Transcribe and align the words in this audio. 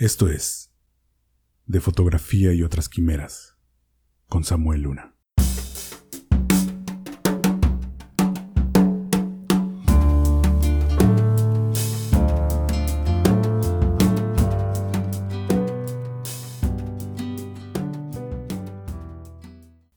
Esto 0.00 0.30
es 0.30 0.72
De 1.66 1.78
Fotografía 1.78 2.54
y 2.54 2.62
otras 2.62 2.88
Quimeras 2.88 3.58
con 4.30 4.44
Samuel 4.44 4.80
Luna. 4.80 5.14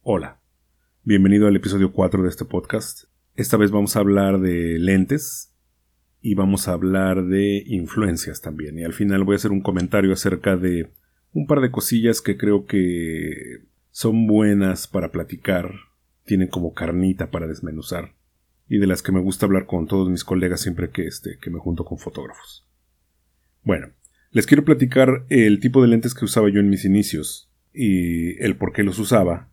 Hola, 0.01 0.41
bienvenido 1.03 1.47
al 1.47 1.55
episodio 1.55 1.93
4 1.93 2.23
de 2.23 2.27
este 2.27 2.43
podcast. 2.43 3.05
Esta 3.35 3.55
vez 3.55 3.71
vamos 3.71 3.95
a 3.95 3.99
hablar 3.99 4.41
de 4.41 4.79
lentes 4.79 5.52
y 6.23 6.35
vamos 6.35 6.69
a 6.69 6.71
hablar 6.71 7.25
de 7.25 7.63
influencias 7.67 8.39
también. 8.39 8.79
Y 8.79 8.83
al 8.85 8.93
final 8.93 9.25
voy 9.25 9.33
a 9.33 9.35
hacer 9.35 9.51
un 9.51 9.61
comentario 9.61 10.13
acerca 10.13 10.55
de 10.55 10.89
un 11.33 11.45
par 11.45 11.59
de 11.59 11.69
cosillas 11.69 12.21
que 12.21 12.37
creo 12.37 12.65
que 12.65 13.65
son 13.91 14.25
buenas 14.25 14.87
para 14.87 15.11
platicar, 15.11 15.69
tienen 16.23 16.47
como 16.47 16.73
carnita 16.73 17.29
para 17.29 17.45
desmenuzar 17.45 18.13
y 18.69 18.77
de 18.77 18.87
las 18.87 19.03
que 19.03 19.11
me 19.11 19.19
gusta 19.19 19.45
hablar 19.45 19.65
con 19.65 19.85
todos 19.85 20.09
mis 20.09 20.23
colegas 20.23 20.61
siempre 20.61 20.89
que 20.91 21.05
este, 21.05 21.37
que 21.41 21.49
me 21.49 21.59
junto 21.59 21.83
con 21.83 21.97
fotógrafos. 21.97 22.65
Bueno, 23.61 23.89
les 24.31 24.47
quiero 24.47 24.63
platicar 24.63 25.25
el 25.27 25.59
tipo 25.59 25.81
de 25.81 25.89
lentes 25.89 26.13
que 26.13 26.23
usaba 26.23 26.49
yo 26.49 26.61
en 26.61 26.69
mis 26.69 26.85
inicios 26.85 27.51
y 27.73 28.41
el 28.41 28.55
por 28.55 28.71
qué 28.71 28.83
los 28.83 28.97
usaba 28.97 29.49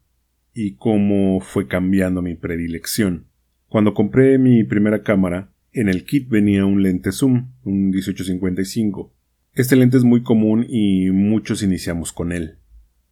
y 0.54 0.76
cómo 0.76 1.40
fue 1.40 1.66
cambiando 1.66 2.22
mi 2.22 2.36
predilección. 2.36 3.26
Cuando 3.66 3.92
compré 3.92 4.38
mi 4.38 4.62
primera 4.62 5.02
cámara, 5.02 5.49
en 5.72 5.88
el 5.88 6.04
kit 6.04 6.28
venía 6.28 6.64
un 6.64 6.82
lente 6.82 7.12
zoom, 7.12 7.52
un 7.64 7.90
1855. 7.90 9.12
Este 9.54 9.76
lente 9.76 9.96
es 9.96 10.04
muy 10.04 10.22
común 10.22 10.66
y 10.68 11.10
muchos 11.10 11.62
iniciamos 11.62 12.12
con 12.12 12.32
él. 12.32 12.56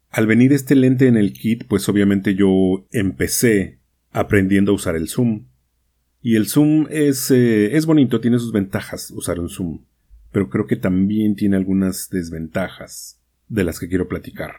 Al 0.09 0.27
venir 0.27 0.53
este 0.53 0.75
lente 0.75 1.07
en 1.07 1.17
el 1.17 1.33
kit, 1.33 1.65
pues 1.67 1.87
obviamente 1.87 2.35
yo 2.35 2.87
empecé 2.91 3.79
aprendiendo 4.11 4.71
a 4.71 4.75
usar 4.75 4.95
el 4.95 5.07
zoom. 5.07 5.45
Y 6.21 6.35
el 6.35 6.47
zoom 6.47 6.87
es, 6.89 7.31
eh, 7.31 7.75
es 7.77 7.85
bonito, 7.85 8.19
tiene 8.19 8.39
sus 8.39 8.51
ventajas 8.51 9.11
usar 9.11 9.39
un 9.39 9.49
zoom, 9.49 9.81
pero 10.31 10.49
creo 10.49 10.67
que 10.67 10.75
también 10.75 11.35
tiene 11.35 11.55
algunas 11.55 12.09
desventajas 12.09 13.21
de 13.47 13.63
las 13.63 13.79
que 13.79 13.87
quiero 13.87 14.07
platicar. 14.07 14.51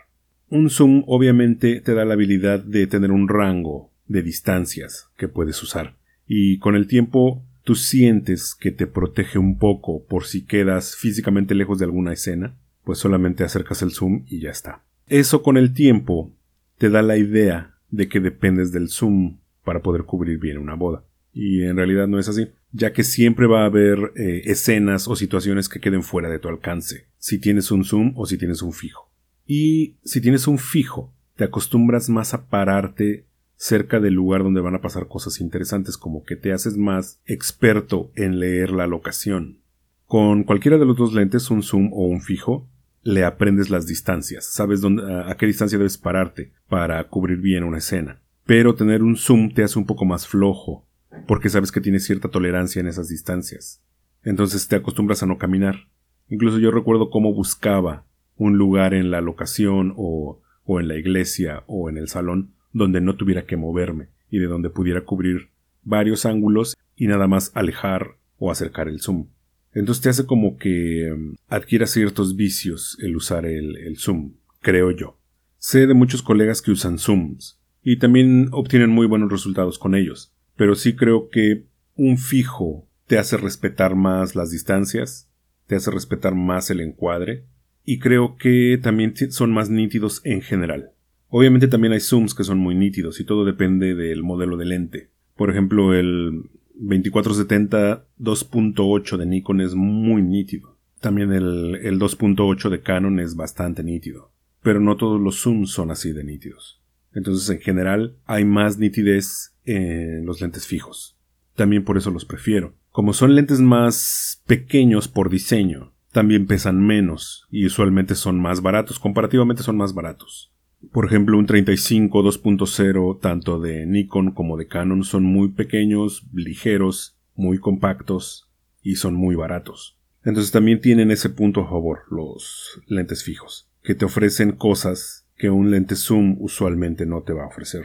Un 0.48 0.70
zoom 0.70 1.04
obviamente 1.06 1.80
te 1.80 1.94
da 1.94 2.04
la 2.04 2.14
habilidad 2.14 2.60
de 2.60 2.86
tener 2.86 3.10
un 3.12 3.28
rango 3.28 3.90
de 4.08 4.22
distancias 4.22 5.08
que 5.16 5.28
puedes 5.28 5.62
usar 5.62 5.96
y 6.26 6.58
con 6.58 6.74
el 6.74 6.86
tiempo 6.86 7.44
tú 7.64 7.74
sientes 7.74 8.54
que 8.54 8.70
te 8.70 8.86
protege 8.86 9.38
un 9.38 9.58
poco 9.58 10.04
por 10.04 10.24
si 10.24 10.42
quedas 10.42 10.96
físicamente 10.96 11.54
lejos 11.54 11.78
de 11.78 11.84
alguna 11.84 12.12
escena, 12.12 12.56
pues 12.84 12.98
solamente 12.98 13.44
acercas 13.44 13.82
el 13.82 13.92
zoom 13.92 14.24
y 14.26 14.40
ya 14.40 14.50
está. 14.50 14.82
Eso 15.06 15.42
con 15.42 15.56
el 15.56 15.74
tiempo 15.74 16.32
te 16.78 16.90
da 16.90 17.02
la 17.02 17.16
idea 17.16 17.74
de 17.90 18.08
que 18.08 18.20
dependes 18.20 18.72
del 18.72 18.88
zoom 18.88 19.38
para 19.64 19.82
poder 19.82 20.04
cubrir 20.04 20.38
bien 20.38 20.58
una 20.58 20.74
boda. 20.74 21.04
Y 21.32 21.62
en 21.62 21.76
realidad 21.76 22.08
no 22.08 22.18
es 22.18 22.28
así, 22.28 22.48
ya 22.72 22.92
que 22.92 23.04
siempre 23.04 23.46
va 23.46 23.62
a 23.62 23.66
haber 23.66 24.12
eh, 24.16 24.42
escenas 24.46 25.06
o 25.08 25.16
situaciones 25.16 25.68
que 25.68 25.80
queden 25.80 26.02
fuera 26.02 26.28
de 26.28 26.38
tu 26.38 26.48
alcance, 26.48 27.06
si 27.18 27.38
tienes 27.38 27.70
un 27.70 27.84
zoom 27.84 28.12
o 28.16 28.26
si 28.26 28.38
tienes 28.38 28.62
un 28.62 28.72
fijo. 28.72 29.10
Y 29.46 29.96
si 30.04 30.20
tienes 30.20 30.46
un 30.46 30.58
fijo, 30.58 31.12
te 31.36 31.44
acostumbras 31.44 32.08
más 32.08 32.34
a 32.34 32.46
pararte 32.46 33.24
cerca 33.60 34.00
del 34.00 34.14
lugar 34.14 34.42
donde 34.42 34.62
van 34.62 34.74
a 34.74 34.80
pasar 34.80 35.06
cosas 35.06 35.38
interesantes, 35.38 35.98
como 35.98 36.24
que 36.24 36.34
te 36.34 36.50
haces 36.54 36.78
más 36.78 37.20
experto 37.26 38.10
en 38.16 38.40
leer 38.40 38.70
la 38.70 38.86
locación. 38.86 39.58
Con 40.06 40.44
cualquiera 40.44 40.78
de 40.78 40.86
los 40.86 40.96
dos 40.96 41.12
lentes, 41.12 41.50
un 41.50 41.62
zoom 41.62 41.90
o 41.92 42.06
un 42.06 42.22
fijo, 42.22 42.70
le 43.02 43.22
aprendes 43.22 43.68
las 43.68 43.86
distancias, 43.86 44.46
sabes 44.46 44.80
dónde, 44.80 45.02
a 45.26 45.36
qué 45.36 45.44
distancia 45.44 45.76
debes 45.76 45.98
pararte 45.98 46.54
para 46.70 47.06
cubrir 47.08 47.42
bien 47.42 47.62
una 47.62 47.78
escena. 47.78 48.22
Pero 48.46 48.74
tener 48.76 49.02
un 49.02 49.16
zoom 49.16 49.52
te 49.52 49.62
hace 49.62 49.78
un 49.78 49.84
poco 49.84 50.06
más 50.06 50.26
flojo, 50.26 50.88
porque 51.26 51.50
sabes 51.50 51.70
que 51.70 51.82
tienes 51.82 52.06
cierta 52.06 52.30
tolerancia 52.30 52.80
en 52.80 52.88
esas 52.88 53.08
distancias. 53.08 53.84
Entonces 54.22 54.68
te 54.68 54.76
acostumbras 54.76 55.22
a 55.22 55.26
no 55.26 55.36
caminar. 55.36 55.86
Incluso 56.28 56.58
yo 56.58 56.70
recuerdo 56.70 57.10
cómo 57.10 57.34
buscaba 57.34 58.06
un 58.36 58.56
lugar 58.56 58.94
en 58.94 59.10
la 59.10 59.20
locación 59.20 59.92
o, 59.98 60.40
o 60.64 60.80
en 60.80 60.88
la 60.88 60.96
iglesia 60.96 61.62
o 61.66 61.90
en 61.90 61.98
el 61.98 62.08
salón 62.08 62.54
donde 62.72 63.00
no 63.00 63.16
tuviera 63.16 63.46
que 63.46 63.56
moverme 63.56 64.08
y 64.30 64.38
de 64.38 64.46
donde 64.46 64.70
pudiera 64.70 65.04
cubrir 65.04 65.50
varios 65.82 66.26
ángulos 66.26 66.76
y 66.96 67.06
nada 67.06 67.26
más 67.26 67.52
alejar 67.54 68.16
o 68.38 68.50
acercar 68.50 68.88
el 68.88 69.00
zoom. 69.00 69.28
Entonces 69.72 70.02
te 70.02 70.08
hace 70.08 70.26
como 70.26 70.56
que 70.56 71.12
mm, 71.16 71.34
adquiera 71.48 71.86
ciertos 71.86 72.36
vicios 72.36 72.98
el 73.00 73.16
usar 73.16 73.46
el, 73.46 73.76
el 73.76 73.96
zoom, 73.98 74.34
creo 74.60 74.90
yo. 74.90 75.18
Sé 75.58 75.86
de 75.86 75.94
muchos 75.94 76.22
colegas 76.22 76.62
que 76.62 76.70
usan 76.70 76.98
zooms 76.98 77.60
y 77.82 77.98
también 77.98 78.48
obtienen 78.52 78.90
muy 78.90 79.06
buenos 79.06 79.30
resultados 79.30 79.78
con 79.78 79.94
ellos, 79.94 80.32
pero 80.56 80.74
sí 80.74 80.96
creo 80.96 81.28
que 81.28 81.66
un 81.94 82.18
fijo 82.18 82.86
te 83.06 83.18
hace 83.18 83.36
respetar 83.36 83.94
más 83.94 84.34
las 84.34 84.50
distancias, 84.50 85.30
te 85.66 85.76
hace 85.76 85.90
respetar 85.90 86.34
más 86.34 86.70
el 86.70 86.80
encuadre 86.80 87.44
y 87.84 87.98
creo 87.98 88.36
que 88.36 88.78
también 88.82 89.14
son 89.30 89.52
más 89.52 89.70
nítidos 89.70 90.20
en 90.24 90.42
general. 90.42 90.92
Obviamente 91.30 91.68
también 91.68 91.92
hay 91.92 92.00
zooms 92.00 92.34
que 92.34 92.44
son 92.44 92.58
muy 92.58 92.74
nítidos 92.74 93.20
y 93.20 93.24
todo 93.24 93.44
depende 93.44 93.94
del 93.94 94.22
modelo 94.22 94.56
de 94.56 94.66
lente. 94.66 95.10
Por 95.36 95.50
ejemplo, 95.50 95.94
el 95.94 96.50
2470 96.74 98.04
2.8 98.18 99.16
de 99.16 99.26
Nikon 99.26 99.60
es 99.60 99.74
muy 99.74 100.22
nítido. 100.22 100.76
También 101.00 101.32
el, 101.32 101.76
el 101.82 101.98
2.8 101.98 102.68
de 102.68 102.80
Canon 102.82 103.20
es 103.20 103.36
bastante 103.36 103.82
nítido. 103.82 104.32
Pero 104.62 104.80
no 104.80 104.96
todos 104.96 105.20
los 105.20 105.40
zooms 105.40 105.70
son 105.70 105.90
así 105.90 106.12
de 106.12 106.24
nítidos. 106.24 106.82
Entonces, 107.14 107.48
en 107.48 107.60
general, 107.60 108.16
hay 108.26 108.44
más 108.44 108.78
nitidez 108.78 109.54
en 109.64 110.26
los 110.26 110.40
lentes 110.40 110.66
fijos. 110.66 111.16
También 111.54 111.84
por 111.84 111.96
eso 111.96 112.10
los 112.10 112.24
prefiero. 112.24 112.74
Como 112.90 113.12
son 113.12 113.34
lentes 113.34 113.60
más 113.60 114.42
pequeños 114.46 115.08
por 115.08 115.30
diseño, 115.30 115.92
también 116.12 116.46
pesan 116.46 116.84
menos 116.84 117.46
y 117.50 117.66
usualmente 117.66 118.14
son 118.14 118.40
más 118.40 118.62
baratos. 118.62 118.98
Comparativamente 118.98 119.62
son 119.62 119.76
más 119.76 119.94
baratos. 119.94 120.52
Por 120.92 121.06
ejemplo, 121.06 121.38
un 121.38 121.46
35 121.46 122.22
2.0 122.22 123.20
tanto 123.20 123.60
de 123.60 123.86
Nikon 123.86 124.32
como 124.32 124.56
de 124.56 124.66
Canon 124.66 125.04
son 125.04 125.24
muy 125.24 125.50
pequeños, 125.50 126.26
ligeros, 126.32 127.18
muy 127.34 127.58
compactos 127.58 128.50
y 128.82 128.96
son 128.96 129.14
muy 129.14 129.34
baratos. 129.34 129.98
Entonces 130.24 130.52
también 130.52 130.80
tienen 130.80 131.10
ese 131.10 131.30
punto 131.30 131.60
a 131.60 131.68
favor 131.68 132.00
los 132.10 132.80
lentes 132.86 133.22
fijos, 133.24 133.68
que 133.82 133.94
te 133.94 134.04
ofrecen 134.04 134.52
cosas 134.52 135.26
que 135.36 135.50
un 135.50 135.70
lente 135.70 135.96
zoom 135.96 136.36
usualmente 136.40 137.06
no 137.06 137.22
te 137.22 137.32
va 137.32 137.44
a 137.44 137.48
ofrecer. 137.48 137.84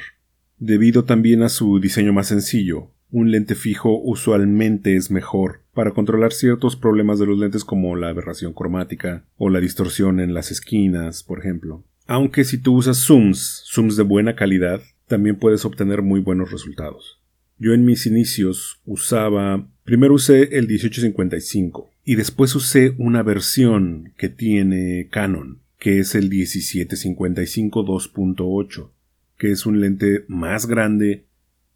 Debido 0.57 1.03
también 1.05 1.43
a 1.43 1.49
su 1.49 1.79
diseño 1.79 2.11
más 2.11 2.27
sencillo, 2.27 2.91
un 3.11 3.31
lente 3.31 3.55
fijo 3.55 4.01
usualmente 4.01 4.95
es 4.95 5.11
mejor 5.11 5.61
para 5.73 5.91
controlar 5.91 6.33
ciertos 6.33 6.75
problemas 6.75 7.19
de 7.19 7.25
los 7.25 7.37
lentes 7.37 7.63
como 7.63 7.95
la 7.95 8.09
aberración 8.09 8.53
cromática 8.53 9.25
o 9.37 9.49
la 9.49 9.59
distorsión 9.59 10.19
en 10.19 10.33
las 10.33 10.51
esquinas, 10.51 11.23
por 11.23 11.39
ejemplo. 11.39 11.83
Aunque 12.07 12.43
si 12.43 12.57
tú 12.57 12.75
usas 12.75 12.97
zooms, 12.97 13.63
zooms 13.65 13.95
de 13.95 14.03
buena 14.03 14.35
calidad, 14.35 14.81
también 15.07 15.37
puedes 15.37 15.65
obtener 15.65 16.01
muy 16.01 16.19
buenos 16.19 16.51
resultados. 16.51 17.19
Yo 17.57 17.73
en 17.73 17.85
mis 17.85 18.05
inicios 18.05 18.81
usaba, 18.85 19.67
primero 19.83 20.13
usé 20.13 20.57
el 20.57 20.67
1855 20.67 21.89
y 22.03 22.15
después 22.15 22.53
usé 22.55 22.93
una 22.97 23.23
versión 23.23 24.13
que 24.17 24.29
tiene 24.29 25.07
Canon, 25.09 25.59
que 25.79 25.99
es 25.99 26.15
el 26.15 26.29
1755 26.29 27.85
2.8, 27.85 28.89
que 29.37 29.51
es 29.51 29.65
un 29.65 29.79
lente 29.79 30.25
más 30.27 30.67
grande, 30.67 31.25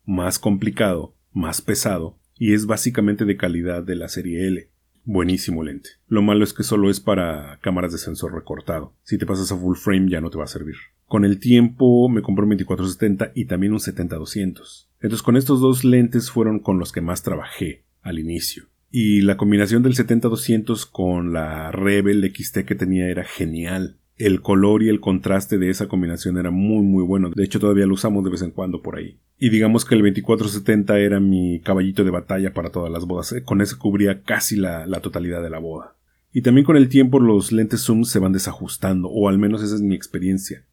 más 0.06 0.38
complicado, 0.38 1.16
más 1.34 1.62
pesado 1.62 2.18
y 2.38 2.54
es 2.54 2.66
básicamente 2.66 3.26
de 3.26 3.38
calidad 3.38 3.84
de 3.84 3.96
la 3.96 4.10
serie 4.10 4.48
L. 4.48 4.68
Buenísimo 5.06 5.64
lente. 5.64 5.90
Lo 6.08 6.22
malo 6.22 6.44
es 6.44 6.54
que 6.54 6.64
solo 6.64 6.90
es 6.90 7.00
para 7.00 7.60
cámaras 7.62 7.92
de 7.92 7.98
sensor 7.98 8.34
recortado. 8.34 8.94
Si 9.04 9.18
te 9.18 9.25
pasas 9.25 9.51
a 9.51 9.57
full 9.57 9.75
frame 9.75 10.10
ya 10.10 10.22
no 10.22 10.30
te 10.30 10.38
va 10.38 10.44
a 10.44 10.48
servir. 10.48 10.75
Con 11.07 11.25
el 11.25 11.40
tiempo 11.40 12.07
me 12.10 12.22
compré 12.22 12.44
un 12.44 12.50
2470 12.50 13.31
y 13.36 13.46
también 13.46 13.74
un 13.74 13.80
70-200. 13.80 14.88
Entonces 15.01 15.24
con 15.24 15.38
estos 15.38 15.60
dos 15.62 15.84
lentes 15.84 16.30
fueron 16.30 16.60
con 16.60 16.78
los 16.78 16.92
que 16.92 17.01
más 17.01 17.24
trabajé 17.24 17.84
al 18.01 18.19
inicio. 18.19 18.66
Y 18.92 19.22
la 19.22 19.38
combinación 19.38 19.84
del 19.84 19.96
70-200 19.96 20.90
con 20.90 21.34
la 21.34 21.72
Rebel 21.72 22.31
XT 22.36 22.60
que 22.60 22.75
tenía 22.75 23.07
era 23.07 23.24
genial 23.24 23.98
el 24.19 24.42
color 24.42 24.83
y 24.83 24.89
el 24.89 25.00
contraste 25.00 25.57
de 25.57 25.69
esa 25.69 25.88
combinación 25.88 26.38
era 26.38 26.51
muy 26.51 26.83
muy 26.83 27.04
bueno. 27.04 27.31
De 27.33 27.44
hecho 27.44 27.60
todavía 27.60 27.88
lo 27.88 27.94
usamos 27.94 28.24
de 28.24 28.30
vez 28.30 28.42
en 28.42 28.51
cuando 28.51 28.81
por 28.81 28.98
ahí. 28.98 29.18
Y 29.38 29.50
digamos 29.50 29.86
que 29.86 29.95
el 29.95 30.01
2470 30.01 31.00
era 31.00 31.19
mi 31.19 31.62
caballito 31.62 32.04
de 32.04 32.12
batalla 32.12 32.54
para 32.54 32.69
todas 32.69 32.92
las 32.92 33.06
bodas. 33.06 33.31
¿eh? 33.31 33.44
Con 33.44 33.62
ese 33.62 33.77
cubría 33.77 34.21
casi 34.21 34.57
la, 34.57 34.86
la 34.86 35.00
totalidad 35.00 35.42
de 35.42 35.50
la 35.50 35.60
boda. 35.60 35.95
Y 36.33 36.42
también 36.42 36.66
con 36.66 36.77
el 36.77 36.89
tiempo 36.89 37.19
los 37.19 37.51
lentes 37.51 37.81
zoom 37.81 38.04
se 38.04 38.19
van 38.19 38.33
desajustando, 38.33 39.10
o 39.10 39.30
al 39.30 39.39
menos 39.39 39.63
esa 39.63 39.75
es 39.75 39.81
mi 39.81 39.95
experiencia. 39.95 40.65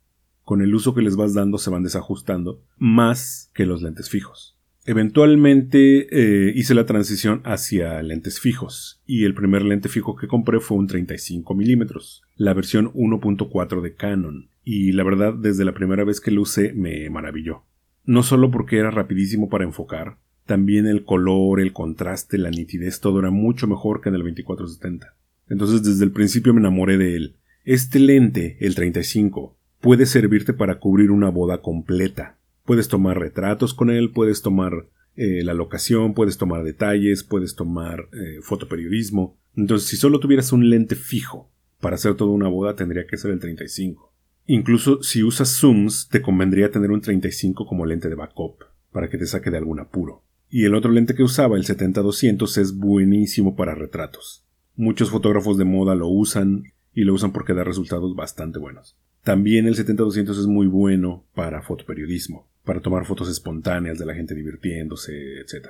Con 0.43 0.61
el 0.61 0.75
uso 0.75 0.95
que 0.95 1.03
les 1.03 1.17
vas 1.17 1.33
dando 1.33 1.57
se 1.57 1.71
van 1.71 1.83
desajustando 1.83 2.63
más 2.77 3.51
que 3.55 3.65
los 3.65 3.81
lentes 3.81 4.11
fijos. 4.11 4.56
Eventualmente 4.89 6.07
eh, 6.11 6.53
hice 6.55 6.73
la 6.73 6.87
transición 6.87 7.41
hacia 7.45 8.01
lentes 8.05 8.39
fijos 8.39 9.03
y 9.05 9.25
el 9.25 9.35
primer 9.35 9.63
lente 9.63 9.89
fijo 9.89 10.15
que 10.15 10.29
compré 10.29 10.61
fue 10.61 10.79
un 10.79 10.87
35 10.87 11.55
milímetros, 11.57 12.23
la 12.37 12.55
versión 12.55 12.93
1.4 12.93 13.81
de 13.81 13.95
Canon, 13.95 14.49
y 14.63 14.93
la 14.93 15.03
verdad 15.03 15.35
desde 15.35 15.65
la 15.65 15.75
primera 15.75 16.05
vez 16.05 16.21
que 16.21 16.31
lo 16.31 16.43
usé 16.43 16.73
me 16.73 17.11
maravilló. 17.11 17.65
No 18.05 18.23
solo 18.23 18.53
porque 18.53 18.79
era 18.79 18.93
rapidísimo 18.93 19.49
para 19.49 19.65
enfocar, 19.65 20.19
también 20.47 20.87
el 20.87 21.05
color, 21.05 21.59
el 21.59 21.73
contraste, 21.73 22.39
la 22.39 22.51
nitidez, 22.51 23.01
todo 23.01 23.19
era 23.19 23.33
mucho 23.33 23.67
mejor 23.67 24.01
que 24.01 24.11
en 24.11 24.15
el 24.15 24.23
2470. 24.23 25.17
Entonces 25.49 25.83
desde 25.83 26.05
el 26.05 26.13
principio 26.13 26.55
me 26.55 26.61
enamoré 26.61 26.97
de 26.97 27.17
él. 27.17 27.37
Este 27.65 27.99
lente, 27.99 28.57
el 28.61 28.77
35, 28.77 29.57
puede 29.81 30.07
servirte 30.07 30.53
para 30.53 30.79
cubrir 30.79 31.11
una 31.11 31.29
boda 31.29 31.61
completa. 31.61 32.36
Puedes 32.67 32.89
tomar 32.89 33.19
retratos 33.19 33.73
con 33.73 33.91
él, 33.91 34.11
puedes 34.11 34.43
tomar 34.43 34.89
eh, 35.17 35.43
la 35.43 35.55
locación, 35.55 36.13
puedes 36.13 36.37
tomar 36.37 36.63
detalles, 36.63 37.25
puedes 37.25 37.55
tomar 37.55 38.09
eh, 38.13 38.41
fotoperiodismo. 38.43 39.39
Entonces, 39.57 39.89
si 39.89 39.97
solo 39.97 40.21
tuvieras 40.21 40.53
un 40.53 40.69
lente 40.69 40.95
fijo 40.95 41.51
para 41.81 41.95
hacer 41.95 42.15
toda 42.17 42.33
una 42.33 42.49
boda, 42.49 42.77
tendría 42.77 43.07
que 43.07 43.17
ser 43.17 43.31
el 43.31 43.41
35. 43.41 44.13
Incluso 44.47 45.03
si 45.03 45.23
usas 45.23 45.49
zooms, 45.49 46.09
te 46.09 46.21
convendría 46.21 46.71
tener 46.71 46.91
un 46.91 47.01
35 47.01 47.67
como 47.67 47.87
lente 47.87 48.09
de 48.09 48.15
backup, 48.15 48.65
para 48.93 49.09
que 49.09 49.19
te 49.19 49.27
saque 49.27 49.51
de 49.51 49.57
algún 49.57 49.81
apuro. 49.81 50.23
Y 50.49 50.65
el 50.65 50.75
otro 50.75 50.93
lente 50.93 51.15
que 51.15 51.23
usaba, 51.23 51.57
el 51.57 51.65
70-200, 51.65 52.59
es 52.59 52.77
buenísimo 52.77 53.57
para 53.57 53.75
retratos. 53.75 54.45
Muchos 54.77 55.11
fotógrafos 55.11 55.59
de 55.59 55.65
moda 55.65 55.95
lo 55.95 56.09
usan 56.09 56.65
y 56.95 57.05
lo 57.05 57.15
usan 57.15 57.33
porque 57.33 57.55
da 57.55 57.65
resultados 57.65 58.15
bastante 58.15 58.59
buenos. 58.59 58.97
También 59.25 59.67
el 59.67 59.75
70-200 59.75 60.31
es 60.31 60.47
muy 60.47 60.67
bueno 60.67 61.25
para 61.35 61.63
fotoperiodismo, 61.63 62.47
para 62.67 62.81
tomar 62.81 63.07
fotos 63.07 63.31
espontáneas 63.31 63.99
de 63.99 64.05
la 64.05 64.15
gente 64.15 64.35
divirtiéndose, 64.35 65.41
etc. 65.41 65.69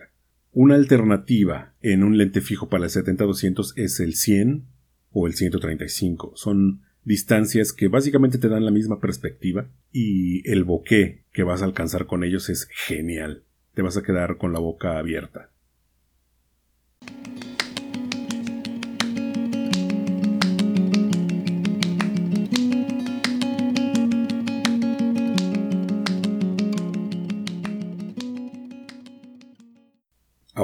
Una 0.50 0.75
alternativa 0.75 1.75
en 1.82 2.02
un 2.02 2.19
lente 2.19 2.40
fijo 2.40 2.69
para 2.69 2.84
el 2.84 2.90
70-200 2.90 3.75
es 3.76 4.00
el 4.00 4.14
100 4.14 4.64
o 5.12 5.26
el 5.26 5.34
135. 5.34 6.32
Son 6.34 6.81
distancias 7.04 7.72
que 7.72 7.88
básicamente 7.88 8.38
te 8.38 8.48
dan 8.48 8.64
la 8.64 8.70
misma 8.70 8.98
perspectiva 8.98 9.69
y 9.93 10.48
el 10.50 10.64
bokeh 10.64 11.25
que 11.32 11.43
vas 11.44 11.62
a 11.62 11.66
alcanzar 11.66 12.06
con 12.06 12.25
ellos 12.25 12.48
es 12.48 12.66
genial. 12.72 13.44
Te 13.75 13.82
vas 13.82 13.98
a 13.98 14.02
quedar 14.02 14.38
con 14.38 14.54
la 14.54 14.58
boca 14.58 14.98
abierta. 14.98 15.50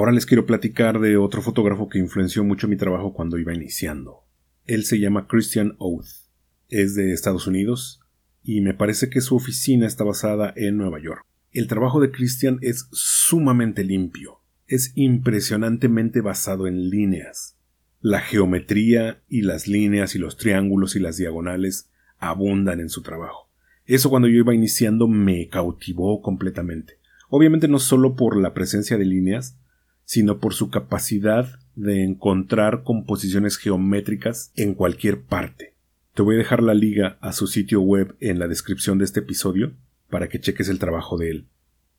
Ahora 0.03 0.15
les 0.15 0.25
quiero 0.25 0.45
platicar 0.45 0.99
de 0.99 1.15
otro 1.15 1.41
fotógrafo 1.41 1.87
que 1.87 1.97
influenció 1.97 2.43
mucho 2.43 2.67
mi 2.67 2.75
trabajo 2.75 3.13
cuando 3.13 3.37
iba 3.37 3.53
iniciando. 3.53 4.25
Él 4.65 4.83
se 4.83 4.99
llama 4.99 5.27
Christian 5.29 5.77
Oath. 5.79 6.27
Es 6.67 6.93
de 6.93 7.13
Estados 7.13 7.47
Unidos 7.47 8.01
y 8.43 8.59
me 8.59 8.73
parece 8.73 9.09
que 9.09 9.21
su 9.21 9.33
oficina 9.37 9.87
está 9.87 10.03
basada 10.03 10.51
en 10.57 10.75
Nueva 10.75 11.01
York. 11.01 11.25
El 11.53 11.67
trabajo 11.69 12.01
de 12.01 12.11
Christian 12.11 12.57
es 12.59 12.89
sumamente 12.91 13.85
limpio. 13.85 14.41
Es 14.67 14.91
impresionantemente 14.95 16.19
basado 16.19 16.67
en 16.67 16.89
líneas. 16.89 17.57
La 18.01 18.19
geometría 18.19 19.23
y 19.29 19.43
las 19.43 19.69
líneas 19.69 20.15
y 20.15 20.19
los 20.19 20.35
triángulos 20.35 20.97
y 20.97 20.99
las 20.99 21.15
diagonales 21.15 21.89
abundan 22.17 22.81
en 22.81 22.89
su 22.89 23.03
trabajo. 23.03 23.49
Eso 23.85 24.09
cuando 24.09 24.27
yo 24.27 24.39
iba 24.39 24.53
iniciando 24.53 25.07
me 25.07 25.47
cautivó 25.47 26.21
completamente. 26.21 26.99
Obviamente 27.29 27.69
no 27.69 27.79
solo 27.79 28.17
por 28.17 28.35
la 28.35 28.53
presencia 28.53 28.97
de 28.97 29.05
líneas, 29.05 29.57
sino 30.13 30.37
por 30.37 30.53
su 30.53 30.69
capacidad 30.69 31.57
de 31.73 32.03
encontrar 32.03 32.83
composiciones 32.83 33.57
geométricas 33.57 34.51
en 34.55 34.75
cualquier 34.75 35.23
parte. 35.23 35.73
Te 36.13 36.21
voy 36.21 36.35
a 36.35 36.37
dejar 36.37 36.61
la 36.61 36.75
liga 36.75 37.17
a 37.19 37.33
su 37.33 37.47
sitio 37.47 37.81
web 37.81 38.15
en 38.19 38.37
la 38.37 38.47
descripción 38.47 38.99
de 38.99 39.05
este 39.05 39.21
episodio 39.21 39.73
para 40.11 40.29
que 40.29 40.39
cheques 40.39 40.69
el 40.69 40.77
trabajo 40.77 41.17
de 41.17 41.31
él. 41.31 41.45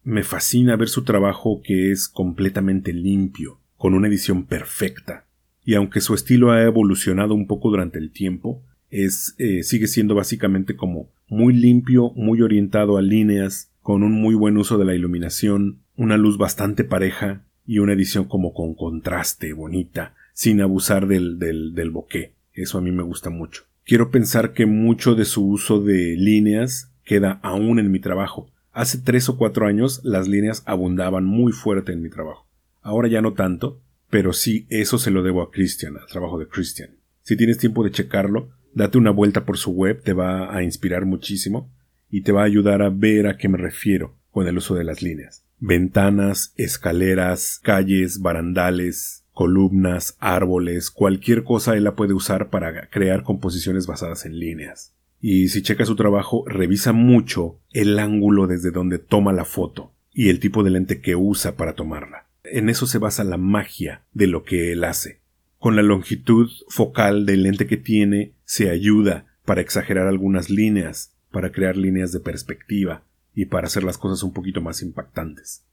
Me 0.05 0.22
fascina 0.22 0.76
ver 0.76 0.88
su 0.88 1.02
trabajo 1.02 1.61
que 1.64 1.90
es 1.90 2.06
completamente 2.06 2.93
limpio, 2.93 3.58
con 3.76 3.94
una 3.94 4.06
edición 4.06 4.46
perfecta. 4.46 5.26
Y 5.64 5.75
aunque 5.75 6.00
su 6.00 6.14
estilo 6.14 6.52
ha 6.52 6.62
evolucionado 6.62 7.34
un 7.34 7.49
poco 7.49 7.69
durante 7.69 7.99
el 7.99 8.12
tiempo, 8.12 8.62
es, 8.90 9.34
eh, 9.38 9.64
sigue 9.64 9.88
siendo 9.88 10.14
básicamente 10.14 10.76
como 10.76 11.08
muy 11.26 11.52
limpio, 11.52 12.12
muy 12.14 12.43
orientado 12.43 12.96
a 12.96 13.02
líneas, 13.02 13.72
con 13.82 14.05
un 14.05 14.12
muy 14.12 14.37
buen 14.37 14.56
uso 14.56 14.78
de 14.78 14.84
la 14.84 14.94
iluminación, 14.94 15.81
una 15.96 16.17
luz 16.17 16.38
bastante 16.38 16.84
pareja 16.84 17.43
y 17.66 17.78
una 17.78 17.93
edición 17.93 18.25
como 18.25 18.52
con 18.52 18.75
contraste, 18.75 19.52
bonita, 19.52 20.14
sin 20.32 20.61
abusar 20.61 21.06
del, 21.06 21.38
del, 21.38 21.75
del 21.75 21.90
bokeh. 21.90 22.32
Eso 22.52 22.78
a 22.78 22.81
mí 22.81 22.93
me 22.93 23.02
gusta 23.02 23.31
mucho. 23.31 23.64
Quiero 23.84 24.11
pensar 24.11 24.52
que 24.52 24.66
mucho 24.66 25.14
de 25.14 25.25
su 25.25 25.46
uso 25.46 25.81
de 25.81 26.16
líneas 26.16 26.93
queda 27.05 27.40
aún 27.43 27.78
en 27.78 27.90
mi 27.90 28.00
trabajo. 28.00 28.50
Hace 28.72 28.99
tres 28.99 29.28
o 29.28 29.37
cuatro 29.37 29.66
años 29.66 30.00
las 30.05 30.28
líneas 30.28 30.62
abundaban 30.66 31.25
muy 31.25 31.52
fuerte 31.52 31.93
en 31.93 32.02
mi 32.02 32.11
trabajo. 32.11 32.46
Ahora 32.82 33.08
ya 33.08 33.22
no 33.22 33.34
tanto, 33.34 33.81
pero 34.10 34.32
sí 34.32 34.67
eso 34.69 34.99
se 34.99 35.10
lo 35.10 35.22
debo 35.22 35.43
a 35.43 35.50
Christian, 35.50 35.96
al 35.96 36.06
trabajo 36.06 36.38
de 36.38 36.49
Christian. 36.49 36.90
Si 37.22 37.37
tienes 37.37 37.58
tiempo 37.58 37.84
de 37.84 37.90
checarlo, 37.90 38.50
date 38.75 38.99
una 38.99 39.10
vuelta 39.10 39.44
por 39.44 39.58
su 39.58 39.72
web, 39.72 40.02
te 40.02 40.12
va 40.12 40.55
a 40.55 40.62
inspirar 40.62 41.05
muchísimo 41.06 41.70
y 42.10 42.22
te 42.22 42.32
va 42.32 42.43
a 42.43 42.46
ayudar 42.46 42.82
a 42.82 42.90
ver 42.90 43.26
a 43.26 43.37
qué 43.37 43.49
me 43.49 43.58
refiero 43.58 44.17
con 44.31 44.46
el 44.46 44.56
uso 44.56 44.75
de 44.75 44.84
las 44.84 45.02
líneas 45.02 45.44
ventanas, 45.64 46.52
escaleras, 46.56 47.58
calles, 47.62 48.20
barandales, 48.20 49.25
columnas, 49.32 50.14
árboles, 50.20 50.90
cualquier 50.90 51.43
cosa 51.43 51.75
él 51.75 51.84
la 51.84 51.96
puede 51.96 52.12
usar 52.12 52.50
para 52.50 52.90
crear 52.90 53.22
composiciones 53.22 53.87
basadas 53.87 54.26
en 54.26 54.38
líneas. 54.38 54.94
Y 55.20 55.49
si 55.49 55.62
checa 55.62 55.87
su 55.87 55.96
trabajo, 55.96 56.44
revisa 56.46 56.93
mucho 56.93 57.61
el 57.72 57.99
ángulo 57.99 58.46
desde 58.46 58.72
donde 58.72 58.99
toma 58.99 59.32
la 59.32 59.46
foto 59.46 59.93
y 60.12 60.28
el 60.28 60.38
tipo 60.38 60.62
de 60.62 60.70
lente 60.70 61.00
que 61.00 61.16
usa 61.16 61.56
para 61.56 61.72
tomarla. 61.72 62.26
En 62.44 62.69
eso 62.69 62.87
se 62.87 62.99
basa 62.99 63.25
la 63.25 63.38
magia 63.38 64.05
de 64.12 64.26
lo 64.26 64.44
que 64.44 64.70
él 64.70 64.84
hace. 64.84 65.20
Con 65.58 65.76
la 65.76 65.82
longitud 65.82 66.50
focal 66.69 67.25
del 67.25 67.44
lente 67.44 67.67
que 67.67 67.78
tiene, 67.78 68.34
se 68.44 68.69
ayuda 68.69 69.25
para 69.46 69.62
exagerar 69.62 70.08
algunas 70.08 70.50
líneas, 70.50 71.14
para 71.32 71.52
crear 71.52 71.78
líneas 71.78 72.12
de 72.12 72.20
perspectiva, 72.20 73.02
y 73.34 73.46
para 73.46 73.66
hacer 73.66 73.84
las 73.84 73.98
cosas 73.98 74.22
un 74.22 74.32
poquito 74.32 74.60
más 74.60 74.82
impactantes. 74.82 75.64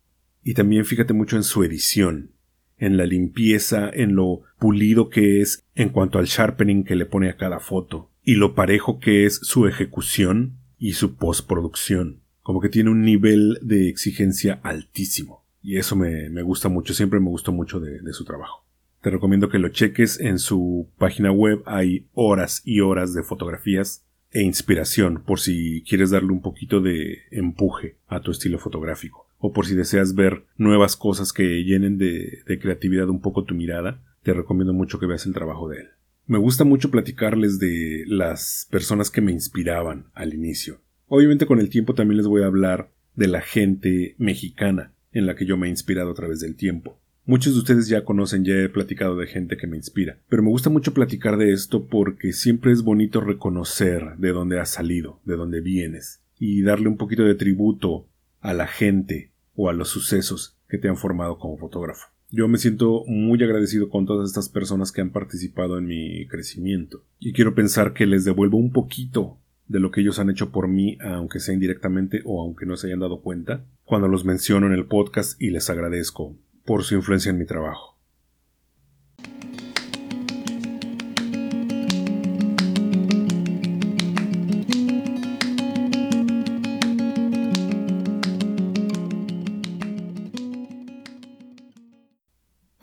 Y 0.43 0.53
también 0.53 0.85
fíjate 0.85 1.13
mucho 1.13 1.35
en 1.35 1.43
su 1.43 1.63
edición, 1.63 2.31
en 2.77 2.97
la 2.97 3.05
limpieza, 3.05 3.89
en 3.93 4.15
lo 4.15 4.41
pulido 4.59 5.09
que 5.09 5.41
es 5.41 5.63
en 5.75 5.89
cuanto 5.89 6.17
al 6.17 6.25
sharpening 6.25 6.83
que 6.83 6.95
le 6.95 7.05
pone 7.05 7.29
a 7.29 7.37
cada 7.37 7.59
foto, 7.59 8.09
y 8.23 8.35
lo 8.35 8.55
parejo 8.55 8.99
que 8.99 9.25
es 9.25 9.35
su 9.35 9.67
ejecución 9.67 10.57
y 10.77 10.93
su 10.93 11.15
postproducción. 11.15 12.21
Como 12.41 12.59
que 12.59 12.69
tiene 12.69 12.89
un 12.89 13.03
nivel 13.03 13.59
de 13.61 13.87
exigencia 13.87 14.59
altísimo. 14.63 15.45
Y 15.61 15.77
eso 15.77 15.95
me, 15.95 16.41
gusta 16.41 16.69
mucho, 16.69 16.95
siempre 16.95 17.19
me 17.19 17.29
gustó 17.29 17.51
mucho 17.51 17.79
de 17.79 18.13
su 18.13 18.25
trabajo. 18.25 18.65
Te 19.01 19.09
recomiendo 19.09 19.49
que 19.49 19.57
lo 19.57 19.69
cheques 19.69 20.19
en 20.19 20.37
su 20.37 20.87
página 20.99 21.31
web, 21.31 21.63
hay 21.65 22.05
horas 22.13 22.61
y 22.65 22.81
horas 22.81 23.15
de 23.15 23.23
fotografías 23.23 24.05
e 24.31 24.41
inspiración 24.41 25.23
por 25.25 25.39
si 25.39 25.83
quieres 25.87 26.11
darle 26.11 26.31
un 26.31 26.41
poquito 26.41 26.81
de 26.81 27.19
empuje 27.31 27.97
a 28.07 28.21
tu 28.21 28.31
estilo 28.31 28.59
fotográfico 28.59 29.27
o 29.41 29.51
por 29.51 29.65
si 29.65 29.75
deseas 29.75 30.15
ver 30.15 30.45
nuevas 30.57 30.95
cosas 30.95 31.33
que 31.33 31.63
llenen 31.63 31.97
de, 31.97 32.43
creatividad 32.61 33.09
un 33.09 33.21
poco 33.21 33.43
tu 33.43 33.55
mirada, 33.55 34.03
te 34.23 34.33
recomiendo 34.33 34.71
mucho 34.71 34.99
que 34.99 35.07
veas 35.07 35.25
el 35.25 35.33
trabajo 35.33 35.67
de 35.67 35.79
él. 35.79 35.87
Me 36.27 36.37
gusta 36.37 36.63
mucho 36.63 36.91
platicarles 36.91 37.59
de 37.59 38.03
las 38.07 38.67
personas 38.69 39.09
que 39.09 39.21
me 39.21 39.31
inspiraban 39.31 40.05
al 40.13 40.33
inicio. 40.33 40.79
Obviamente 41.07 41.47
con 41.47 41.59
el 41.59 41.69
tiempo 41.69 41.95
también 41.95 42.17
les 42.17 42.27
voy 42.27 42.43
a 42.43 42.45
hablar 42.45 42.91
de 43.15 43.27
la 43.27 43.41
gente 43.41 44.15
mexicana 44.17 44.93
en 45.11 45.25
la 45.25 45.35
que 45.35 45.45
yo 45.45 45.57
me 45.57 45.67
he 45.67 45.69
inspirado 45.71 46.11
a 46.11 46.15
través 46.15 46.39
del 46.39 46.55
tiempo. 46.55 47.00
Muchos 47.23 47.53
de 47.53 47.59
ustedes 47.59 47.87
ya 47.87 48.03
conocen, 48.03 48.43
ya 48.43 48.55
he 48.55 48.67
platicado 48.67 49.15
de 49.15 49.27
gente 49.27 49.55
que 49.55 49.67
me 49.67 49.77
inspira, 49.77 50.17
pero 50.27 50.41
me 50.41 50.49
gusta 50.49 50.71
mucho 50.71 50.91
platicar 50.91 51.37
de 51.37 51.53
esto 51.53 51.85
porque 51.85 52.33
siempre 52.33 52.71
es 52.71 52.81
bonito 52.81 53.21
reconocer 53.21 54.17
de 54.17 54.31
dónde 54.31 54.59
has 54.59 54.71
salido, 54.71 55.19
de 55.23 55.35
dónde 55.35 55.61
vienes, 55.61 56.23
y 56.39 56.63
darle 56.63 56.87
un 56.87 56.97
poquito 56.97 57.23
de 57.23 57.35
tributo 57.35 58.07
a 58.39 58.55
la 58.55 58.65
gente 58.65 59.29
o 59.53 59.69
a 59.69 59.73
los 59.73 59.89
sucesos 59.89 60.57
que 60.67 60.79
te 60.79 60.89
han 60.89 60.97
formado 60.97 61.37
como 61.37 61.59
fotógrafo. 61.59 62.07
Yo 62.31 62.47
me 62.47 62.57
siento 62.57 63.03
muy 63.05 63.43
agradecido 63.43 63.89
con 63.89 64.07
todas 64.07 64.27
estas 64.27 64.49
personas 64.49 64.91
que 64.91 65.01
han 65.01 65.11
participado 65.11 65.77
en 65.77 65.85
mi 65.85 66.27
crecimiento, 66.27 67.03
y 67.19 67.33
quiero 67.33 67.53
pensar 67.53 67.93
que 67.93 68.07
les 68.07 68.25
devuelvo 68.25 68.57
un 68.57 68.71
poquito 68.71 69.37
de 69.67 69.79
lo 69.79 69.91
que 69.91 70.01
ellos 70.01 70.17
han 70.17 70.31
hecho 70.31 70.51
por 70.51 70.67
mí, 70.67 70.97
aunque 71.01 71.39
sea 71.39 71.53
indirectamente 71.53 72.23
o 72.25 72.41
aunque 72.41 72.65
no 72.65 72.77
se 72.77 72.87
hayan 72.87 72.99
dado 72.99 73.21
cuenta, 73.21 73.63
cuando 73.83 74.07
los 74.07 74.25
menciono 74.25 74.65
en 74.65 74.73
el 74.73 74.87
podcast 74.87 75.39
y 75.39 75.51
les 75.51 75.69
agradezco 75.69 76.35
por 76.65 76.83
su 76.83 76.95
influencia 76.95 77.29
en 77.29 77.37
mi 77.37 77.45
trabajo. 77.45 77.91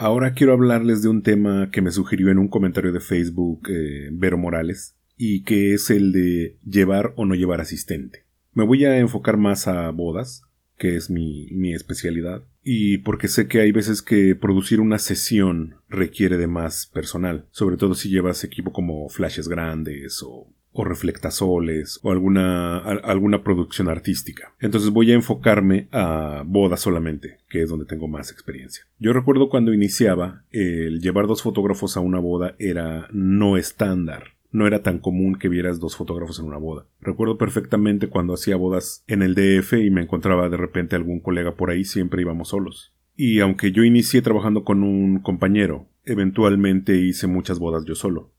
Ahora 0.00 0.32
quiero 0.32 0.52
hablarles 0.52 1.02
de 1.02 1.08
un 1.08 1.22
tema 1.22 1.70
que 1.72 1.82
me 1.82 1.90
sugirió 1.90 2.30
en 2.30 2.38
un 2.38 2.48
comentario 2.48 2.92
de 2.92 3.00
Facebook 3.00 3.68
eh, 3.68 4.08
Vero 4.12 4.38
Morales, 4.38 4.96
y 5.16 5.42
que 5.42 5.74
es 5.74 5.90
el 5.90 6.12
de 6.12 6.56
llevar 6.64 7.12
o 7.16 7.26
no 7.26 7.34
llevar 7.34 7.60
asistente. 7.60 8.24
Me 8.52 8.64
voy 8.64 8.84
a 8.84 8.96
enfocar 8.98 9.36
más 9.36 9.66
a 9.66 9.90
bodas, 9.90 10.42
que 10.78 10.96
es 10.96 11.10
mi, 11.10 11.48
mi 11.50 11.74
especialidad, 11.74 12.44
y 12.62 12.98
porque 12.98 13.28
sé 13.28 13.48
que 13.48 13.60
hay 13.60 13.72
veces 13.72 14.00
que 14.00 14.34
producir 14.34 14.80
una 14.80 14.98
sesión 14.98 15.76
requiere 15.88 16.38
de 16.38 16.46
más 16.46 16.86
personal, 16.86 17.46
sobre 17.50 17.76
todo 17.76 17.94
si 17.94 18.08
llevas 18.08 18.44
equipo 18.44 18.72
como 18.72 19.08
flashes 19.08 19.48
grandes 19.48 20.22
o 20.22 20.48
o 20.72 20.84
reflectasoles 20.84 21.98
o 22.02 22.12
alguna, 22.12 22.78
alguna 22.78 23.42
producción 23.42 23.88
artística. 23.88 24.54
Entonces 24.60 24.90
voy 24.90 25.10
a 25.10 25.14
enfocarme 25.14 25.88
a 25.90 26.44
bodas 26.46 26.80
solamente, 26.80 27.38
que 27.48 27.62
es 27.62 27.68
donde 27.68 27.84
tengo 27.84 28.06
más 28.06 28.30
experiencia. 28.30 28.84
Yo 28.98 29.12
recuerdo 29.12 29.48
cuando 29.48 29.74
iniciaba, 29.74 30.44
el 30.50 31.00
llevar 31.00 31.26
dos 31.26 31.42
fotógrafos 31.42 31.96
a 31.96 32.00
una 32.00 32.20
boda 32.20 32.54
era 32.60 33.08
no 33.12 33.56
estándar. 33.56 34.37
No 34.50 34.66
era 34.66 34.82
tan 34.82 34.98
común 34.98 35.36
que 35.36 35.48
vieras 35.48 35.78
dos 35.78 35.96
fotógrafos 35.96 36.38
en 36.38 36.46
una 36.46 36.56
boda. 36.56 36.86
Recuerdo 37.00 37.36
perfectamente 37.36 38.08
cuando 38.08 38.34
hacía 38.34 38.56
bodas 38.56 39.04
en 39.06 39.22
el 39.22 39.34
DF 39.34 39.74
y 39.74 39.90
me 39.90 40.02
encontraba 40.02 40.48
de 40.48 40.56
repente 40.56 40.96
algún 40.96 41.20
colega 41.20 41.54
por 41.54 41.70
ahí, 41.70 41.84
siempre 41.84 42.22
íbamos 42.22 42.48
solos. 42.48 42.94
Y 43.14 43.40
aunque 43.40 43.72
yo 43.72 43.84
inicié 43.84 44.22
trabajando 44.22 44.64
con 44.64 44.82
un 44.82 45.18
compañero, 45.18 45.88
eventualmente 46.04 46.96
hice 46.96 47.26
muchas 47.26 47.58
bodas 47.58 47.84
yo 47.84 47.94
solo. 47.94 48.32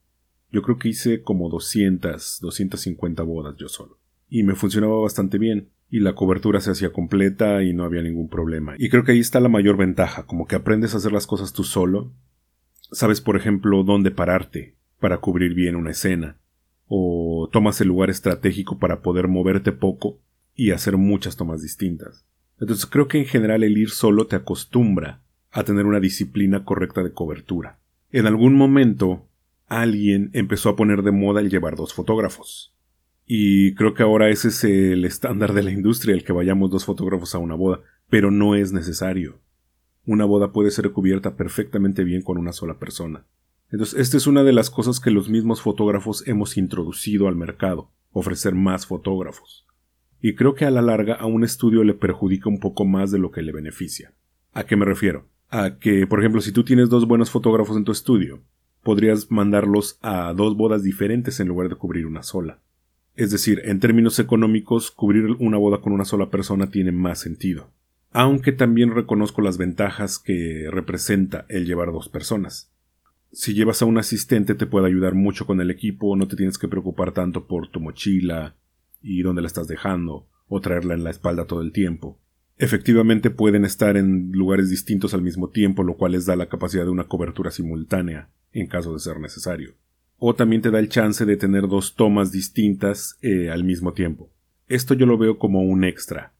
Yo 0.51 0.63
creo 0.63 0.79
que 0.79 0.89
hice 0.89 1.21
como 1.21 1.47
200, 1.49 2.39
250 2.41 3.21
bodas 3.23 3.55
yo 3.57 3.67
solo. 3.67 3.99
Y 4.29 4.43
me 4.43 4.55
funcionaba 4.55 4.99
bastante 4.99 5.37
bien. 5.37 5.69
Y 5.91 5.99
la 5.99 6.13
cobertura 6.13 6.59
se 6.59 6.71
hacía 6.71 6.91
completa 6.91 7.63
y 7.63 7.73
no 7.73 7.83
había 7.83 8.01
ningún 8.01 8.29
problema. 8.29 8.75
Y 8.77 8.89
creo 8.89 9.03
que 9.03 9.11
ahí 9.11 9.19
está 9.19 9.39
la 9.39 9.49
mayor 9.49 9.75
ventaja, 9.75 10.25
como 10.25 10.47
que 10.47 10.55
aprendes 10.55 10.93
a 10.93 10.97
hacer 10.97 11.11
las 11.11 11.27
cosas 11.27 11.51
tú 11.51 11.63
solo. 11.63 12.13
Sabes, 12.91 13.21
por 13.21 13.35
ejemplo, 13.35 13.83
dónde 13.83 14.11
pararte 14.11 14.78
para 14.99 15.17
cubrir 15.17 15.53
bien 15.53 15.75
una 15.75 15.91
escena. 15.91 16.37
O 16.87 17.49
tomas 17.51 17.79
el 17.81 17.87
lugar 17.87 18.09
estratégico 18.09 18.79
para 18.79 19.01
poder 19.01 19.27
moverte 19.27 19.71
poco 19.71 20.19
y 20.55 20.71
hacer 20.71 20.97
muchas 20.97 21.35
tomas 21.35 21.61
distintas. 21.61 22.25
Entonces 22.59 22.85
creo 22.85 23.07
que 23.07 23.19
en 23.19 23.25
general 23.25 23.63
el 23.63 23.77
ir 23.77 23.89
solo 23.89 24.27
te 24.27 24.35
acostumbra 24.35 25.21
a 25.51 25.63
tener 25.63 25.85
una 25.85 25.99
disciplina 25.99 26.65
correcta 26.65 27.03
de 27.03 27.13
cobertura. 27.13 27.79
En 28.11 28.25
algún 28.25 28.55
momento 28.55 29.25
alguien 29.67 30.31
empezó 30.33 30.69
a 30.69 30.75
poner 30.75 31.03
de 31.03 31.11
moda 31.11 31.41
el 31.41 31.49
llevar 31.49 31.75
dos 31.75 31.93
fotógrafos. 31.93 32.73
Y 33.25 33.75
creo 33.75 33.93
que 33.93 34.03
ahora 34.03 34.29
ese 34.29 34.47
es 34.47 34.63
el 34.63 35.05
estándar 35.05 35.53
de 35.53 35.61
la 35.61 35.71
industria, 35.71 36.15
el 36.15 36.23
que 36.23 36.33
vayamos 36.33 36.71
dos 36.71 36.85
fotógrafos 36.85 37.35
a 37.35 37.37
una 37.37 37.53
boda, 37.53 37.81
pero 38.09 38.31
no 38.31 38.55
es 38.55 38.73
necesario. 38.73 39.39
Una 40.05 40.25
boda 40.25 40.51
puede 40.51 40.71
ser 40.71 40.91
cubierta 40.91 41.35
perfectamente 41.35 42.03
bien 42.03 42.23
con 42.23 42.39
una 42.39 42.51
sola 42.51 42.79
persona. 42.79 43.25
Entonces, 43.71 43.99
esta 43.99 44.17
es 44.17 44.27
una 44.27 44.43
de 44.43 44.53
las 44.53 44.69
cosas 44.69 44.99
que 44.99 45.11
los 45.11 45.29
mismos 45.29 45.61
fotógrafos 45.61 46.27
hemos 46.27 46.57
introducido 46.57 47.27
al 47.27 47.35
mercado, 47.35 47.91
ofrecer 48.11 48.55
más 48.55 48.87
fotógrafos. 48.87 49.65
Y 50.21 50.35
creo 50.35 50.55
que 50.55 50.65
a 50.65 50.71
la 50.71 50.81
larga 50.81 51.15
a 51.15 51.25
un 51.25 51.43
estudio 51.43 51.83
le 51.83 51.93
perjudica 51.93 52.49
un 52.49 52.59
poco 52.59 52.85
más 52.85 53.11
de 53.11 53.19
lo 53.19 53.31
que 53.31 53.41
le 53.41 53.51
beneficia. 53.51 54.13
¿A 54.53 54.63
qué 54.63 54.75
me 54.75 54.85
refiero? 54.85 55.27
A 55.49 55.77
que, 55.77 56.07
por 56.07 56.19
ejemplo, 56.19 56.41
si 56.41 56.51
tú 56.51 56.63
tienes 56.63 56.89
dos 56.89 57.07
buenos 57.07 57.29
fotógrafos 57.29 57.77
en 57.77 57.85
tu 57.85 57.91
estudio, 57.91 58.41
podrías 58.83 59.31
mandarlos 59.31 59.97
a 60.01 60.33
dos 60.33 60.57
bodas 60.57 60.83
diferentes 60.83 61.39
en 61.39 61.47
lugar 61.47 61.69
de 61.69 61.75
cubrir 61.75 62.05
una 62.05 62.23
sola. 62.23 62.59
Es 63.15 63.31
decir, 63.31 63.61
en 63.65 63.79
términos 63.79 64.17
económicos, 64.19 64.91
cubrir 64.91 65.35
una 65.39 65.57
boda 65.57 65.81
con 65.81 65.93
una 65.93 66.05
sola 66.05 66.29
persona 66.29 66.69
tiene 66.69 66.91
más 66.91 67.19
sentido. 67.19 67.71
Aunque 68.11 68.51
también 68.51 68.95
reconozco 68.95 69.41
las 69.41 69.57
ventajas 69.57 70.19
que 70.19 70.67
representa 70.71 71.45
el 71.49 71.65
llevar 71.65 71.91
dos 71.91 72.09
personas. 72.09 72.71
Si 73.31 73.53
llevas 73.53 73.81
a 73.81 73.85
un 73.85 73.97
asistente 73.97 74.55
te 74.55 74.65
puede 74.65 74.87
ayudar 74.87 75.13
mucho 75.13 75.45
con 75.45 75.61
el 75.61 75.69
equipo, 75.69 76.15
no 76.15 76.27
te 76.27 76.35
tienes 76.35 76.57
que 76.57 76.67
preocupar 76.67 77.13
tanto 77.13 77.47
por 77.47 77.69
tu 77.69 77.79
mochila 77.79 78.55
y 79.01 79.21
dónde 79.21 79.41
la 79.41 79.47
estás 79.47 79.67
dejando, 79.67 80.27
o 80.47 80.61
traerla 80.61 80.95
en 80.95 81.03
la 81.03 81.11
espalda 81.11 81.45
todo 81.45 81.61
el 81.61 81.71
tiempo. 81.71 82.19
Efectivamente 82.57 83.29
pueden 83.29 83.63
estar 83.63 83.95
en 83.95 84.31
lugares 84.33 84.69
distintos 84.69 85.13
al 85.13 85.21
mismo 85.21 85.49
tiempo, 85.49 85.83
lo 85.83 85.95
cual 85.95 86.11
les 86.13 86.25
da 86.25 86.35
la 86.35 86.49
capacidad 86.49 86.83
de 86.83 86.89
una 86.89 87.07
cobertura 87.07 87.51
simultánea, 87.51 88.29
en 88.51 88.67
caso 88.67 88.93
de 88.93 88.99
ser 88.99 89.19
necesario. 89.19 89.75
O 90.17 90.35
también 90.35 90.61
te 90.61 90.71
da 90.71 90.79
el 90.79 90.89
chance 90.89 91.25
de 91.25 91.37
tener 91.37 91.67
dos 91.67 91.95
tomas 91.95 92.31
distintas 92.31 93.17
eh, 93.21 93.49
al 93.49 93.63
mismo 93.63 93.93
tiempo. 93.93 94.29
Esto 94.67 94.93
yo 94.93 95.05
lo 95.05 95.17
veo 95.17 95.37
como 95.37 95.61
un 95.61 95.85
extra. 95.85 96.33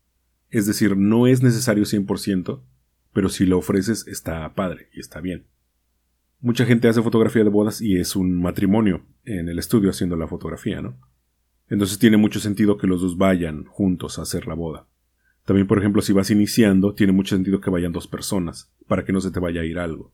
Es 0.50 0.66
decir, 0.66 0.98
no 0.98 1.28
es 1.28 1.42
necesario 1.42 1.86
100%, 1.86 2.62
pero 3.14 3.30
si 3.30 3.46
lo 3.46 3.58
ofreces 3.58 4.06
está 4.08 4.54
padre 4.56 4.90
y 4.94 5.00
está 5.00 5.22
bien. 5.22 5.46
Mucha 6.42 6.66
gente 6.66 6.88
hace 6.88 7.02
fotografía 7.02 7.44
de 7.44 7.50
bodas 7.50 7.82
y 7.82 7.98
es 7.98 8.16
un 8.16 8.42
matrimonio 8.42 9.06
en 9.26 9.50
el 9.50 9.60
estudio 9.60 9.90
haciendo 9.90 10.16
la 10.16 10.28
fotografía, 10.28 10.82
¿no? 10.82 10.98
Entonces 11.68 12.00
tiene 12.00 12.16
mucho 12.16 12.40
sentido 12.40 12.78
que 12.78 12.88
los 12.88 13.02
dos 13.02 13.18
vayan 13.18 13.66
juntos 13.66 14.18
a 14.18 14.22
hacer 14.22 14.48
la 14.48 14.54
boda. 14.54 14.88
También, 15.44 15.68
por 15.68 15.80
ejemplo, 15.80 16.02
si 16.02 16.14
vas 16.14 16.32
iniciando, 16.32 16.94
tiene 16.94 17.12
mucho 17.12 17.36
sentido 17.36 17.60
que 17.60 17.70
vayan 17.70 17.92
dos 17.92 18.08
personas, 18.08 18.72
para 18.88 19.04
que 19.04 19.12
no 19.12 19.20
se 19.20 19.32
te 19.32 19.40
vaya 19.40 19.62
a 19.62 19.66
ir 19.66 19.80
algo. 19.80 20.14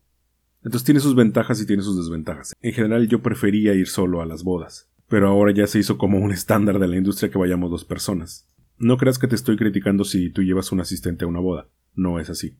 Entonces 0.63 0.83
tiene 0.83 0.99
sus 0.99 1.13
ventajas 1.13 1.61
y 1.61 1.67
tiene 1.67 1.83
sus 1.83 1.95
desventajas. 1.95 2.55
En 2.59 2.73
general 2.73 3.07
yo 3.07 3.21
prefería 3.21 3.75
ir 3.75 3.87
solo 3.87 4.21
a 4.21 4.25
las 4.25 4.43
bodas, 4.43 4.89
pero 5.07 5.27
ahora 5.27 5.53
ya 5.53 5.67
se 5.67 5.77
hizo 5.77 5.99
como 5.99 6.17
un 6.17 6.31
estándar 6.31 6.79
de 6.79 6.87
la 6.87 6.97
industria 6.97 7.29
que 7.29 7.37
vayamos 7.37 7.69
dos 7.69 7.85
personas. 7.85 8.49
No 8.79 8.97
creas 8.97 9.19
que 9.19 9.27
te 9.27 9.35
estoy 9.35 9.57
criticando 9.57 10.03
si 10.03 10.31
tú 10.31 10.41
llevas 10.41 10.71
un 10.71 10.79
asistente 10.79 11.25
a 11.25 11.27
una 11.27 11.39
boda, 11.39 11.69
no 11.93 12.19
es 12.19 12.31
así. 12.31 12.57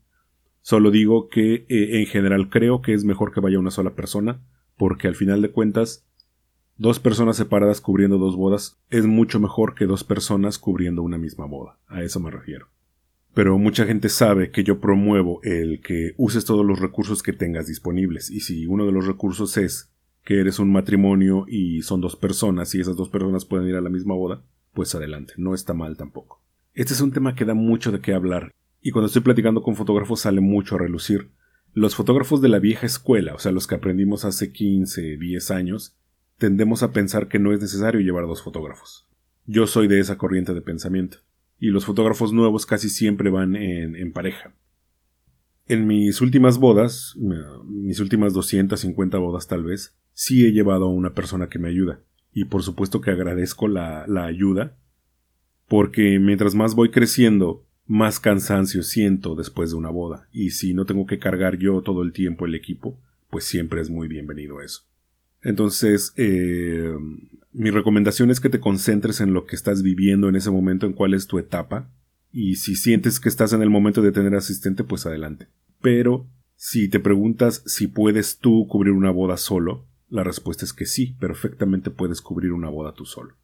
Solo 0.66 0.90
digo 0.90 1.30
que 1.30 1.68
eh, 1.70 2.00
en 2.00 2.08
general 2.08 2.50
creo 2.50 2.82
que 2.82 2.94
es 2.94 3.04
mejor 3.04 3.32
que 3.32 3.40
vaya 3.40 3.60
una 3.60 3.70
sola 3.70 3.92
persona, 3.92 4.42
porque 4.78 5.08
al 5.08 5.14
final 5.14 5.44
de 5.44 5.52
cuentas, 5.52 6.08
dos 6.76 6.98
personas 7.00 7.38
separadas 7.38 7.82
cubriendo 7.82 8.18
dos 8.18 8.36
bodas 8.36 8.82
es 8.90 9.06
mucho 9.06 9.40
mejor 9.40 9.76
que 9.76 9.86
dos 9.86 10.04
personas 10.04 10.58
cubriendo 10.58 11.04
una 11.04 11.20
misma 11.20 11.46
boda. 11.46 11.78
A 11.88 12.02
eso 12.02 12.20
me 12.20 12.32
refiero 12.32 12.70
pero 13.36 13.58
mucha 13.58 13.86
gente 13.86 14.08
sabe 14.08 14.50
que 14.50 14.64
yo 14.64 14.80
promuevo 14.80 15.42
el 15.44 15.82
que 15.82 16.14
uses 16.16 16.46
todos 16.46 16.66
los 16.66 16.80
recursos 16.80 17.22
que 17.22 17.34
tengas 17.34 17.68
disponibles. 17.68 18.32
Y 18.32 18.40
si 18.40 18.66
uno 18.66 18.86
de 18.86 18.94
los 18.94 19.06
recursos 19.06 19.58
es 19.58 19.92
que 20.24 20.40
eres 20.40 20.58
un 20.58 20.72
matrimonio 20.72 21.46
y 21.50 21.82
son 21.82 22.00
dos 22.00 22.16
personas 22.16 22.74
y 22.74 22.80
esas 22.80 22.96
dos 22.96 23.10
personas 23.10 23.44
pueden 23.44 23.68
ir 23.68 23.76
a 23.76 23.82
la 23.82 23.90
misma 23.90 24.16
boda, 24.16 24.42
pues 24.74 24.96
adelante, 24.96 25.34
no 25.36 25.54
está 25.54 25.74
mal 25.74 25.98
tampoco. 25.98 26.42
Este 26.74 26.94
es 26.94 27.02
un 27.02 27.12
tema 27.12 27.36
que 27.36 27.44
da 27.44 27.54
mucho 27.54 27.92
de 27.92 28.00
qué 28.00 28.14
hablar, 28.14 28.54
y 28.86 28.92
cuando 28.92 29.08
estoy 29.08 29.24
platicando 29.24 29.64
con 29.64 29.76
fotógrafos 29.76 30.20
sale 30.20 30.42
mucho 30.42 30.76
a 30.76 30.78
relucir. 30.78 31.32
Los 31.74 31.96
fotógrafos 31.96 32.40
de 32.40 32.50
la 32.50 32.60
vieja 32.60 32.86
escuela, 32.86 33.34
o 33.34 33.40
sea, 33.40 33.52
los 33.52 33.66
que 33.66 33.74
aprendimos 33.74 34.26
hace 34.26 34.52
15, 34.52 35.18
10 35.18 35.50
años, 35.50 35.98
tendemos 36.38 36.84
a 36.84 36.92
pensar 36.92 37.28
que 37.28 37.40
no 37.40 37.52
es 37.52 37.60
necesario 37.60 38.00
llevar 38.02 38.28
dos 38.28 38.44
fotógrafos. 38.44 39.08
Yo 39.48 39.66
soy 39.66 39.88
de 39.88 40.00
esa 40.00 40.20
corriente 40.20 40.54
de 40.54 40.62
pensamiento 40.62 41.18
y 41.60 41.70
los 41.70 41.84
fotógrafos 41.84 42.32
nuevos 42.32 42.68
casi 42.68 42.92
siempre 42.92 43.32
van 43.32 43.56
en, 43.56 44.14
pareja. 44.14 44.54
En 45.66 45.88
mis 45.88 46.22
últimas 46.22 46.60
bodas, 46.60 47.18
mis 47.66 48.00
últimas 48.00 48.36
250 48.36 49.18
bodas 49.18 49.48
tal 49.48 49.64
vez, 49.64 49.98
sí 50.14 50.46
he 50.46 50.52
llevado 50.52 50.86
a 50.86 50.94
una 50.94 51.16
persona 51.16 51.50
que 51.50 51.58
me 51.58 51.70
ayuda. 51.70 52.02
Y 52.34 52.46
por 52.46 52.62
supuesto 52.62 53.02
que 53.02 53.10
agradezco 53.10 53.68
la, 53.68 54.06
la 54.06 54.26
ayuda, 54.26 54.78
porque 55.68 56.20
mientras 56.20 56.54
más 56.54 56.76
voy 56.76 56.92
creciendo, 56.92 57.66
más 57.88 58.20
cansancio 58.20 58.84
siento 58.84 59.36
después 59.36 59.72
de 59.72 59.76
una 59.76 59.90
boda. 59.90 60.28
Y 60.32 60.52
si 60.52 60.74
no 60.74 60.86
tengo 60.86 61.06
que 61.06 61.20
cargar 61.20 61.58
yo 61.58 61.82
todo 61.82 62.02
el 62.02 62.12
tiempo 62.12 62.46
el 62.46 62.56
equipo, 62.56 63.00
pues 63.30 63.46
siempre 63.46 63.82
es 63.82 63.90
muy 63.90 64.08
bienvenido 64.08 64.62
eso. 64.62 64.84
Entonces, 65.42 66.14
eh, 66.18 66.94
mi 67.54 67.70
recomendación 67.70 68.32
es 68.32 68.40
que 68.40 68.50
te 68.50 68.60
concentres 68.60 69.22
en 69.22 69.34
lo 69.34 69.46
que 69.46 69.56
estás 69.56 69.84
viviendo 69.84 70.28
en 70.28 70.36
ese 70.36 70.52
momento, 70.52 70.86
en 70.86 70.94
cuál 70.94 71.14
es 71.14 71.28
tu 71.28 71.38
etapa. 71.38 71.90
Y 72.32 72.56
si 72.56 72.76
sientes 72.76 73.20
que 73.20 73.30
estás 73.30 73.54
en 73.54 73.62
el 73.62 73.70
momento 73.70 74.02
de 74.02 74.12
tener 74.12 74.36
asistente, 74.36 74.84
pues 74.84 75.06
adelante. 75.06 75.48
Pero 75.82 76.28
si 76.56 76.90
te 76.90 77.00
preguntas 77.00 77.62
si 77.66 77.88
puedes 77.88 78.40
tú 78.40 78.68
cubrir 78.68 78.94
una 78.94 79.12
boda 79.12 79.38
solo, 79.38 79.86
la 80.10 80.24
respuesta 80.24 80.66
es 80.66 80.74
que 80.74 80.86
sí, 80.86 81.16
perfectamente 81.20 81.92
puedes 81.92 82.22
cubrir 82.22 82.52
una 82.52 82.70
boda 82.70 82.94
tú 82.94 83.06
solo. 83.06 83.36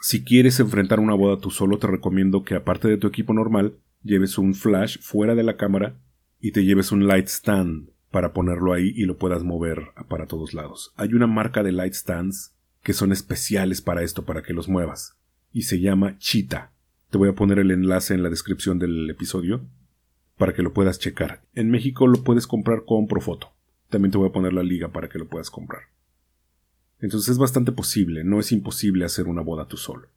Si 0.00 0.24
quieres 0.24 0.60
enfrentar 0.60 1.00
una 1.00 1.14
boda 1.14 1.40
tú 1.40 1.50
solo, 1.50 1.78
te 1.78 1.86
recomiendo 1.86 2.44
que 2.44 2.54
aparte 2.54 2.88
de 2.88 2.98
tu 2.98 3.06
equipo 3.06 3.32
normal, 3.32 3.78
lleves 4.02 4.38
un 4.38 4.54
flash 4.54 4.98
fuera 5.00 5.34
de 5.34 5.42
la 5.42 5.56
cámara 5.56 5.96
y 6.40 6.52
te 6.52 6.64
lleves 6.64 6.92
un 6.92 7.06
light 7.06 7.26
stand 7.26 7.90
para 8.10 8.32
ponerlo 8.32 8.72
ahí 8.72 8.92
y 8.94 9.04
lo 9.04 9.18
puedas 9.18 9.42
mover 9.42 9.88
para 10.08 10.26
todos 10.26 10.54
lados. 10.54 10.92
Hay 10.96 11.12
una 11.14 11.26
marca 11.26 11.62
de 11.62 11.72
light 11.72 11.94
stands 11.94 12.54
que 12.82 12.92
son 12.92 13.10
especiales 13.10 13.82
para 13.82 14.02
esto, 14.02 14.24
para 14.24 14.42
que 14.42 14.52
los 14.52 14.68
muevas, 14.68 15.16
y 15.52 15.62
se 15.62 15.80
llama 15.80 16.18
Cheetah. 16.18 16.70
Te 17.10 17.18
voy 17.18 17.28
a 17.28 17.34
poner 17.34 17.58
el 17.58 17.72
enlace 17.72 18.14
en 18.14 18.22
la 18.22 18.30
descripción 18.30 18.78
del 18.78 19.10
episodio 19.10 19.66
para 20.38 20.54
que 20.54 20.62
lo 20.62 20.72
puedas 20.72 20.98
checar. 20.98 21.42
En 21.54 21.70
México 21.70 22.06
lo 22.06 22.22
puedes 22.22 22.46
comprar 22.46 22.84
con 22.84 23.08
Profoto. 23.08 23.52
También 23.88 24.12
te 24.12 24.18
voy 24.18 24.28
a 24.28 24.32
poner 24.32 24.52
la 24.52 24.62
liga 24.62 24.88
para 24.88 25.08
que 25.08 25.18
lo 25.18 25.26
puedas 25.26 25.50
comprar. 25.50 25.82
Entonces 27.00 27.30
es 27.30 27.38
bastante 27.38 27.72
posible, 27.72 28.24
no 28.24 28.40
es 28.40 28.52
imposible 28.52 29.04
hacer 29.04 29.26
una 29.26 29.42
boda 29.42 29.68
tú 29.68 29.76
solo. 29.76 30.08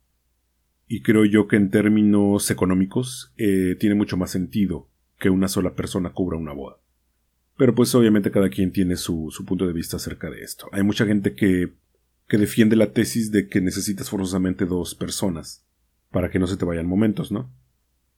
Y 0.88 1.01
creo 1.01 1.25
yo 1.25 1.48
que 1.48 1.55
en 1.55 1.69
términos 1.69 2.50
económicos 2.50 3.33
eh, 3.38 3.75
tiene 3.79 3.95
mucho 3.95 4.17
más 4.17 4.31
sentido 4.31 4.89
que 5.19 5.29
una 5.29 5.48
sola 5.48 5.75
persona 5.75 6.12
cubra 6.13 6.38
una 6.38 6.53
boda. 6.53 6.77
Pero 7.57 7.75
pues 7.75 7.93
obviamente 7.93 8.31
cada 8.31 8.50
quien 8.50 8.71
tiene 8.71 8.95
su, 8.95 9.27
su 9.31 9.45
punto 9.45 9.67
de 9.67 9.74
vista 9.74 9.98
acerca 9.98 10.29
de 10.29 10.41
esto. 10.41 10.67
Hay 10.71 10.83
mucha 10.83 11.05
gente 11.05 11.36
que, 11.36 11.74
que 12.27 12.38
defiende 12.38 12.75
la 12.75 12.93
tesis 12.93 13.31
de 13.31 13.48
que 13.48 13.59
necesitas 13.59 14.09
forzosamente 14.09 14.65
dos 14.65 14.95
personas 14.95 15.65
para 16.09 16.31
que 16.31 16.39
no 16.39 16.48
se 16.48 16.57
te 16.57 16.65
vayan 16.65 16.88
momentos, 16.88 17.31
¿no? 17.31 17.53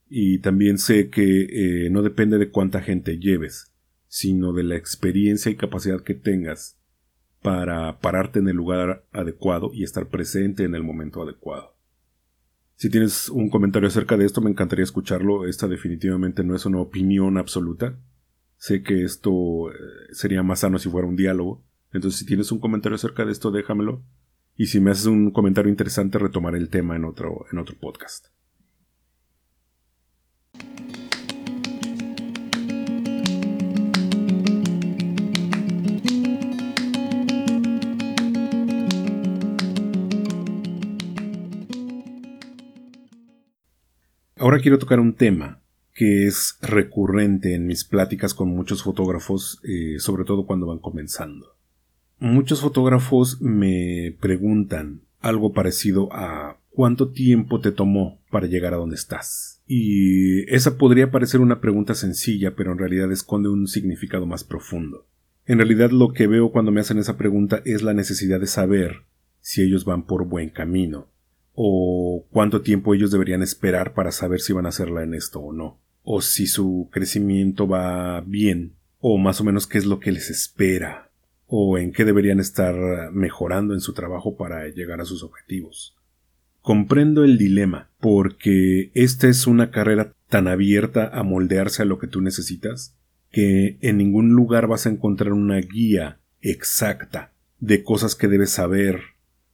Y 0.09 0.39
también 0.39 0.77
sé 0.77 1.09
que 1.09 1.85
eh, 1.85 1.89
no 1.89 2.03
depende 2.03 2.37
de 2.37 2.51
cuánta 2.51 2.81
gente 2.81 3.17
lleves, 3.17 3.73
sino 4.07 4.53
de 4.53 4.63
la 4.63 4.75
experiencia 4.75 5.51
y 5.51 5.55
capacidad 5.55 6.03
que 6.03 6.13
tengas 6.13 6.80
para 7.41 7.99
pararte 7.99 8.39
en 8.39 8.47
el 8.47 8.55
lugar 8.55 9.03
adecuado 9.11 9.71
y 9.73 9.83
estar 9.83 10.07
presente 10.07 10.63
en 10.63 10.75
el 10.75 10.83
momento 10.83 11.21
adecuado. 11.23 11.75
Si 12.75 12.89
tienes 12.89 13.29
un 13.29 13.49
comentario 13.49 13.87
acerca 13.87 14.17
de 14.17 14.25
esto, 14.25 14.41
me 14.41 14.49
encantaría 14.49 14.83
escucharlo. 14.83 15.45
Esta 15.45 15.67
definitivamente 15.67 16.43
no 16.43 16.55
es 16.55 16.65
una 16.65 16.79
opinión 16.79 17.37
absoluta. 17.37 17.95
Sé 18.57 18.81
que 18.81 19.03
esto 19.03 19.71
eh, 19.71 19.75
sería 20.13 20.43
más 20.43 20.61
sano 20.61 20.79
si 20.79 20.89
fuera 20.89 21.07
un 21.07 21.15
diálogo. 21.15 21.63
Entonces, 21.93 22.19
si 22.19 22.25
tienes 22.25 22.51
un 22.51 22.59
comentario 22.59 22.95
acerca 22.95 23.25
de 23.25 23.31
esto, 23.31 23.51
déjamelo. 23.51 24.03
Y 24.55 24.67
si 24.67 24.79
me 24.79 24.91
haces 24.91 25.05
un 25.05 25.31
comentario 25.31 25.69
interesante, 25.69 26.17
retomaré 26.17 26.57
el 26.57 26.69
tema 26.69 26.95
en 26.95 27.05
otro, 27.05 27.45
en 27.51 27.59
otro 27.59 27.75
podcast. 27.79 28.27
Ahora 44.41 44.59
quiero 44.59 44.79
tocar 44.79 44.99
un 44.99 45.13
tema 45.13 45.61
que 45.93 46.25
es 46.25 46.57
recurrente 46.63 47.53
en 47.53 47.67
mis 47.67 47.83
pláticas 47.83 48.33
con 48.33 48.49
muchos 48.49 48.81
fotógrafos, 48.81 49.61
eh, 49.63 49.99
sobre 49.99 50.23
todo 50.23 50.47
cuando 50.47 50.65
van 50.65 50.79
comenzando. 50.79 51.55
Muchos 52.17 52.59
fotógrafos 52.59 53.39
me 53.39 54.17
preguntan 54.19 55.01
algo 55.19 55.53
parecido 55.53 56.11
a 56.11 56.57
¿cuánto 56.71 57.11
tiempo 57.11 57.61
te 57.61 57.71
tomó 57.71 58.19
para 58.31 58.47
llegar 58.47 58.73
a 58.73 58.77
donde 58.77 58.95
estás? 58.95 59.61
Y 59.67 60.51
esa 60.51 60.75
podría 60.75 61.11
parecer 61.11 61.39
una 61.39 61.61
pregunta 61.61 61.93
sencilla, 61.93 62.55
pero 62.55 62.71
en 62.71 62.79
realidad 62.79 63.11
esconde 63.11 63.47
un 63.47 63.67
significado 63.67 64.25
más 64.25 64.43
profundo. 64.43 65.05
En 65.45 65.59
realidad 65.59 65.91
lo 65.91 66.13
que 66.13 66.25
veo 66.25 66.51
cuando 66.51 66.71
me 66.71 66.81
hacen 66.81 66.97
esa 66.97 67.15
pregunta 67.15 67.61
es 67.63 67.83
la 67.83 67.93
necesidad 67.93 68.39
de 68.39 68.47
saber 68.47 69.03
si 69.39 69.61
ellos 69.61 69.85
van 69.85 70.07
por 70.07 70.25
buen 70.25 70.49
camino, 70.49 71.09
o 71.53 72.25
cuánto 72.31 72.61
tiempo 72.61 72.93
ellos 72.93 73.11
deberían 73.11 73.41
esperar 73.41 73.93
para 73.93 74.11
saber 74.11 74.41
si 74.41 74.53
van 74.53 74.65
a 74.65 74.69
hacerla 74.69 75.03
en 75.03 75.13
esto 75.13 75.39
o 75.39 75.53
no, 75.53 75.79
o 76.03 76.21
si 76.21 76.47
su 76.47 76.89
crecimiento 76.91 77.67
va 77.67 78.21
bien, 78.21 78.73
o 78.99 79.17
más 79.17 79.41
o 79.41 79.43
menos 79.43 79.67
qué 79.67 79.77
es 79.77 79.85
lo 79.85 79.99
que 79.99 80.11
les 80.11 80.29
espera, 80.29 81.09
o 81.47 81.77
en 81.77 81.91
qué 81.91 82.05
deberían 82.05 82.39
estar 82.39 83.11
mejorando 83.11 83.73
en 83.73 83.81
su 83.81 83.93
trabajo 83.93 84.37
para 84.37 84.67
llegar 84.69 85.01
a 85.01 85.05
sus 85.05 85.23
objetivos. 85.23 85.95
Comprendo 86.61 87.23
el 87.23 87.37
dilema, 87.37 87.89
porque 87.99 88.91
esta 88.93 89.27
es 89.27 89.47
una 89.47 89.71
carrera 89.71 90.13
tan 90.29 90.47
abierta 90.47 91.09
a 91.11 91.23
moldearse 91.23 91.81
a 91.81 91.85
lo 91.85 91.99
que 91.99 92.07
tú 92.07 92.21
necesitas, 92.21 92.95
que 93.31 93.77
en 93.81 93.97
ningún 93.97 94.29
lugar 94.29 94.67
vas 94.67 94.85
a 94.85 94.89
encontrar 94.89 95.33
una 95.33 95.57
guía 95.57 96.19
exacta 96.41 97.31
de 97.59 97.83
cosas 97.83 98.15
que 98.15 98.27
debes 98.27 98.51
saber 98.51 99.01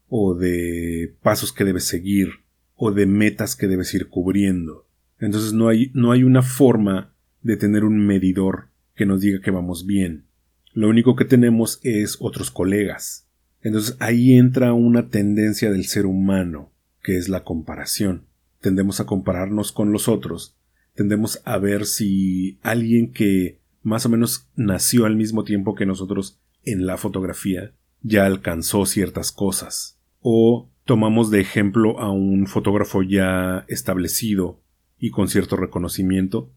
o 0.10 0.36
de 0.36 1.16
pasos 1.22 1.52
que 1.52 1.66
debes 1.66 1.86
seguir 1.86 2.30
o 2.76 2.92
de 2.92 3.06
metas 3.06 3.56
que 3.56 3.68
debes 3.68 3.94
ir 3.94 4.08
cubriendo. 4.08 4.88
Entonces 5.20 5.54
no 5.54 5.68
hay, 5.68 5.92
no 5.94 6.12
hay 6.12 6.24
una 6.24 6.44
forma 6.44 7.14
de 7.42 7.58
tener 7.58 7.84
un 7.84 8.06
medidor 8.06 8.70
que 8.96 9.06
nos 9.06 9.22
diga 9.22 9.42
que 9.42 9.52
vamos 9.52 9.86
bien. 9.86 10.26
Lo 10.74 10.90
único 10.90 11.16
que 11.16 11.26
tenemos 11.26 11.80
es 11.84 12.18
otros 12.20 12.52
colegas. 12.52 13.28
Entonces 13.62 13.98
ahí 14.00 14.34
entra 14.34 14.74
una 14.74 15.10
tendencia 15.10 15.72
del 15.72 15.86
ser 15.86 16.06
humano, 16.06 16.72
que 17.02 17.18
es 17.18 17.30
la 17.30 17.44
comparación. 17.44 18.28
Tendemos 18.62 19.00
a 19.00 19.06
compararnos 19.06 19.72
con 19.72 19.92
los 19.92 20.08
otros. 20.08 20.56
Tendemos 20.94 21.42
a 21.46 21.58
ver 21.58 21.86
si 21.86 22.60
alguien 22.62 23.12
que 23.12 23.60
más 23.82 24.06
o 24.06 24.10
menos 24.10 24.48
nació 24.56 25.06
al 25.06 25.16
mismo 25.16 25.44
tiempo 25.44 25.74
que 25.74 25.86
nosotros 25.86 26.40
en 26.64 26.86
la 26.86 26.98
fotografía 26.98 27.74
ya 28.02 28.26
alcanzó 28.26 28.86
ciertas 28.86 29.32
cosas 29.32 29.97
o 30.30 30.70
tomamos 30.84 31.32
de 31.32 31.40
ejemplo 31.40 32.02
a 32.02 32.12
un 32.12 32.48
fotógrafo 32.48 33.02
ya 33.02 33.64
establecido 33.70 34.60
y 35.00 35.10
con 35.10 35.30
cierto 35.30 35.56
reconocimiento 35.56 36.52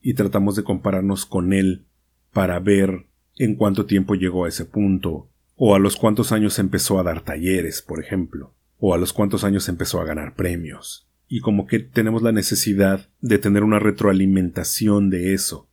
y 0.00 0.14
tratamos 0.14 0.56
de 0.56 0.64
compararnos 0.64 1.24
con 1.24 1.52
él 1.52 1.86
para 2.32 2.58
ver 2.58 3.06
en 3.36 3.54
cuánto 3.54 3.86
tiempo 3.86 4.16
llegó 4.16 4.46
a 4.46 4.48
ese 4.48 4.64
punto, 4.64 5.30
o 5.54 5.76
a 5.76 5.78
los 5.78 5.94
cuántos 5.94 6.32
años 6.32 6.58
empezó 6.58 6.98
a 6.98 7.04
dar 7.04 7.20
talleres, 7.20 7.82
por 7.82 8.02
ejemplo, 8.02 8.52
o 8.78 8.94
a 8.94 8.98
los 8.98 9.12
cuántos 9.12 9.44
años 9.44 9.68
empezó 9.68 10.00
a 10.00 10.04
ganar 10.04 10.34
premios. 10.34 11.08
Y 11.28 11.38
como 11.38 11.68
que 11.68 11.78
tenemos 11.78 12.22
la 12.22 12.32
necesidad 12.32 13.10
de 13.20 13.38
tener 13.38 13.62
una 13.62 13.78
retroalimentación 13.78 15.08
de 15.08 15.34
eso, 15.34 15.68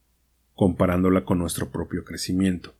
comparándola 0.53 1.25
con 1.25 1.39
nuestro 1.39 1.71
propio 1.71 2.05
crecimiento. 2.05 2.75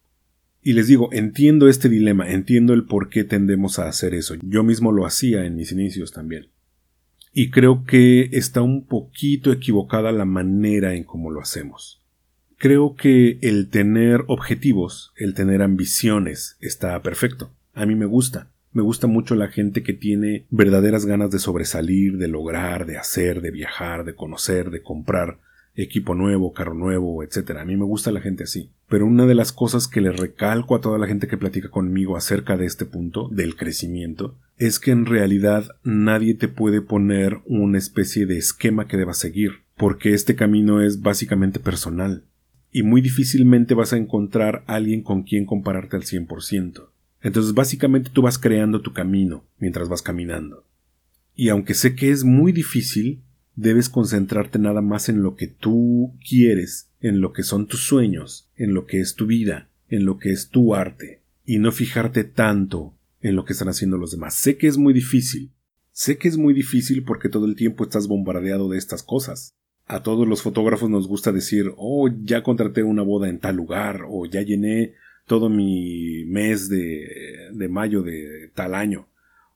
Y 0.61 0.73
les 0.73 0.87
digo, 0.87 1.09
entiendo 1.11 1.67
este 1.67 1.87
dilema, 1.87 2.29
entiendo 2.29 2.73
el 2.73 2.85
por 2.85 3.09
qué 3.09 3.23
tendemos 3.23 3.79
a 3.79 3.87
hacer 3.87 4.13
eso. 4.13 4.35
Yo 4.41 4.63
mismo 4.63 4.91
lo 4.91 5.05
hacía 5.05 5.45
en 5.45 5.55
mis 5.55 5.71
inicios 5.71 6.11
también. 6.11 6.47
Y 7.33 7.51
creo 7.51 7.85
que 7.85 8.29
está 8.33 8.61
un 8.61 8.85
poquito 8.85 9.51
equivocada 9.51 10.11
la 10.11 10.25
manera 10.25 10.95
en 10.95 11.03
cómo 11.03 11.31
lo 11.31 11.41
hacemos. 11.41 12.01
Creo 12.57 12.95
que 12.95 13.39
el 13.41 13.69
tener 13.69 14.25
objetivos, 14.27 15.13
el 15.15 15.33
tener 15.33 15.61
ambiciones, 15.61 16.57
está 16.59 17.01
perfecto. 17.01 17.51
A 17.73 17.85
mí 17.85 17.95
me 17.95 18.05
gusta. 18.05 18.49
Me 18.73 18.81
gusta 18.81 19.07
mucho 19.07 19.35
la 19.35 19.47
gente 19.47 19.81
que 19.81 19.93
tiene 19.93 20.45
verdaderas 20.49 21.05
ganas 21.05 21.31
de 21.31 21.39
sobresalir, 21.39 22.17
de 22.17 22.27
lograr, 22.27 22.85
de 22.85 22.97
hacer, 22.97 23.41
de 23.41 23.51
viajar, 23.51 24.03
de 24.03 24.13
conocer, 24.13 24.69
de 24.69 24.81
comprar, 24.81 25.39
equipo 25.83 26.15
nuevo, 26.15 26.53
carro 26.53 26.73
nuevo, 26.73 27.23
etcétera. 27.23 27.61
A 27.61 27.65
mí 27.65 27.75
me 27.77 27.85
gusta 27.85 28.11
la 28.11 28.21
gente 28.21 28.43
así. 28.43 28.71
Pero 28.87 29.05
una 29.05 29.25
de 29.25 29.35
las 29.35 29.51
cosas 29.51 29.87
que 29.87 30.01
le 30.01 30.11
recalco 30.11 30.75
a 30.75 30.81
toda 30.81 30.97
la 30.97 31.07
gente 31.07 31.27
que 31.27 31.37
platica 31.37 31.69
conmigo 31.69 32.17
acerca 32.17 32.57
de 32.57 32.65
este 32.65 32.85
punto, 32.85 33.29
del 33.29 33.55
crecimiento, 33.55 34.37
es 34.57 34.79
que 34.79 34.91
en 34.91 35.05
realidad 35.05 35.69
nadie 35.83 36.33
te 36.33 36.47
puede 36.47 36.81
poner 36.81 37.39
una 37.45 37.77
especie 37.77 38.25
de 38.25 38.37
esquema 38.37 38.87
que 38.87 38.97
debas 38.97 39.17
seguir, 39.17 39.63
porque 39.77 40.13
este 40.13 40.35
camino 40.35 40.81
es 40.81 41.01
básicamente 41.01 41.59
personal. 41.59 42.23
Y 42.71 42.83
muy 42.83 43.01
difícilmente 43.01 43.73
vas 43.73 43.93
a 43.93 43.97
encontrar 43.97 44.63
alguien 44.67 45.01
con 45.01 45.23
quien 45.23 45.45
compararte 45.45 45.95
al 45.95 46.03
100%. 46.03 46.89
Entonces 47.21 47.53
básicamente 47.53 48.09
tú 48.11 48.21
vas 48.21 48.37
creando 48.37 48.81
tu 48.81 48.93
camino 48.93 49.43
mientras 49.57 49.89
vas 49.89 50.01
caminando. 50.01 50.65
Y 51.35 51.49
aunque 51.49 51.73
sé 51.73 51.95
que 51.95 52.11
es 52.11 52.23
muy 52.23 52.51
difícil, 52.51 53.21
debes 53.55 53.89
concentrarte 53.89 54.59
nada 54.59 54.81
más 54.81 55.09
en 55.09 55.21
lo 55.21 55.35
que 55.35 55.47
tú 55.47 56.13
quieres, 56.27 56.89
en 57.01 57.21
lo 57.21 57.33
que 57.33 57.43
son 57.43 57.67
tus 57.67 57.81
sueños, 57.81 58.49
en 58.55 58.73
lo 58.73 58.85
que 58.85 58.99
es 58.99 59.15
tu 59.15 59.25
vida, 59.25 59.69
en 59.89 60.05
lo 60.05 60.17
que 60.17 60.31
es 60.31 60.49
tu 60.49 60.75
arte, 60.75 61.21
y 61.45 61.59
no 61.59 61.71
fijarte 61.71 62.23
tanto 62.23 62.95
en 63.21 63.35
lo 63.35 63.45
que 63.45 63.53
están 63.53 63.69
haciendo 63.69 63.97
los 63.97 64.11
demás. 64.11 64.35
Sé 64.35 64.57
que 64.57 64.67
es 64.67 64.77
muy 64.77 64.93
difícil. 64.93 65.51
Sé 65.91 66.17
que 66.17 66.29
es 66.29 66.37
muy 66.37 66.53
difícil 66.53 67.03
porque 67.03 67.27
todo 67.27 67.45
el 67.45 67.55
tiempo 67.55 67.83
estás 67.83 68.07
bombardeado 68.07 68.69
de 68.69 68.77
estas 68.77 69.03
cosas. 69.03 69.51
A 69.85 70.03
todos 70.03 70.27
los 70.27 70.41
fotógrafos 70.41 70.89
nos 70.89 71.07
gusta 71.07 71.31
decir, 71.31 71.73
oh, 71.75 72.09
ya 72.23 72.43
contraté 72.43 72.83
una 72.83 73.01
boda 73.01 73.27
en 73.27 73.39
tal 73.39 73.55
lugar, 73.55 74.03
o 74.07 74.25
ya 74.25 74.41
llené 74.41 74.93
todo 75.25 75.49
mi 75.49 76.23
mes 76.25 76.69
de, 76.69 77.49
de 77.53 77.67
mayo 77.67 78.03
de 78.03 78.51
tal 78.53 78.73
año 78.73 79.08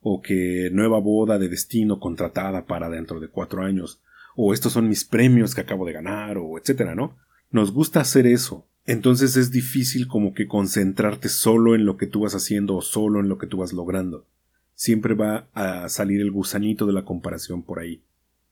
o 0.04 0.22
que 0.22 0.70
nueva 0.72 1.00
boda 1.00 1.40
de 1.40 1.48
destino 1.48 2.00
contratada 2.00 2.66
para 2.66 2.90
dentro 2.90 3.22
de 3.22 3.30
cuatro 3.30 3.64
años, 3.64 4.02
o 4.36 4.54
estos 4.54 4.74
son 4.74 4.90
mis 4.90 5.06
premios 5.06 5.56
que 5.56 5.62
acabo 5.62 5.86
de 5.86 5.94
ganar, 5.94 6.38
o 6.38 6.58
etcétera, 6.58 6.94
¿no? 6.94 7.18
Nos 7.52 7.72
gusta 7.72 8.02
hacer 8.02 8.28
eso. 8.28 8.68
Entonces 8.86 9.38
es 9.38 9.50
difícil 9.50 10.08
como 10.08 10.34
que 10.34 10.48
concentrarte 10.48 11.30
solo 11.30 11.74
en 11.74 11.86
lo 11.86 11.96
que 11.96 12.08
tú 12.08 12.22
vas 12.22 12.36
haciendo 12.36 12.76
o 12.76 12.82
solo 12.82 13.22
en 13.22 13.30
lo 13.30 13.38
que 13.38 13.48
tú 13.48 13.58
vas 13.58 13.72
logrando. 13.72 14.28
Siempre 14.76 15.14
va 15.14 15.48
a 15.54 15.88
salir 15.88 16.20
el 16.20 16.32
gusanito 16.32 16.86
de 16.86 16.94
la 16.94 17.06
comparación 17.06 17.64
por 17.64 17.80
ahí. 17.80 18.04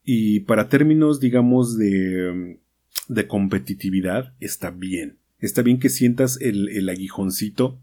Y 0.05 0.41
para 0.41 0.69
términos, 0.69 1.19
digamos, 1.19 1.77
de, 1.77 2.59
de 3.09 3.27
competitividad, 3.27 4.35
está 4.39 4.71
bien. 4.71 5.17
Está 5.39 5.63
bien 5.63 5.79
que 5.79 5.89
sientas 5.89 6.39
el, 6.39 6.69
el 6.69 6.87
aguijoncito 6.87 7.81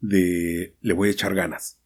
de 0.00 0.76
le 0.80 0.94
voy 0.94 1.08
a 1.08 1.12
echar 1.12 1.34
ganas 1.34 1.81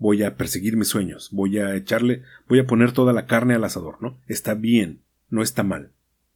voy 0.00 0.24
a 0.24 0.36
perseguir 0.36 0.76
mis 0.76 0.88
sueños, 0.88 1.28
voy 1.30 1.58
a 1.58 1.76
echarle, 1.76 2.22
voy 2.48 2.58
a 2.58 2.66
poner 2.66 2.90
toda 2.90 3.12
la 3.12 3.26
carne 3.26 3.54
al 3.54 3.62
asador, 3.62 4.02
¿no? 4.02 4.18
Está 4.26 4.54
bien, 4.54 5.02
no 5.28 5.42
está 5.42 5.62
mal. 5.62 5.92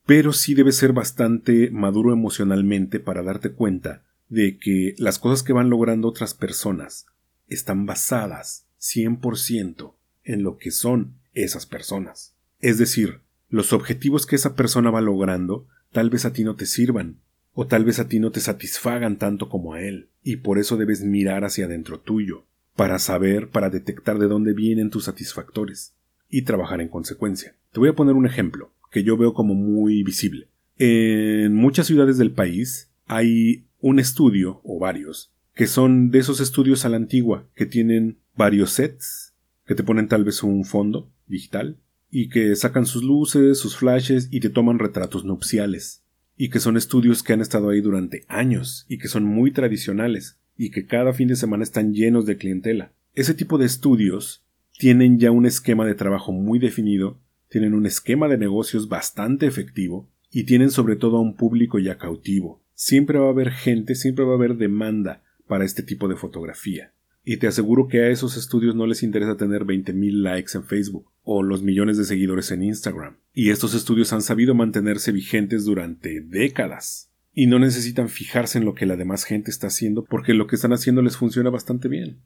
Pero 0.06 0.34
sí 0.34 0.54
debe 0.54 0.70
ser 0.70 0.92
bastante 0.92 1.70
maduro 1.70 2.12
emocionalmente 2.12 3.00
para 3.00 3.22
darte 3.22 3.52
cuenta 3.52 4.02
de 4.28 4.58
que 4.58 4.94
las 4.98 5.18
cosas 5.18 5.42
que 5.42 5.54
van 5.54 5.70
logrando 5.70 6.08
otras 6.08 6.34
personas 6.34 7.06
están 7.48 7.86
basadas 7.86 8.66
100% 8.80 9.94
en 10.24 10.42
lo 10.42 10.58
que 10.58 10.70
son 10.70 11.14
esas 11.32 11.64
personas. 11.64 12.36
Es 12.60 12.76
decir, 12.76 13.20
los 13.48 13.72
objetivos 13.72 14.26
que 14.26 14.36
esa 14.36 14.54
persona 14.54 14.90
va 14.90 15.00
logrando 15.00 15.66
tal 15.90 16.10
vez 16.10 16.26
a 16.26 16.34
ti 16.34 16.44
no 16.44 16.54
te 16.54 16.66
sirvan, 16.66 17.20
o 17.54 17.66
tal 17.66 17.84
vez 17.84 17.98
a 17.98 18.08
ti 18.08 18.18
no 18.18 18.30
te 18.30 18.40
satisfagan 18.40 19.16
tanto 19.16 19.48
como 19.48 19.72
a 19.72 19.80
él, 19.80 20.08
y 20.22 20.36
por 20.36 20.58
eso 20.58 20.76
debes 20.76 21.02
mirar 21.02 21.44
hacia 21.44 21.64
adentro 21.66 22.00
tuyo, 22.00 22.44
para 22.76 22.98
saber, 22.98 23.48
para 23.48 23.70
detectar 23.70 24.18
de 24.18 24.26
dónde 24.26 24.52
vienen 24.52 24.90
tus 24.90 25.04
satisfactores, 25.04 25.94
y 26.28 26.42
trabajar 26.42 26.80
en 26.80 26.88
consecuencia. 26.88 27.54
Te 27.72 27.80
voy 27.80 27.88
a 27.88 27.94
poner 27.94 28.14
un 28.14 28.26
ejemplo, 28.26 28.72
que 28.90 29.04
yo 29.04 29.16
veo 29.16 29.34
como 29.34 29.54
muy 29.54 30.02
visible. 30.02 30.48
En 30.78 31.54
muchas 31.54 31.86
ciudades 31.86 32.18
del 32.18 32.32
país 32.32 32.90
hay 33.06 33.64
un 33.80 33.98
estudio, 33.98 34.60
o 34.64 34.78
varios, 34.78 35.32
que 35.54 35.66
son 35.66 36.10
de 36.10 36.18
esos 36.18 36.40
estudios 36.40 36.84
a 36.84 36.88
la 36.88 36.96
antigua, 36.96 37.46
que 37.54 37.66
tienen 37.66 38.18
varios 38.36 38.70
sets, 38.70 39.34
que 39.66 39.74
te 39.74 39.84
ponen 39.84 40.08
tal 40.08 40.24
vez 40.24 40.42
un 40.42 40.64
fondo 40.64 41.10
digital, 41.26 41.78
y 42.10 42.28
que 42.28 42.54
sacan 42.54 42.86
sus 42.86 43.02
luces, 43.02 43.58
sus 43.58 43.76
flashes 43.76 44.28
y 44.30 44.38
te 44.38 44.48
toman 44.48 44.78
retratos 44.78 45.24
nupciales 45.24 46.04
y 46.36 46.48
que 46.48 46.60
son 46.60 46.76
estudios 46.76 47.24
que 47.24 47.32
han 47.32 47.40
estado 47.40 47.70
ahí 47.70 47.80
durante 47.80 48.24
años 48.28 48.86
y 48.88 48.98
que 48.98 49.08
son 49.08 49.24
muy 49.24 49.50
tradicionales 49.50 50.38
y 50.56 50.70
que 50.70 50.86
cada 50.86 51.12
fin 51.12 51.28
de 51.28 51.36
semana 51.36 51.62
están 51.62 51.94
llenos 51.94 52.26
de 52.26 52.36
clientela. 52.36 52.92
Ese 53.14 53.34
tipo 53.34 53.58
de 53.58 53.66
estudios 53.66 54.44
tienen 54.78 55.18
ya 55.18 55.30
un 55.30 55.46
esquema 55.46 55.86
de 55.86 55.94
trabajo 55.94 56.32
muy 56.32 56.58
definido, 56.58 57.18
tienen 57.48 57.74
un 57.74 57.86
esquema 57.86 58.28
de 58.28 58.38
negocios 58.38 58.88
bastante 58.88 59.46
efectivo 59.46 60.08
y 60.30 60.44
tienen 60.44 60.70
sobre 60.70 60.96
todo 60.96 61.18
a 61.18 61.20
un 61.20 61.36
público 61.36 61.78
ya 61.78 61.96
cautivo. 61.96 62.60
Siempre 62.74 63.18
va 63.18 63.26
a 63.26 63.30
haber 63.30 63.52
gente, 63.52 63.94
siempre 63.94 64.24
va 64.24 64.32
a 64.32 64.36
haber 64.36 64.56
demanda 64.56 65.22
para 65.46 65.64
este 65.64 65.82
tipo 65.82 66.08
de 66.08 66.16
fotografía. 66.16 66.92
Y 67.24 67.38
te 67.38 67.46
aseguro 67.46 67.88
que 67.88 68.00
a 68.00 68.10
esos 68.10 68.36
estudios 68.36 68.74
no 68.74 68.86
les 68.86 69.02
interesa 69.02 69.36
tener 69.36 69.64
20.000 69.64 70.22
likes 70.22 70.58
en 70.58 70.64
Facebook 70.64 71.06
o 71.22 71.42
los 71.42 71.62
millones 71.62 71.96
de 71.96 72.04
seguidores 72.04 72.50
en 72.50 72.62
Instagram. 72.62 73.16
Y 73.32 73.50
estos 73.50 73.74
estudios 73.74 74.12
han 74.12 74.20
sabido 74.20 74.54
mantenerse 74.54 75.10
vigentes 75.10 75.64
durante 75.64 76.20
décadas. 76.20 77.10
Y 77.34 77.46
no 77.46 77.58
necesitan 77.58 78.08
fijarse 78.08 78.58
en 78.58 78.64
lo 78.64 78.74
que 78.74 78.86
la 78.86 78.96
demás 78.96 79.24
gente 79.24 79.50
está 79.50 79.66
haciendo 79.66 80.04
porque 80.04 80.34
lo 80.34 80.46
que 80.46 80.56
están 80.56 80.72
haciendo 80.72 81.02
les 81.02 81.16
funciona 81.16 81.50
bastante 81.50 81.88
bien. 81.88 82.20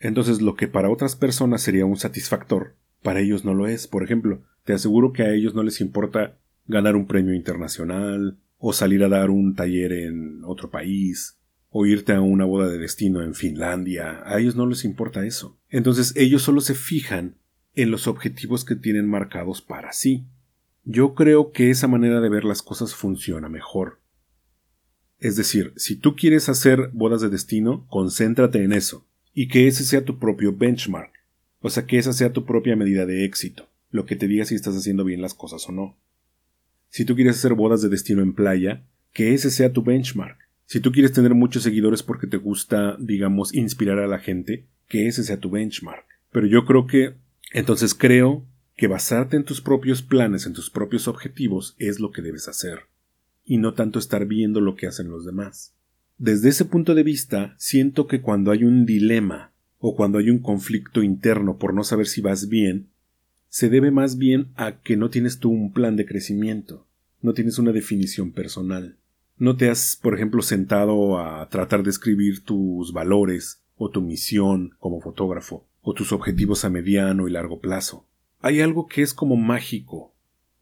Entonces 0.00 0.40
lo 0.40 0.56
que 0.56 0.68
para 0.68 0.90
otras 0.90 1.16
personas 1.16 1.62
sería 1.62 1.86
un 1.86 1.96
satisfactor, 1.96 2.74
para 3.02 3.20
ellos 3.20 3.44
no 3.44 3.54
lo 3.54 3.66
es. 3.66 3.86
Por 3.86 4.02
ejemplo, 4.02 4.42
te 4.64 4.72
aseguro 4.72 5.12
que 5.12 5.22
a 5.22 5.32
ellos 5.32 5.54
no 5.54 5.62
les 5.62 5.80
importa 5.80 6.38
ganar 6.66 6.96
un 6.96 7.06
premio 7.06 7.34
internacional 7.34 8.38
o 8.58 8.72
salir 8.72 9.04
a 9.04 9.08
dar 9.08 9.30
un 9.30 9.54
taller 9.54 9.92
en 9.92 10.42
otro 10.44 10.70
país 10.70 11.38
o 11.70 11.84
irte 11.86 12.12
a 12.12 12.20
una 12.20 12.44
boda 12.44 12.68
de 12.68 12.78
destino 12.78 13.22
en 13.22 13.34
Finlandia. 13.34 14.22
A 14.24 14.38
ellos 14.38 14.56
no 14.56 14.66
les 14.66 14.84
importa 14.84 15.26
eso. 15.26 15.58
Entonces 15.68 16.14
ellos 16.16 16.42
solo 16.42 16.60
se 16.60 16.74
fijan 16.74 17.36
en 17.74 17.90
los 17.90 18.06
objetivos 18.06 18.64
que 18.64 18.76
tienen 18.76 19.06
marcados 19.06 19.60
para 19.60 19.92
sí. 19.92 20.24
Yo 20.84 21.14
creo 21.14 21.52
que 21.52 21.70
esa 21.70 21.88
manera 21.88 22.20
de 22.20 22.28
ver 22.28 22.44
las 22.44 22.62
cosas 22.62 22.94
funciona 22.94 23.48
mejor. 23.48 24.00
Es 25.26 25.34
decir, 25.34 25.72
si 25.74 25.96
tú 25.96 26.14
quieres 26.14 26.48
hacer 26.48 26.90
bodas 26.92 27.20
de 27.20 27.28
destino, 27.28 27.84
concéntrate 27.90 28.62
en 28.62 28.72
eso, 28.72 29.04
y 29.34 29.48
que 29.48 29.66
ese 29.66 29.82
sea 29.82 30.04
tu 30.04 30.20
propio 30.20 30.52
benchmark, 30.52 31.10
o 31.58 31.68
sea, 31.68 31.84
que 31.84 31.98
esa 31.98 32.12
sea 32.12 32.32
tu 32.32 32.44
propia 32.44 32.76
medida 32.76 33.06
de 33.06 33.24
éxito, 33.24 33.68
lo 33.90 34.06
que 34.06 34.14
te 34.14 34.28
diga 34.28 34.44
si 34.44 34.54
estás 34.54 34.76
haciendo 34.76 35.02
bien 35.02 35.20
las 35.20 35.34
cosas 35.34 35.68
o 35.68 35.72
no. 35.72 35.96
Si 36.90 37.04
tú 37.04 37.16
quieres 37.16 37.38
hacer 37.38 37.54
bodas 37.54 37.82
de 37.82 37.88
destino 37.88 38.22
en 38.22 38.34
playa, 38.34 38.84
que 39.12 39.34
ese 39.34 39.50
sea 39.50 39.72
tu 39.72 39.82
benchmark. 39.82 40.38
Si 40.64 40.78
tú 40.78 40.92
quieres 40.92 41.10
tener 41.10 41.34
muchos 41.34 41.64
seguidores 41.64 42.04
porque 42.04 42.28
te 42.28 42.36
gusta, 42.36 42.96
digamos, 43.00 43.52
inspirar 43.52 43.98
a 43.98 44.06
la 44.06 44.20
gente, 44.20 44.66
que 44.86 45.08
ese 45.08 45.24
sea 45.24 45.40
tu 45.40 45.50
benchmark. 45.50 46.06
Pero 46.30 46.46
yo 46.46 46.64
creo 46.66 46.86
que, 46.86 47.14
entonces 47.52 47.94
creo 47.94 48.44
que 48.76 48.86
basarte 48.86 49.36
en 49.36 49.42
tus 49.42 49.60
propios 49.60 50.02
planes, 50.02 50.46
en 50.46 50.52
tus 50.52 50.70
propios 50.70 51.08
objetivos, 51.08 51.74
es 51.80 51.98
lo 51.98 52.12
que 52.12 52.22
debes 52.22 52.46
hacer, 52.46 52.82
y 53.46 53.56
no 53.58 53.72
tanto 53.72 53.98
estar 53.98 54.26
viendo 54.26 54.60
lo 54.60 54.74
que 54.74 54.88
hacen 54.88 55.08
los 55.08 55.24
demás. 55.24 55.72
Desde 56.18 56.48
ese 56.48 56.64
punto 56.64 56.94
de 56.94 57.04
vista, 57.04 57.54
siento 57.58 58.06
que 58.06 58.20
cuando 58.20 58.50
hay 58.50 58.64
un 58.64 58.84
dilema 58.84 59.52
o 59.78 59.94
cuando 59.94 60.18
hay 60.18 60.30
un 60.30 60.40
conflicto 60.40 61.02
interno 61.02 61.56
por 61.56 61.72
no 61.72 61.84
saber 61.84 62.06
si 62.06 62.20
vas 62.20 62.48
bien, 62.48 62.88
se 63.48 63.70
debe 63.70 63.90
más 63.90 64.18
bien 64.18 64.48
a 64.56 64.80
que 64.80 64.96
no 64.96 65.08
tienes 65.08 65.38
tú 65.38 65.50
un 65.50 65.72
plan 65.72 65.96
de 65.96 66.04
crecimiento, 66.04 66.86
no 67.22 67.32
tienes 67.32 67.58
una 67.58 67.72
definición 67.72 68.32
personal. 68.32 68.96
¿No 69.38 69.56
te 69.56 69.68
has, 69.68 69.98
por 70.00 70.14
ejemplo, 70.14 70.42
sentado 70.42 71.20
a 71.20 71.48
tratar 71.48 71.82
de 71.82 71.90
escribir 71.90 72.42
tus 72.42 72.92
valores 72.92 73.62
o 73.76 73.90
tu 73.90 74.00
misión 74.00 74.74
como 74.78 75.00
fotógrafo 75.00 75.66
o 75.82 75.92
tus 75.92 76.12
objetivos 76.12 76.64
a 76.64 76.70
mediano 76.70 77.28
y 77.28 77.32
largo 77.32 77.60
plazo? 77.60 78.06
Hay 78.40 78.60
algo 78.60 78.86
que 78.86 79.02
es 79.02 79.12
como 79.12 79.36
mágico 79.36 80.14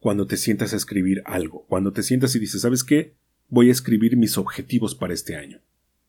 cuando 0.04 0.26
te 0.26 0.36
sientas 0.36 0.74
a 0.74 0.76
escribir 0.76 1.22
algo, 1.24 1.64
cuando 1.66 1.90
te 1.90 2.02
sientas 2.02 2.36
y 2.36 2.38
dices, 2.38 2.60
¿sabes 2.60 2.84
qué? 2.84 3.14
Voy 3.48 3.70
a 3.70 3.72
escribir 3.72 4.18
mis 4.18 4.36
objetivos 4.36 4.94
para 4.94 5.14
este 5.14 5.34
año. 5.34 5.60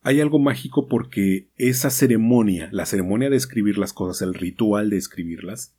Hay 0.02 0.20
algo 0.20 0.38
mágico 0.38 0.90
porque 0.90 1.48
esa 1.56 1.90
ceremonia, 1.90 2.68
la 2.74 2.86
ceremonia 2.86 3.30
de 3.30 3.38
escribir 3.38 3.78
las 3.78 3.94
cosas, 3.94 4.22
el 4.22 4.34
ritual 4.34 4.90
de 4.90 4.98
escribirlas, 4.98 5.76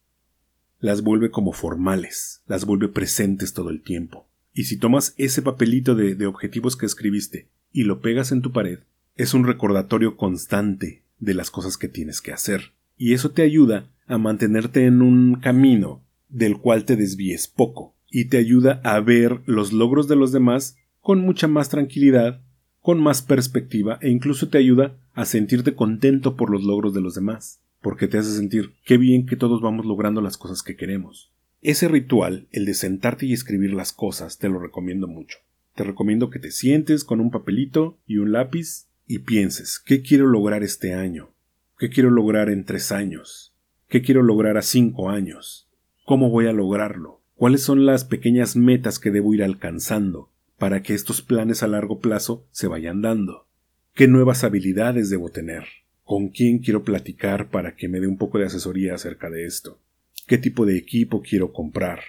las 0.80 1.02
vuelve 1.02 1.30
como 1.30 1.52
formales, 1.52 2.40
las 2.46 2.64
vuelve 2.64 2.88
presentes 2.88 3.52
todo 3.52 3.68
el 3.68 3.82
tiempo. 3.82 4.26
Y 4.54 4.64
si 4.64 4.78
tomas 4.78 5.12
ese 5.18 5.42
papelito 5.42 5.94
de, 5.94 6.26
objetivos 6.26 6.74
que 6.74 6.86
escribiste 6.86 7.48
y 7.70 7.82
lo 7.82 8.00
pegas 8.00 8.32
en 8.32 8.40
tu 8.40 8.50
pared, 8.50 8.78
es 9.16 9.34
un 9.34 9.44
recordatorio 9.44 10.16
constante 10.16 11.02
de 11.18 11.34
las 11.34 11.50
cosas 11.50 11.76
que 11.76 11.88
tienes 11.88 12.22
que 12.22 12.32
hacer. 12.32 12.72
Y 12.96 13.12
eso 13.12 13.32
te 13.32 13.42
ayuda 13.42 13.90
a 14.06 14.16
mantenerte 14.16 14.86
en 14.86 15.02
un 15.02 15.34
camino 15.34 16.02
del 16.30 16.56
cual 16.56 16.86
te 16.86 16.96
desvíes 16.96 17.46
poco 17.46 17.92
y 18.16 18.28
te 18.28 18.38
ayuda 18.38 18.80
a 18.82 18.98
ver 19.00 19.42
los 19.44 19.74
logros 19.74 20.08
de 20.08 20.16
los 20.16 20.32
demás 20.32 20.78
con 21.02 21.20
mucha 21.20 21.48
más 21.48 21.68
tranquilidad, 21.68 22.40
con 22.80 22.98
más 22.98 23.20
perspectiva 23.20 23.98
e 24.00 24.08
incluso 24.08 24.48
te 24.48 24.56
ayuda 24.56 24.96
a 25.12 25.26
sentirte 25.26 25.74
contento 25.74 26.34
por 26.34 26.48
los 26.48 26.64
logros 26.64 26.94
de 26.94 27.02
los 27.02 27.14
demás, 27.14 27.60
porque 27.82 28.08
te 28.08 28.16
hace 28.16 28.34
sentir 28.34 28.72
qué 28.86 28.96
bien 28.96 29.26
que 29.26 29.36
todos 29.36 29.60
vamos 29.60 29.84
logrando 29.84 30.22
las 30.22 30.38
cosas 30.38 30.62
que 30.62 30.76
queremos. 30.76 31.30
Ese 31.60 31.88
ritual, 31.88 32.48
el 32.52 32.64
de 32.64 32.72
sentarte 32.72 33.26
y 33.26 33.34
escribir 33.34 33.74
las 33.74 33.92
cosas, 33.92 34.38
te 34.38 34.48
lo 34.48 34.60
recomiendo 34.60 35.06
mucho. 35.08 35.36
Te 35.74 35.84
recomiendo 35.84 36.30
que 36.30 36.38
te 36.38 36.52
sientes 36.52 37.04
con 37.04 37.20
un 37.20 37.30
papelito 37.30 37.98
y 38.06 38.16
un 38.16 38.32
lápiz 38.32 38.86
y 39.06 39.18
pienses 39.18 39.78
¿qué 39.78 40.00
quiero 40.00 40.26
lograr 40.26 40.62
este 40.62 40.94
año? 40.94 41.34
¿Qué 41.78 41.90
quiero 41.90 42.08
lograr 42.08 42.48
en 42.48 42.64
tres 42.64 42.92
años? 42.92 43.52
¿Qué 43.90 44.00
quiero 44.00 44.22
lograr 44.22 44.56
a 44.56 44.62
cinco 44.62 45.10
años? 45.10 45.68
¿Cómo 46.06 46.30
voy 46.30 46.46
a 46.46 46.54
lograrlo? 46.54 47.15
¿Cuáles 47.36 47.62
son 47.62 47.86
las 47.86 48.04
pequeñas 48.04 48.56
metas 48.56 48.98
que 48.98 49.10
debo 49.10 49.32
ir 49.32 49.44
alcanzando 49.44 50.30
para 50.58 50.82
que 50.82 50.94
estos 50.94 51.22
planes 51.22 51.62
a 51.62 51.68
largo 51.68 52.00
plazo 52.00 52.46
se 52.50 52.66
vayan 52.66 53.00
dando? 53.02 53.46
¿Qué 53.94 54.08
nuevas 54.08 54.42
habilidades 54.42 55.08
debo 55.08 55.30
tener? 55.30 55.64
¿Con 56.02 56.28
quién 56.28 56.58
quiero 56.58 56.82
platicar 56.82 57.50
para 57.50 57.76
que 57.76 57.88
me 57.88 58.00
dé 58.00 58.08
un 58.08 58.18
poco 58.18 58.38
de 58.38 58.46
asesoría 58.46 58.94
acerca 58.94 59.30
de 59.30 59.46
esto? 59.46 59.80
qué 60.26 60.38
tipo 60.38 60.66
de 60.66 60.76
equipo 60.76 61.22
quiero 61.22 61.52
comprar. 61.52 62.00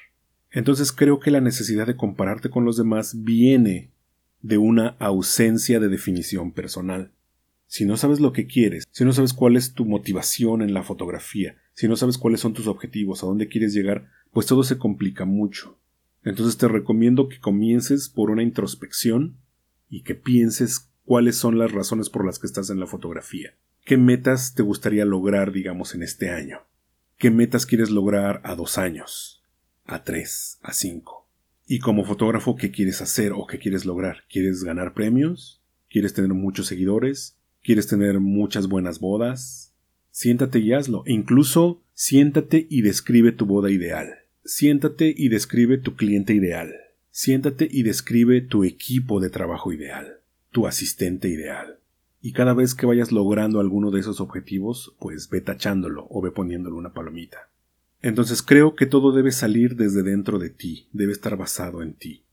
Entonces 0.52 0.92
creo 0.92 1.20
que 1.20 1.32
la 1.32 1.42
necesidad 1.42 1.88
de 1.88 1.96
compararte 1.96 2.50
con 2.50 2.66
los 2.66 2.78
demás 2.78 3.24
viene 3.24 3.92
de 4.42 4.58
una 4.58 4.96
ausencia 5.00 5.80
de 5.80 5.88
definición 5.88 6.52
personal. 6.52 7.12
Si 7.68 7.86
no 7.86 7.98
sabes 7.98 8.20
lo 8.20 8.34
que 8.34 8.48
quieres, 8.48 8.86
si 8.92 9.04
no 9.04 9.14
sabes 9.14 9.34
cuál 9.34 9.56
es 9.56 9.74
tu 9.74 9.86
motivación 9.86 10.62
en 10.62 10.74
la 10.74 10.84
fotografía, 10.84 11.58
si 11.74 11.88
no 11.88 11.96
sabes 11.96 12.18
cuáles 12.18 12.40
son 12.40 12.54
tus 12.54 12.68
objetivos, 12.68 13.22
a 13.22 13.28
dónde 13.28 13.50
quieres 13.50 13.74
llegar, 13.74 14.10
pues 14.38 14.46
todo 14.46 14.62
se 14.62 14.78
complica 14.78 15.26
mucho. 15.26 15.80
Entonces 16.24 16.58
te 16.58 16.68
recomiendo 16.68 17.28
que 17.28 17.40
comiences 17.40 18.08
por 18.08 18.30
una 18.30 18.44
introspección 18.44 19.40
y 19.90 20.04
que 20.04 20.14
pienses 20.14 20.92
cuáles 21.06 21.38
son 21.38 21.58
las 21.58 21.72
razones 21.72 22.12
por 22.12 22.24
las 22.24 22.38
que 22.38 22.46
estás 22.46 22.70
en 22.70 22.80
la 22.80 22.86
fotografía. 22.86 23.56
¿Qué 23.84 23.98
metas 23.98 24.54
te 24.54 24.62
gustaría 24.62 25.06
lograr, 25.06 25.52
digamos, 25.52 25.96
en 25.96 26.04
este 26.04 26.30
año? 26.30 26.60
¿Qué 27.18 27.32
metas 27.32 27.66
quieres 27.66 27.90
lograr 27.90 28.42
a 28.44 28.54
dos 28.54 28.78
años? 28.78 29.42
¿A 29.86 30.04
tres? 30.04 30.60
¿A 30.62 30.72
cinco? 30.72 31.28
Y 31.66 31.80
como 31.80 32.06
fotógrafo, 32.06 32.58
¿qué 32.58 32.70
quieres 32.70 33.02
hacer 33.02 33.32
o 33.36 33.48
qué 33.48 33.58
quieres 33.58 33.86
lograr? 33.86 34.26
¿Quieres 34.30 34.64
ganar 34.64 34.94
premios? 34.94 35.64
¿Quieres 35.90 36.14
tener 36.14 36.36
muchos 36.36 36.68
seguidores? 36.68 37.40
¿Quieres 37.64 37.88
tener 37.88 38.20
muchas 38.20 38.68
buenas 38.68 39.00
bodas? 39.00 39.74
Siéntate 40.12 40.60
y 40.60 40.74
hazlo. 40.74 41.02
E 41.08 41.14
incluso 41.14 41.82
siéntate 41.96 42.68
y 42.70 42.84
describe 42.84 43.32
tu 43.32 43.48
boda 43.48 43.72
ideal. 43.72 44.27
Siéntate 44.48 45.14
y 45.14 45.28
describe 45.28 45.78
tu 45.78 45.98
cliente 45.98 46.34
ideal. 46.34 46.74
Siéntate 47.12 47.68
y 47.70 47.84
describe 47.84 48.40
tu 48.40 48.64
equipo 48.64 49.20
de 49.20 49.30
trabajo 49.30 49.74
ideal, 49.74 50.22
tu 50.52 50.68
asistente 50.68 51.28
ideal. 51.28 51.80
Y 52.22 52.32
cada 52.32 52.54
vez 52.54 52.74
que 52.74 52.86
vayas 52.86 53.12
logrando 53.12 53.60
alguno 53.60 53.92
de 53.92 54.00
esos 54.00 54.22
objetivos, 54.22 54.96
pues 55.02 55.28
ve 55.30 55.42
tachándolo 55.42 56.08
o 56.10 56.22
ve 56.22 56.32
poniéndole 56.32 56.78
una 56.78 56.94
palomita. 56.94 57.50
Entonces 58.02 58.42
creo 58.42 58.74
que 58.74 58.86
todo 58.86 59.12
debe 59.12 59.34
salir 59.34 59.76
desde 59.76 60.02
dentro 60.02 60.40
de 60.40 60.50
ti, 60.50 60.88
debe 60.94 61.12
estar 61.12 61.36
basado 61.36 61.82
en 61.82 61.96
ti. 61.96 62.24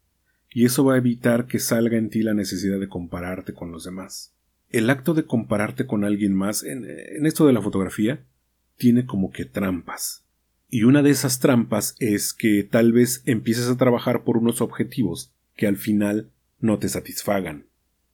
Y 0.53 0.66
eso 0.66 0.85
va 0.85 0.94
a 0.94 0.98
evitar 0.98 1.48
que 1.48 1.59
salga 1.59 1.98
en 1.98 2.11
ti 2.11 2.22
la 2.22 2.33
necesidad 2.33 2.79
de 2.79 2.88
compararte 2.88 3.55
con 3.55 3.72
los 3.72 3.83
demás. 3.83 4.37
El 4.70 4.88
acto 4.88 5.14
de 5.14 5.24
compararte 5.24 5.88
con 5.88 6.05
alguien 6.05 6.33
más 6.33 6.62
en, 6.62 6.85
en 6.88 7.27
esto 7.27 7.44
de 7.44 7.55
la 7.55 7.61
fotografía 7.61 8.24
tiene 8.77 9.05
como 9.05 9.33
que 9.33 9.46
trampas. 9.46 10.23
Y 10.68 10.85
una 10.85 11.03
de 11.03 11.11
esas 11.11 11.38
trampas 11.38 11.94
es 11.98 12.33
que 12.33 12.64
tal 12.64 12.92
vez 12.92 13.22
empieces 13.27 13.68
a 13.68 13.77
trabajar 13.77 14.24
por 14.24 14.37
unos 14.37 14.61
objetivos 14.61 15.33
que 15.57 15.66
al 15.66 15.77
final 15.77 16.31
no 16.61 16.79
te 16.79 16.88
satisfagan 16.88 17.66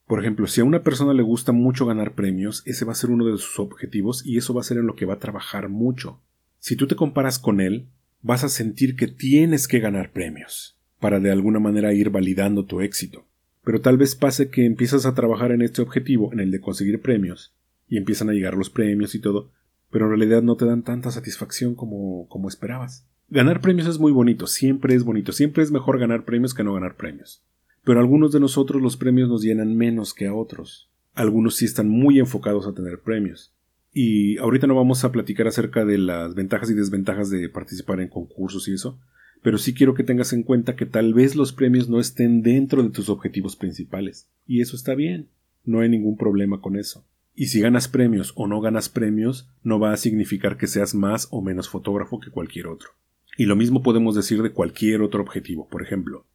Por 0.07 0.21
ejemplo, 0.21 0.47
si 0.47 0.61
a 0.61 0.65
una 0.65 0.83
persona 0.83 1.15
le 1.15 1.23
gusta 1.23 1.53
mucho 1.53 1.87
ganar 1.87 2.15
premios, 2.15 2.63
ese 2.67 2.85
va 2.85 2.93
a 2.93 2.97
ser 2.97 3.11
uno 3.11 3.25
de 3.25 3.39
sus 3.39 3.59
objetivos 3.59 4.27
y 4.27 4.37
eso 4.37 4.53
va 4.53 4.61
a 4.61 4.65
ser 4.65 4.79
en 4.79 4.87
lo 4.87 4.97
que 4.97 5.07
va 5.07 5.15
a 5.15 5.21
trabajar 5.21 5.69
mucho. 5.69 6.21
Si 6.59 6.77
tú 6.77 6.87
te 6.87 6.97
comparas 6.97 7.39
con 7.39 7.61
él, 7.61 7.87
vas 8.21 8.45
a 8.45 8.49
sentir 8.49 8.97
que 8.97 9.07
tienes 9.07 9.69
que 9.69 9.81
ganar 9.81 10.13
premios 10.13 10.77
para 10.99 11.21
de 11.21 11.31
alguna 11.31 11.61
manera 11.61 11.95
ir 11.95 12.11
validando 12.11 12.67
tu 12.67 12.81
éxito. 12.81 13.27
Pero 13.65 13.81
tal 13.81 13.97
vez 13.97 14.15
pase 14.15 14.51
que 14.51 14.67
empiezas 14.67 15.07
a 15.07 15.15
trabajar 15.15 15.53
en 15.53 15.63
este 15.63 15.83
objetivo, 15.83 16.33
en 16.33 16.41
el 16.41 16.51
de 16.51 16.61
conseguir 16.61 17.01
premios, 17.01 17.55
y 17.89 17.97
empiezan 17.97 18.29
a 18.29 18.33
llegar 18.33 18.55
los 18.55 18.71
premios 18.71 19.15
y 19.15 19.21
todo, 19.21 19.51
pero 19.91 20.07
en 20.07 20.11
realidad 20.11 20.43
no 20.43 20.57
te 20.57 20.67
dan 20.67 20.83
tanta 20.83 21.11
satisfacción 21.11 21.75
como, 21.75 22.29
como 22.29 22.49
esperabas. 22.49 23.07
Ganar 23.29 23.61
premios 23.61 23.87
es 23.87 23.99
muy 23.99 24.13
bonito, 24.13 24.47
siempre 24.47 24.95
es 24.95 25.05
bonito, 25.05 25.33
siempre 25.33 25.63
es 25.63 25.71
mejor 25.71 25.99
ganar 25.99 26.25
premios 26.25 26.55
que 26.55 26.65
no 26.65 26.75
ganar 26.75 26.97
premios. 26.97 27.43
Pero 27.85 27.99
a 27.99 28.03
algunos 28.03 28.33
de 28.33 28.41
nosotros 28.41 28.83
los 28.83 28.97
premios 28.97 29.29
nos 29.29 29.43
llenan 29.43 29.77
menos 29.77 30.15
que 30.15 30.27
a 30.27 30.35
otros. 30.35 30.91
Algunos 31.15 31.57
sí 31.57 31.65
están 31.65 31.89
muy 31.89 32.19
enfocados 32.19 32.67
a 32.67 32.75
tener 32.75 33.01
premios. 33.01 33.53
Y 33.93 34.39
ahorita 34.39 34.67
no 34.67 34.77
vamos 34.77 35.05
a 35.05 35.11
platicar 35.13 35.49
acerca 35.49 35.85
de 35.85 35.99
las 35.99 36.35
ventajas 36.35 36.71
y 36.71 36.75
desventajas 36.75 37.31
de 37.31 37.49
participar 37.49 38.01
en 38.01 38.09
concursos 38.09 38.69
y 38.69 38.75
eso, 38.75 38.99
pero 39.43 39.59
sí 39.59 39.75
quiero 39.75 39.95
que 39.95 40.05
tengas 40.05 40.33
en 40.33 40.43
cuenta 40.43 40.77
que 40.77 40.87
tal 40.87 41.15
vez 41.15 41.35
los 41.35 41.53
premios 41.53 41.89
no 41.89 41.99
estén 41.99 42.43
dentro 42.43 42.83
de 42.83 42.91
tus 42.91 43.09
objetivos 43.09 43.57
principales. 43.57 44.29
Y 44.47 44.61
eso 44.61 44.77
está 44.77 44.95
bien, 44.95 45.29
no 45.65 45.81
hay 45.81 45.89
ningún 45.89 46.17
problema 46.17 46.61
con 46.61 46.77
eso. 46.77 47.05
Y 47.41 47.47
si 47.47 47.63
ganas 47.63 47.89
premios 47.89 48.35
o 48.37 48.47
no 48.47 48.61
ganas 48.61 48.91
premios, 48.91 49.49
no 49.63 49.81
va 49.81 49.95
a 49.95 49.97
significar 49.97 50.59
que 50.59 50.67
seas 50.67 50.95
más 50.95 51.27
o 51.31 51.41
menos 51.41 51.71
fotógrafo 51.71 52.21
que 52.21 52.31
cualquier 52.31 52.67
otro. 52.67 52.91
Y 53.39 53.47
lo 53.47 53.57
mismo 53.57 53.83
podemos 53.83 54.15
decir 54.15 54.43
de 54.43 54.53
cualquier 54.53 55.01
otro 55.01 55.23
objetivo. 55.23 55.67
Por 55.67 55.81
ejemplo, 55.81 56.27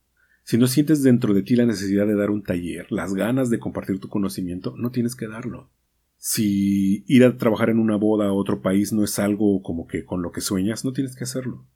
si 0.44 0.58
no 0.58 0.66
sientes 0.66 1.04
dentro 1.04 1.36
de 1.36 1.44
ti 1.44 1.56
la 1.56 1.68
necesidad 1.68 2.08
de 2.08 2.16
dar 2.16 2.32
un 2.32 2.42
taller, 2.42 2.92
las 2.92 3.14
ganas 3.14 3.52
de 3.52 3.60
compartir 3.60 4.00
tu 4.00 4.10
conocimiento, 4.10 4.74
no 4.80 4.90
tienes 4.90 5.16
que 5.16 5.28
darlo. 5.28 5.70
Si 6.18 7.06
ir 7.06 7.24
a 7.24 7.38
trabajar 7.38 7.70
en 7.70 7.78
una 7.78 7.98
boda 7.98 8.26
a 8.26 8.34
otro 8.34 8.64
país 8.64 8.92
no 8.92 9.04
es 9.04 9.20
algo 9.20 9.62
como 9.62 9.86
que 9.86 10.06
con 10.06 10.24
lo 10.24 10.32
que 10.32 10.42
sueñas, 10.42 10.84
no 10.86 10.92
tienes 10.92 11.16
que 11.16 11.26
hacerlo. 11.26 11.68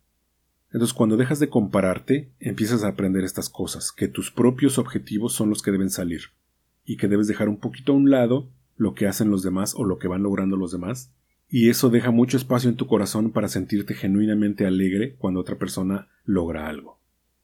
Entonces 0.71 0.95
cuando 0.95 1.17
dejas 1.17 1.39
de 1.39 1.49
compararte, 1.49 2.31
empiezas 2.39 2.83
a 2.83 2.87
aprender 2.87 3.23
estas 3.23 3.47
cosas, 3.49 3.91
que 3.91 4.07
tus 4.07 4.31
propios 4.31 4.79
objetivos 4.79 5.33
son 5.33 5.49
los 5.49 5.61
que 5.61 5.69
deben 5.69 5.91
salir, 5.91 6.31
y 6.83 6.97
que 6.97 7.07
debes 7.07 7.27
dejar 7.27 7.47
un 7.47 7.59
poquito 7.59 7.91
a 7.91 7.95
un 7.95 8.09
lado 8.09 8.49
lo 8.79 8.95
que 8.95 9.07
hacen 9.07 9.29
los 9.29 9.43
demás 9.43 9.75
o 9.75 9.83
lo 9.83 9.99
que 9.99 10.07
van 10.07 10.23
logrando 10.23 10.55
los 10.55 10.71
demás, 10.71 11.11
y 11.49 11.69
eso 11.69 11.89
deja 11.89 12.11
mucho 12.11 12.37
espacio 12.37 12.69
en 12.69 12.77
tu 12.77 12.87
corazón 12.87 13.31
para 13.31 13.49
sentirte 13.49 13.93
genuinamente 13.93 14.65
alegre 14.65 15.15
cuando 15.17 15.41
otra 15.41 15.57
persona 15.57 16.07
logra 16.23 16.67
algo. 16.67 16.97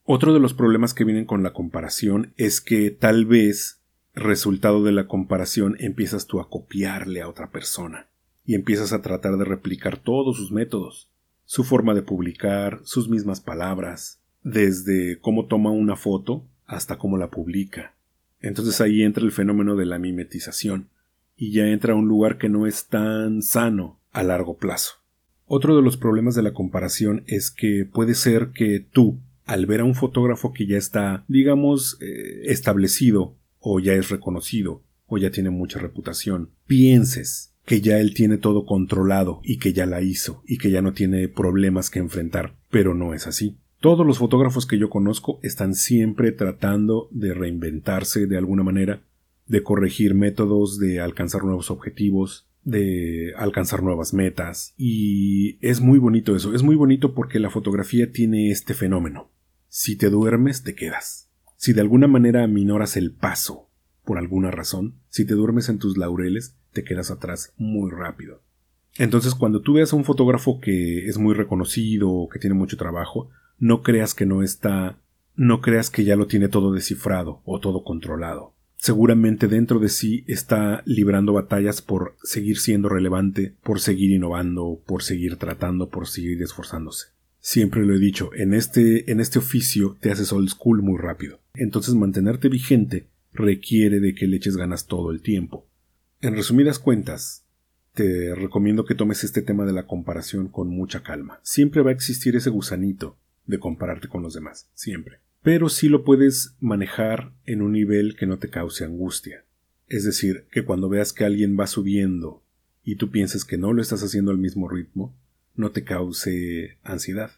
Otro 0.06 0.34
de 0.34 0.39
los 0.39 0.54
problemas 0.54 0.93
que 0.93 1.04
vienen 1.04 1.26
con 1.26 1.43
la 1.43 1.52
comparación 1.52 2.34
es 2.38 2.62
que 2.62 2.89
tal 2.89 3.26
vez 3.26 3.82
resultado 4.13 4.84
de 4.84 4.93
la 4.93 5.08
comparación 5.08 5.76
empiezas 5.80 6.26
tú 6.26 6.39
a 6.39 6.50
copiarle 6.50 7.21
a 7.21 7.28
otra 7.28 7.52
persona 7.52 8.08
y 8.45 8.56
empiezas 8.56 8.93
a 8.93 9.02
tratar 9.02 9.36
de 9.38 9.43
replicar 9.43 9.98
todos 9.98 10.38
sus 10.38 10.54
métodos, 10.54 11.10
su 11.43 11.65
forma 11.65 11.93
de 11.93 12.02
publicar, 12.02 12.80
sus 12.86 13.10
mismas 13.10 13.41
palabras, 13.41 14.21
desde 14.41 15.19
cómo 15.19 15.48
toma 15.48 15.71
una 15.71 15.98
foto 15.98 16.45
hasta 16.65 16.98
cómo 16.98 17.17
la 17.17 17.30
publica. 17.30 17.93
Entonces 18.39 18.80
ahí 18.80 19.02
entra 19.02 19.24
el 19.24 19.32
fenómeno 19.34 19.76
de 19.76 19.86
la 19.86 20.00
mimetización 20.00 20.88
y 21.38 21.52
ya 21.52 21.67
entra 21.67 21.93
a 21.93 21.98
un 21.98 22.08
lugar 22.08 22.38
que 22.38 22.50
no 22.50 22.67
es 22.67 22.88
tan 22.88 23.41
sano 23.41 24.00
a 24.12 24.24
largo 24.24 24.58
plazo. 24.58 24.93
Otro 25.45 25.76
de 25.76 25.84
los 25.84 25.98
problemas 25.98 26.36
de 26.36 26.41
la 26.41 26.54
comparación 26.54 27.24
es 27.28 27.52
que 27.52 27.86
puede 27.86 28.15
ser 28.15 28.50
que 28.50 28.80
tú, 28.80 29.19
al 29.45 29.65
ver 29.65 29.82
a 29.82 29.86
un 29.86 29.95
fotógrafo 29.95 30.54
que 30.54 30.65
ya 30.65 30.78
está, 30.78 31.24
digamos, 31.28 31.98
eh, 32.02 32.43
establecido, 32.45 33.36
o 33.60 33.80
ya 33.80 33.93
es 33.93 34.10
reconocido, 34.10 34.82
o 35.08 35.17
ya 35.17 35.30
tiene 35.30 35.50
mucha 35.50 35.80
reputación, 35.80 36.50
pienses 36.65 37.54
que 37.65 37.82
ya 37.82 38.00
él 38.00 38.13
tiene 38.13 38.38
todo 38.38 38.65
controlado 38.65 39.41
y 39.43 39.58
que 39.58 39.74
ya 39.74 39.86
la 39.86 40.02
hizo 40.02 40.43
y 40.48 40.58
que 40.58 40.71
ya 40.71 40.82
no 40.82 40.93
tiene 40.93 41.28
problemas 41.28 41.89
que 41.89 42.00
enfrentar, 42.00 42.56
pero 42.69 42.93
no 42.93 43.13
es 43.13 43.28
así. 43.28 43.58
Todos 43.80 44.06
los 44.06 44.19
fotógrafos 44.19 44.65
que 44.65 44.80
yo 44.80 44.89
conozco 44.89 45.39
están 45.43 45.76
siempre 45.76 46.32
tratando 46.32 47.08
de 47.12 47.34
reinventarse 47.34 48.26
de 48.26 48.38
alguna 48.38 48.63
manera 48.63 49.02
de 49.47 49.63
corregir 49.63 50.15
métodos, 50.15 50.79
de 50.79 50.99
alcanzar 50.99 51.43
nuevos 51.43 51.71
objetivos, 51.71 52.47
de 52.63 53.34
alcanzar 53.38 53.84
nuevas 53.84 54.13
metas. 54.13 54.73
Y 54.77 55.58
es 55.65 55.81
muy 55.81 55.99
bonito 55.99 56.36
eso, 56.36 56.53
es 56.53 56.63
muy 56.63 56.75
bonito 56.75 57.13
porque 57.13 57.39
la 57.39 57.49
fotografía 57.49 58.12
tiene 58.12 58.49
este 58.49 58.73
fenómeno. 58.73 59.29
Si 59.69 59.95
te 59.95 60.10
duermes, 60.10 60.63
te 60.63 60.75
quedas. 60.75 61.29
Si 61.55 61.73
de 61.73 61.81
alguna 61.81 62.08
manera 62.08 62.43
aminoras 62.43 62.97
el 62.97 63.12
paso, 63.12 63.69
por 64.03 64.17
alguna 64.17 64.51
razón, 64.51 64.95
si 65.10 65.25
te 65.25 65.36
duermes 65.36 65.69
en 65.69 65.79
tus 65.79 65.97
laureles, 65.97 66.58
te 66.73 66.84
quedas 66.84 67.12
atrás 67.12 67.53
muy 67.58 67.91
rápido. 67.91 68.41
Entonces, 68.97 69.36
cuando 69.36 69.62
tú 69.62 69.73
veas 69.73 69.93
a 69.93 69.95
un 69.95 70.05
fotógrafo 70.05 70.60
que 70.60 71.08
es 71.08 71.17
muy 71.17 71.34
reconocido 71.34 72.27
que 72.31 72.39
tiene 72.39 72.53
mucho 72.53 72.77
trabajo, 72.77 73.29
no 73.58 73.84
creas 73.84 74.13
que 74.13 74.25
no 74.25 74.41
está, 74.41 74.97
no 75.36 75.62
creas 75.62 75.89
que 75.89 76.03
ya 76.03 76.15
lo 76.15 76.27
tiene 76.27 76.47
todo 76.47 76.71
descifrado 76.71 77.41
o 77.45 77.60
todo 77.60 77.84
controlado 77.84 78.54
seguramente 78.86 79.48
dentro 79.48 79.80
de 79.80 79.89
sí 79.89 80.24
está 80.28 80.84
librando 80.86 81.34
batallas 81.34 81.82
por 81.82 82.15
seguir 82.21 82.60
siendo 82.60 82.88
relevante, 82.88 83.56
por 83.63 83.80
seguir 83.80 84.12
innovando, 84.12 84.80
por 84.86 85.02
seguir 85.02 85.38
tratando, 85.38 85.89
por 85.89 86.08
seguir 86.08 86.39
esforzándose. 86.43 87.08
Siempre 87.39 87.84
lo 87.84 87.95
he 87.95 88.00
dicho, 88.00 88.30
en 88.36 88.54
este, 88.54 89.12
en 89.12 89.21
este 89.21 89.39
oficio 89.39 89.98
te 90.02 90.12
haces 90.12 90.32
old 90.32 90.50
school 90.50 90.84
muy 90.84 91.00
rápido. 91.00 91.39
Entonces 91.56 91.95
mantenerte 91.95 92.48
vigente 92.48 93.08
requiere 93.34 94.00
de 94.00 94.13
que 94.13 94.28
le 94.28 94.38
eches 94.38 94.56
ganas 94.56 94.86
todo 94.86 95.10
el 95.10 95.21
tiempo. 95.21 95.67
En 96.21 96.36
resumidas 96.36 96.78
cuentas, 96.78 97.43
te 97.95 98.36
recomiendo 98.36 98.86
que 98.86 98.93
tomes 98.93 99.24
este 99.24 99.41
tema 99.41 99.65
de 99.65 99.74
la 99.74 99.88
comparación 99.88 100.48
con 100.48 100.67
mucha 100.67 101.02
calma. 101.02 101.39
Siempre 101.41 101.82
va 101.82 101.89
a 101.89 101.93
existir 101.93 102.36
ese 102.36 102.52
gusanito 102.52 103.17
de 103.48 103.58
compararte 103.58 104.10
con 104.10 104.21
los 104.21 104.36
demás, 104.36 104.69
siempre 104.76 105.24
pero 105.45 105.69
sí 105.69 105.89
lo 105.89 106.03
puedes 106.03 106.55
manejar 106.60 107.31
en 107.45 107.62
un 107.62 107.73
nivel 107.73 108.15
que 108.15 108.25
no 108.25 108.39
te 108.39 108.49
cause 108.49 108.84
angustia. 108.84 109.45
Es 109.88 110.03
decir, 110.03 110.47
que 110.51 110.65
cuando 110.65 110.89
veas 110.89 111.13
que 111.13 111.23
alguien 111.23 111.55
va 111.55 111.67
subiendo 111.67 112.41
y 112.84 112.95
tú 112.95 113.12
pienses 113.12 113.45
que 113.45 113.60
no 113.60 113.71
lo 113.71 113.79
estás 113.79 114.01
haciendo 114.01 114.31
al 114.31 114.39
mismo 114.39 114.67
ritmo, 114.67 115.15
no 115.53 115.69
te 115.69 115.84
cause 115.84 116.79
ansiedad 116.81 117.29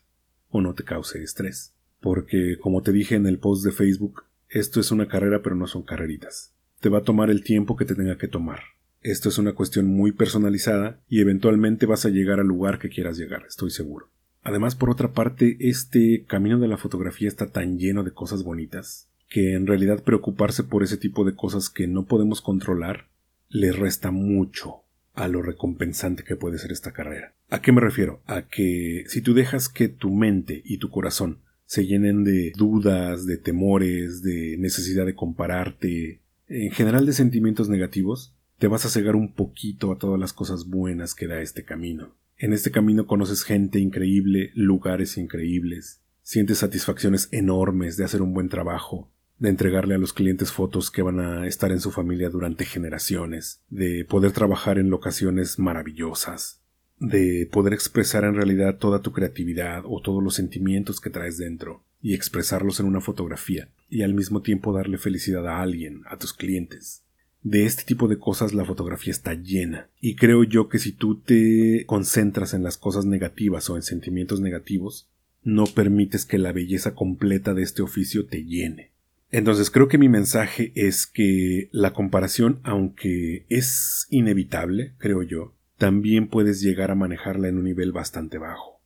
o 0.48 0.62
no 0.62 0.74
te 0.74 0.86
cause 0.86 1.22
estrés. 1.22 1.74
Porque, 2.00 2.58
como 2.58 2.82
te 2.82 2.94
dije 2.94 3.16
en 3.16 3.28
el 3.28 3.40
post 3.40 3.66
de 3.66 3.74
Facebook, 3.74 4.24
esto 4.48 4.80
es 4.80 4.92
una 4.92 5.10
carrera 5.10 5.42
pero 5.44 5.58
no 5.58 5.68
son 5.68 5.84
carreritas. 5.84 6.54
Te 6.80 6.88
va 6.88 7.00
a 7.00 7.04
tomar 7.04 7.30
el 7.30 7.44
tiempo 7.44 7.76
que 7.76 7.84
te 7.84 7.96
tenga 7.96 8.18
que 8.18 8.30
tomar. 8.30 8.62
Esto 9.02 9.28
es 9.28 9.38
una 9.38 9.52
cuestión 9.52 9.86
muy 9.86 10.14
personalizada 10.14 11.02
y 11.10 11.20
eventualmente 11.20 11.86
vas 11.86 12.06
a 12.06 12.10
llegar 12.10 12.40
al 12.40 12.48
lugar 12.48 12.80
que 12.80 12.88
quieras 12.88 13.18
llegar, 13.18 13.44
estoy 13.50 13.70
seguro. 13.70 14.10
Además, 14.44 14.76
por 14.76 14.90
otra 14.90 15.12
parte, 15.12 15.58
este 15.60 16.26
camino 16.26 16.60
de 16.60 16.68
la 16.68 16.78
fotografía 16.78 17.28
está 17.28 17.52
tan 17.52 17.78
lleno 17.78 18.04
de 18.04 18.12
cosas 18.12 18.44
bonitas 18.44 19.10
que 19.30 19.56
en 19.56 19.68
realidad 19.68 20.04
preocuparse 20.04 20.64
por 20.64 20.84
ese 20.84 20.98
tipo 20.98 21.26
de 21.26 21.36
cosas 21.36 21.70
que 21.70 21.88
no 21.88 22.06
podemos 22.06 22.42
controlar 22.42 23.08
le 23.50 23.72
resta 23.72 24.12
mucho 24.12 24.84
a 25.14 25.28
lo 25.28 25.42
recompensante 25.42 26.24
que 26.24 26.36
puede 26.36 26.60
ser 26.60 26.72
esta 26.72 26.94
carrera. 26.94 27.34
¿A 27.50 27.62
qué 27.62 27.72
me 27.72 27.82
refiero? 27.82 28.22
A 28.26 28.44
que 28.44 29.04
si 29.08 29.22
tú 29.22 29.34
dejas 29.34 29.68
que 29.68 29.90
tu 29.90 30.12
mente 30.12 30.62
y 30.64 30.78
tu 30.78 30.90
corazón 30.90 31.40
se 31.66 31.86
llenen 31.86 32.24
de 32.24 32.54
dudas, 32.56 33.26
de 33.26 33.38
temores, 33.38 34.22
de 34.22 34.56
necesidad 34.60 35.06
de 35.06 35.16
compararte, 35.16 36.22
en 36.48 36.72
general 36.72 37.06
de 37.06 37.14
sentimientos 37.14 37.68
negativos, 37.68 38.34
te 38.58 38.68
vas 38.68 38.86
a 38.86 38.90
cegar 38.90 39.16
un 39.16 39.34
poquito 39.34 39.92
a 39.92 39.98
todas 39.98 40.20
las 40.20 40.34
cosas 40.34 40.68
buenas 40.68 41.14
que 41.14 41.28
da 41.28 41.42
este 41.42 41.64
camino. 41.64 42.16
En 42.40 42.54
este 42.54 42.70
camino 42.70 43.08
conoces 43.08 43.44
gente 43.44 43.80
increíble, 43.80 44.52
lugares 44.54 45.18
increíbles, 45.18 46.04
sientes 46.22 46.60
satisfacciones 46.60 47.30
enormes 47.32 47.98
de 47.98 48.04
hacer 48.04 48.22
un 48.22 48.36
buen 48.36 48.48
trabajo, 48.48 49.12
de 49.40 49.50
entregarle 49.50 49.96
a 49.96 49.98
los 49.98 50.14
clientes 50.14 50.52
fotos 50.52 50.92
que 50.92 51.02
van 51.02 51.20
a 51.20 51.48
estar 51.48 51.72
en 51.72 51.80
su 51.80 51.90
familia 51.90 52.30
durante 52.30 52.66
generaciones, 52.66 53.64
de 53.70 54.06
poder 54.06 54.34
trabajar 54.34 54.78
en 54.78 54.92
locaciones 54.92 55.58
maravillosas, 55.58 56.62
de 57.00 57.50
poder 57.52 57.74
expresar 57.74 58.24
en 58.24 58.36
realidad 58.36 58.78
toda 58.78 59.02
tu 59.02 59.14
creatividad 59.14 59.82
o 59.86 60.00
todos 60.04 60.24
los 60.24 60.36
sentimientos 60.36 61.02
que 61.02 61.10
traes 61.10 61.40
dentro 61.40 61.86
y 62.04 62.14
expresarlos 62.14 62.80
en 62.80 62.86
una 62.86 63.02
fotografía 63.02 63.70
y 63.90 64.04
al 64.04 64.14
mismo 64.14 64.44
tiempo 64.44 64.74
darle 64.74 65.00
felicidad 65.00 65.48
a 65.48 65.62
alguien, 65.62 66.02
a 66.06 66.18
tus 66.18 66.34
clientes. 66.34 67.04
De 67.44 67.66
este 67.66 67.84
tipo 67.84 68.08
de 68.08 68.18
cosas 68.18 68.54
la 68.54 68.66
fotografía 68.66 69.12
está 69.12 69.34
llena. 69.34 69.90
Y 70.02 70.16
creo 70.16 70.44
yo 70.44 70.70
que 70.70 70.80
si 70.80 70.92
tú 70.92 71.20
te 71.20 71.86
concentras 71.86 72.54
en 72.54 72.64
las 72.64 72.78
cosas 72.78 73.06
negativas 73.06 73.70
o 73.70 73.76
en 73.76 73.84
sentimientos 73.84 74.42
negativos, 74.42 75.08
no 75.44 75.66
permites 75.66 76.26
que 76.26 76.38
la 76.38 76.52
belleza 76.52 76.94
completa 76.94 77.54
de 77.54 77.64
este 77.64 77.82
oficio 77.82 78.26
te 78.26 78.44
llene. 78.44 78.92
Entonces 79.32 79.70
creo 79.70 79.88
que 79.88 79.98
mi 79.98 80.10
mensaje 80.10 80.72
es 80.76 81.06
que 81.06 81.70
la 81.72 81.94
comparación, 81.94 82.60
aunque 82.64 83.46
es 83.50 84.08
inevitable, 84.10 84.94
creo 84.98 85.22
yo, 85.22 85.54
también 85.78 86.28
puedes 86.28 86.62
llegar 86.62 86.92
a 86.92 86.96
manejarla 86.96 87.50
en 87.50 87.58
un 87.58 87.66
nivel 87.66 87.92
bastante 87.92 88.38
bajo, 88.38 88.80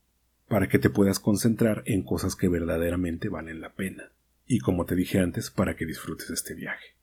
para 0.48 0.68
que 0.68 0.78
te 0.78 0.90
puedas 0.90 1.20
concentrar 1.20 1.82
en 1.86 2.02
cosas 2.02 2.36
que 2.36 2.48
verdaderamente 2.48 3.28
valen 3.28 3.60
la 3.60 3.72
pena, 3.72 4.10
y 4.46 4.58
como 4.58 4.84
te 4.84 4.96
dije 4.96 5.20
antes, 5.20 5.50
para 5.50 5.76
que 5.76 5.86
disfrutes 5.86 6.30
este 6.30 6.54
viaje. 6.54 6.96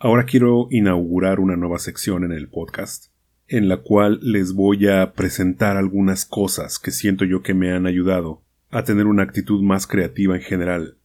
Ahora 0.00 0.26
quiero 0.26 0.68
inaugurar 0.70 1.40
una 1.40 1.56
nueva 1.56 1.80
sección 1.80 2.22
en 2.22 2.30
el 2.30 2.48
podcast, 2.48 3.06
en 3.48 3.68
la 3.68 3.78
cual 3.78 4.20
les 4.22 4.52
voy 4.52 4.86
a 4.86 5.12
presentar 5.12 5.76
algunas 5.76 6.24
cosas 6.24 6.78
que 6.78 6.92
siento 6.92 7.24
yo 7.24 7.42
que 7.42 7.52
me 7.52 7.72
han 7.72 7.84
ayudado 7.84 8.44
a 8.70 8.84
tener 8.84 9.06
una 9.06 9.24
actitud 9.24 9.60
más 9.60 9.88
creativa 9.88 10.36
en 10.36 10.42
general, 10.42 10.97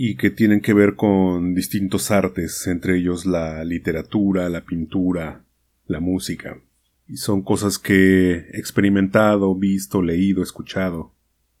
y 0.00 0.14
que 0.14 0.30
tienen 0.30 0.60
que 0.60 0.74
ver 0.74 0.94
con 0.94 1.56
distintos 1.56 2.12
artes, 2.12 2.68
entre 2.68 2.98
ellos 2.98 3.26
la 3.26 3.64
literatura, 3.64 4.48
la 4.48 4.64
pintura, 4.64 5.44
la 5.88 5.98
música. 5.98 6.62
Y 7.08 7.16
son 7.16 7.42
cosas 7.42 7.80
que 7.80 8.30
he 8.30 8.58
experimentado, 8.60 9.56
visto, 9.56 10.00
leído, 10.00 10.40
escuchado, 10.40 11.16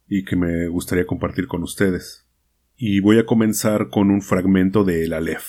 y 0.06 0.24
que 0.24 0.36
me 0.36 0.68
gustaría 0.68 1.04
compartir 1.04 1.48
con 1.48 1.64
ustedes. 1.64 2.28
Y 2.76 3.00
voy 3.00 3.18
a 3.18 3.26
comenzar 3.26 3.88
con 3.90 4.08
un 4.08 4.22
fragmento 4.22 4.84
de 4.84 5.02
El 5.02 5.14
Aleph. 5.14 5.48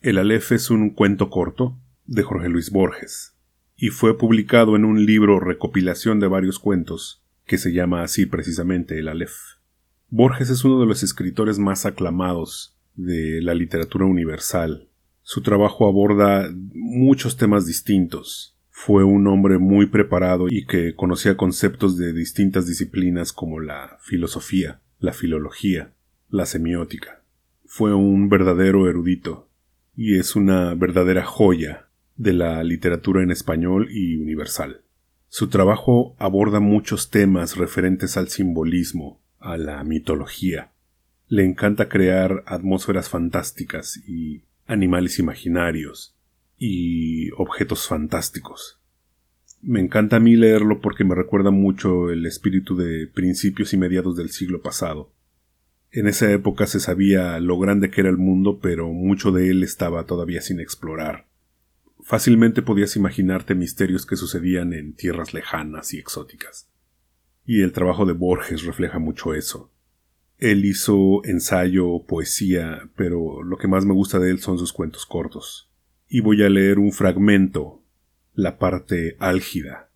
El 0.00 0.18
Aleph 0.18 0.50
es 0.50 0.70
un 0.70 0.90
cuento 0.90 1.30
corto 1.30 1.78
de 2.04 2.24
Jorge 2.24 2.48
Luis 2.48 2.72
Borges 2.72 3.36
y 3.76 3.90
fue 3.90 4.18
publicado 4.18 4.74
en 4.74 4.84
un 4.84 5.06
libro 5.06 5.38
recopilación 5.38 6.18
de 6.18 6.26
varios 6.26 6.58
cuentos 6.58 7.24
que 7.46 7.58
se 7.58 7.72
llama 7.72 8.02
así 8.02 8.26
precisamente 8.26 8.98
El 8.98 9.06
Aleph. 9.06 9.53
Borges 10.16 10.48
es 10.48 10.64
uno 10.64 10.78
de 10.78 10.86
los 10.86 11.02
escritores 11.02 11.58
más 11.58 11.86
aclamados 11.86 12.76
de 12.94 13.42
la 13.42 13.52
literatura 13.52 14.04
universal. 14.04 14.86
Su 15.22 15.42
trabajo 15.42 15.88
aborda 15.88 16.54
muchos 16.72 17.36
temas 17.36 17.66
distintos. 17.66 18.56
Fue 18.70 19.02
un 19.02 19.26
hombre 19.26 19.58
muy 19.58 19.86
preparado 19.86 20.46
y 20.48 20.66
que 20.66 20.94
conocía 20.94 21.36
conceptos 21.36 21.98
de 21.98 22.12
distintas 22.12 22.68
disciplinas 22.68 23.32
como 23.32 23.58
la 23.58 23.98
filosofía, 24.02 24.78
la 25.00 25.12
filología, 25.12 25.90
la 26.30 26.46
semiótica. 26.46 27.24
Fue 27.66 27.92
un 27.92 28.28
verdadero 28.28 28.88
erudito 28.88 29.48
y 29.96 30.16
es 30.16 30.36
una 30.36 30.76
verdadera 30.76 31.24
joya 31.24 31.88
de 32.14 32.34
la 32.34 32.62
literatura 32.62 33.20
en 33.24 33.32
español 33.32 33.88
y 33.90 34.14
universal. 34.18 34.82
Su 35.26 35.48
trabajo 35.48 36.14
aborda 36.20 36.60
muchos 36.60 37.10
temas 37.10 37.56
referentes 37.56 38.16
al 38.16 38.28
simbolismo, 38.28 39.23
a 39.44 39.56
la 39.56 39.82
mitología. 39.84 40.72
Le 41.28 41.44
encanta 41.44 41.88
crear 41.88 42.42
atmósferas 42.46 43.08
fantásticas 43.08 43.96
y 44.06 44.42
animales 44.66 45.18
imaginarios 45.18 46.16
y 46.58 47.30
objetos 47.32 47.86
fantásticos. 47.86 48.80
Me 49.62 49.80
encanta 49.80 50.16
a 50.16 50.20
mí 50.20 50.36
leerlo 50.36 50.80
porque 50.80 51.04
me 51.04 51.14
recuerda 51.14 51.50
mucho 51.50 52.10
el 52.10 52.26
espíritu 52.26 52.76
de 52.76 53.06
principios 53.06 53.72
y 53.72 53.76
mediados 53.76 54.16
del 54.16 54.30
siglo 54.30 54.60
pasado, 54.60 55.14
en 55.94 56.08
esa 56.08 56.28
época 56.32 56.66
se 56.66 56.80
sabía 56.80 57.38
lo 57.38 57.56
grande 57.56 57.88
que 57.88 58.00
era 58.00 58.10
el 58.10 58.16
mundo, 58.16 58.58
pero 58.60 58.88
mucho 58.88 59.30
de 59.30 59.48
él 59.48 59.62
estaba 59.62 60.06
todavía 60.06 60.40
sin 60.40 60.58
explorar. 60.58 61.28
Fácilmente 62.02 62.62
podías 62.62 62.96
imaginarte 62.96 63.54
misterios 63.54 64.04
que 64.04 64.16
sucedían 64.16 64.72
en 64.72 64.94
tierras 64.94 65.32
lejanas 65.32 65.94
y 65.94 65.98
exóticas. 65.98 66.68
Y 67.46 67.62
el 67.62 67.72
trabajo 67.72 68.06
de 68.06 68.12
Borges 68.12 68.64
refleja 68.64 68.98
mucho 68.98 69.34
eso. 69.34 69.70
Él 70.38 70.64
hizo 70.64 71.24
ensayo, 71.24 72.02
poesía, 72.06 72.88
pero 72.96 73.42
lo 73.42 73.56
que 73.56 73.68
más 73.68 73.84
me 73.84 73.94
gusta 73.94 74.18
de 74.18 74.30
él 74.30 74.40
son 74.40 74.58
sus 74.58 74.72
cuentos 74.72 75.06
cortos. 75.06 75.70
Y 76.08 76.20
voy 76.20 76.42
a 76.42 76.48
leer 76.48 76.78
un 76.78 76.92
fragmento, 76.92 77.82
la 78.34 78.58
parte 78.58 79.16
álgida, 79.20 79.90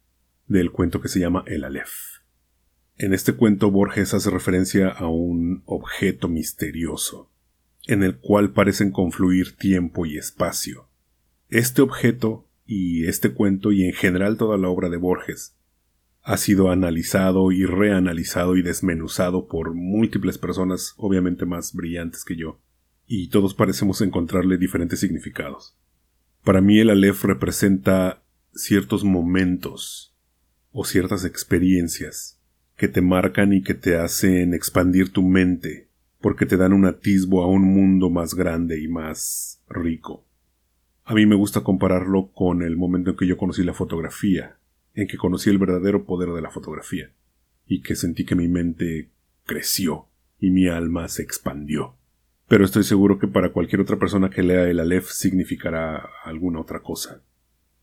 del 0.46 0.70
cuento 0.70 1.00
que 1.00 1.08
se 1.08 1.20
llama 1.20 1.44
El 1.46 1.64
Aleph. 1.64 2.18
En 2.96 3.14
este 3.14 3.34
cuento 3.34 3.70
Borges 3.70 4.14
hace 4.14 4.30
referencia 4.30 4.88
a 4.88 5.06
un 5.06 5.62
objeto 5.66 6.28
misterioso, 6.28 7.30
en 7.86 8.02
el 8.02 8.18
cual 8.18 8.52
parecen 8.52 8.90
confluir 8.90 9.56
tiempo 9.56 10.04
y 10.04 10.18
espacio. 10.18 10.88
Este 11.48 11.80
objeto 11.80 12.46
y 12.66 13.06
este 13.06 13.32
cuento 13.32 13.72
y 13.72 13.84
en 13.84 13.94
general 13.94 14.36
toda 14.36 14.58
la 14.58 14.68
obra 14.68 14.88
de 14.88 14.96
Borges 14.96 15.57
ha 16.28 16.36
sido 16.36 16.70
analizado 16.70 17.52
y 17.52 17.64
reanalizado 17.64 18.58
y 18.58 18.62
desmenuzado 18.62 19.48
por 19.48 19.72
múltiples 19.72 20.36
personas, 20.36 20.92
obviamente 20.98 21.46
más 21.46 21.72
brillantes 21.72 22.22
que 22.22 22.36
yo, 22.36 22.60
y 23.06 23.28
todos 23.28 23.54
parecemos 23.54 24.02
encontrarle 24.02 24.58
diferentes 24.58 25.00
significados. 25.00 25.74
Para 26.44 26.60
mí 26.60 26.80
el 26.80 26.90
Aleph 26.90 27.24
representa 27.24 28.22
ciertos 28.52 29.04
momentos 29.04 30.14
o 30.70 30.84
ciertas 30.84 31.24
experiencias 31.24 32.38
que 32.76 32.88
te 32.88 33.00
marcan 33.00 33.54
y 33.54 33.62
que 33.62 33.72
te 33.72 33.96
hacen 33.96 34.52
expandir 34.52 35.10
tu 35.10 35.22
mente, 35.22 35.88
porque 36.20 36.44
te 36.44 36.58
dan 36.58 36.74
un 36.74 36.84
atisbo 36.84 37.42
a 37.42 37.46
un 37.46 37.62
mundo 37.62 38.10
más 38.10 38.34
grande 38.34 38.78
y 38.82 38.86
más 38.86 39.62
rico. 39.66 40.26
A 41.06 41.14
mí 41.14 41.24
me 41.24 41.36
gusta 41.36 41.62
compararlo 41.62 42.32
con 42.34 42.60
el 42.60 42.76
momento 42.76 43.12
en 43.12 43.16
que 43.16 43.26
yo 43.26 43.38
conocí 43.38 43.62
la 43.62 43.72
fotografía, 43.72 44.58
en 44.94 45.06
que 45.06 45.16
conocí 45.16 45.50
el 45.50 45.58
verdadero 45.58 46.04
poder 46.04 46.30
de 46.30 46.42
la 46.42 46.50
fotografía, 46.50 47.10
y 47.66 47.82
que 47.82 47.96
sentí 47.96 48.24
que 48.24 48.34
mi 48.34 48.48
mente 48.48 49.10
creció 49.44 50.06
y 50.38 50.50
mi 50.50 50.68
alma 50.68 51.08
se 51.08 51.22
expandió. 51.22 51.94
Pero 52.48 52.64
estoy 52.64 52.84
seguro 52.84 53.18
que 53.18 53.28
para 53.28 53.52
cualquier 53.52 53.80
otra 53.80 53.98
persona 53.98 54.30
que 54.30 54.42
lea 54.42 54.68
el 54.68 54.80
Aleph 54.80 55.08
significará 55.10 56.08
alguna 56.24 56.60
otra 56.60 56.80
cosa. 56.80 57.22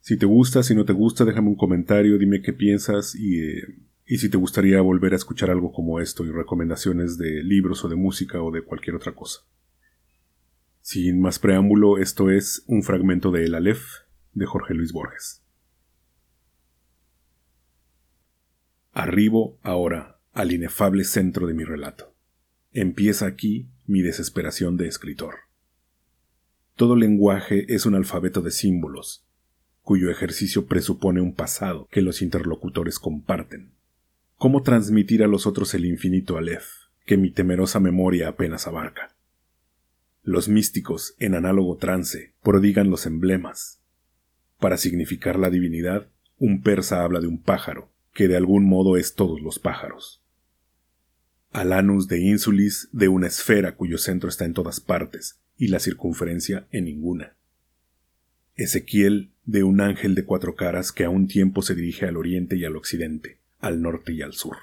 Si 0.02 0.18
te 0.18 0.26
gusta, 0.26 0.64
si 0.64 0.76
no 0.76 0.86
te 0.86 0.94
gusta, 0.94 1.26
déjame 1.26 1.50
un 1.50 1.56
comentario, 1.56 2.18
dime 2.18 2.42
qué 2.42 2.54
piensas 2.54 3.16
y 3.16 3.40
eh, 3.40 3.64
y 4.08 4.20
si 4.20 4.30
te 4.30 4.38
gustaría 4.38 4.80
volver 4.82 5.14
a 5.14 5.16
escuchar 5.16 5.50
algo 5.50 5.72
como 5.72 6.00
esto 6.00 6.24
y 6.26 6.32
recomendaciones 6.32 7.18
de 7.18 7.44
libros 7.44 7.84
o 7.84 7.90
de 7.90 7.96
música 7.96 8.42
o 8.42 8.52
de 8.52 8.62
cualquier 8.62 8.96
otra 8.96 9.16
cosa. 9.16 9.42
Sin 10.82 11.20
más 11.20 11.40
preámbulo, 11.40 11.98
esto 11.98 12.30
es 12.30 12.64
un 12.68 12.84
fragmento 12.84 13.32
de 13.32 13.46
El 13.46 13.56
Aleph 13.56 13.84
de 14.34 14.46
Jorge 14.46 14.76
Luis 14.76 14.94
Borges. 14.94 15.45
Arribo 18.98 19.60
ahora 19.62 20.22
al 20.32 20.54
inefable 20.54 21.04
centro 21.04 21.48
de 21.48 21.54
mi 21.54 21.66
relato. 21.66 22.16
Empieza 22.72 23.26
aquí 23.26 23.68
mi 23.86 24.02
desesperación 24.02 24.78
de 24.78 24.88
escritor. 24.88 25.36
Todo 26.78 26.96
lenguaje 26.96 27.66
es 27.76 27.86
un 27.86 27.96
alfabeto 27.96 28.42
de 28.42 28.52
símbolos, 28.52 29.26
cuyo 29.82 30.10
ejercicio 30.10 30.68
presupone 30.68 31.20
un 31.20 31.34
pasado 31.34 31.90
que 31.92 32.02
los 32.02 32.22
interlocutores 32.22 32.98
comparten. 32.98 33.74
¿Cómo 34.38 34.64
transmitir 34.64 35.24
a 35.24 35.28
los 35.28 35.46
otros 35.46 35.74
el 35.74 35.84
infinito 35.84 36.38
Aleph, 36.38 36.66
que 37.06 37.18
mi 37.18 37.32
temerosa 37.32 37.82
memoria 37.82 38.30
apenas 38.30 38.66
abarca? 38.66 39.14
Los 40.24 40.48
místicos, 40.48 41.16
en 41.20 41.36
análogo 41.36 41.76
trance, 41.76 42.34
prodigan 42.42 42.90
los 42.90 43.06
emblemas. 43.06 43.82
Para 44.58 44.78
significar 44.78 45.38
la 45.38 45.50
divinidad, 45.50 46.08
un 46.40 46.62
persa 46.62 47.04
habla 47.04 47.20
de 47.20 47.28
un 47.28 47.42
pájaro, 47.42 47.90
que 48.16 48.28
de 48.28 48.36
algún 48.36 48.66
modo 48.66 48.98
es 48.98 49.14
todos 49.14 49.40
los 49.42 49.60
pájaros. 49.60 50.24
Alanus 51.52 52.08
de 52.08 52.20
Insulis 52.22 52.90
de 52.92 53.08
una 53.08 53.28
esfera 53.28 53.76
cuyo 53.76 54.00
centro 54.00 54.28
está 54.28 54.46
en 54.46 54.54
todas 54.54 54.80
partes 54.80 55.40
y 55.56 55.68
la 55.68 55.80
circunferencia 55.80 56.66
en 56.72 56.86
ninguna. 56.86 57.36
Ezequiel 58.56 59.30
de 59.44 59.64
un 59.64 59.82
ángel 59.82 60.16
de 60.16 60.26
cuatro 60.26 60.56
caras 60.56 60.92
que 60.92 61.04
a 61.04 61.12
un 61.12 61.28
tiempo 61.28 61.62
se 61.62 61.76
dirige 61.76 62.08
al 62.08 62.18
oriente 62.18 62.58
y 62.58 62.66
al 62.66 62.76
occidente 62.76 63.38
al 63.66 63.82
norte 63.82 64.14
y 64.14 64.22
al 64.22 64.34
sur. 64.34 64.58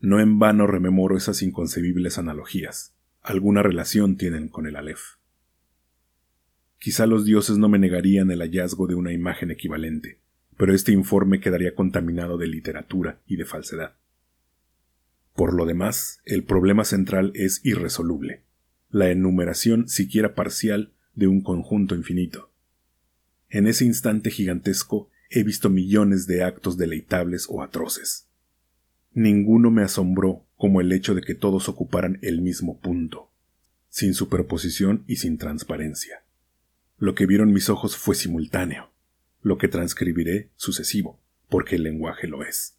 No 0.00 0.18
en 0.18 0.40
vano 0.40 0.66
rememoro 0.66 1.16
esas 1.16 1.40
inconcebibles 1.42 2.18
analogías. 2.18 2.94
Alguna 3.22 3.62
relación 3.62 4.16
tienen 4.16 4.48
con 4.48 4.66
el 4.66 4.74
Aleph. 4.74 5.18
Quizá 6.80 7.06
los 7.06 7.24
dioses 7.24 7.58
no 7.58 7.68
me 7.68 7.78
negarían 7.78 8.32
el 8.32 8.40
hallazgo 8.40 8.88
de 8.88 8.96
una 8.96 9.12
imagen 9.12 9.52
equivalente, 9.52 10.18
pero 10.62 10.76
este 10.76 10.92
informe 10.92 11.40
quedaría 11.40 11.74
contaminado 11.74 12.38
de 12.38 12.46
literatura 12.46 13.20
y 13.26 13.34
de 13.34 13.44
falsedad. 13.44 13.96
Por 15.34 15.54
lo 15.54 15.66
demás, 15.66 16.20
el 16.24 16.44
problema 16.44 16.84
central 16.84 17.32
es 17.34 17.60
irresoluble, 17.64 18.44
la 18.88 19.10
enumeración 19.10 19.88
siquiera 19.88 20.36
parcial 20.36 20.92
de 21.16 21.26
un 21.26 21.42
conjunto 21.42 21.96
infinito. 21.96 22.52
En 23.50 23.66
ese 23.66 23.84
instante 23.84 24.30
gigantesco 24.30 25.10
he 25.30 25.42
visto 25.42 25.68
millones 25.68 26.28
de 26.28 26.44
actos 26.44 26.76
deleitables 26.76 27.48
o 27.50 27.60
atroces. 27.60 28.28
Ninguno 29.12 29.72
me 29.72 29.82
asombró 29.82 30.46
como 30.56 30.80
el 30.80 30.92
hecho 30.92 31.16
de 31.16 31.22
que 31.22 31.34
todos 31.34 31.68
ocuparan 31.68 32.20
el 32.22 32.40
mismo 32.40 32.78
punto, 32.78 33.32
sin 33.88 34.14
superposición 34.14 35.02
y 35.08 35.16
sin 35.16 35.38
transparencia. 35.38 36.22
Lo 36.98 37.16
que 37.16 37.26
vieron 37.26 37.52
mis 37.52 37.68
ojos 37.68 37.96
fue 37.96 38.14
simultáneo, 38.14 38.91
lo 39.42 39.58
que 39.58 39.68
transcribiré 39.68 40.50
sucesivo, 40.56 41.20
porque 41.48 41.76
el 41.76 41.82
lenguaje 41.82 42.26
lo 42.26 42.44
es. 42.44 42.78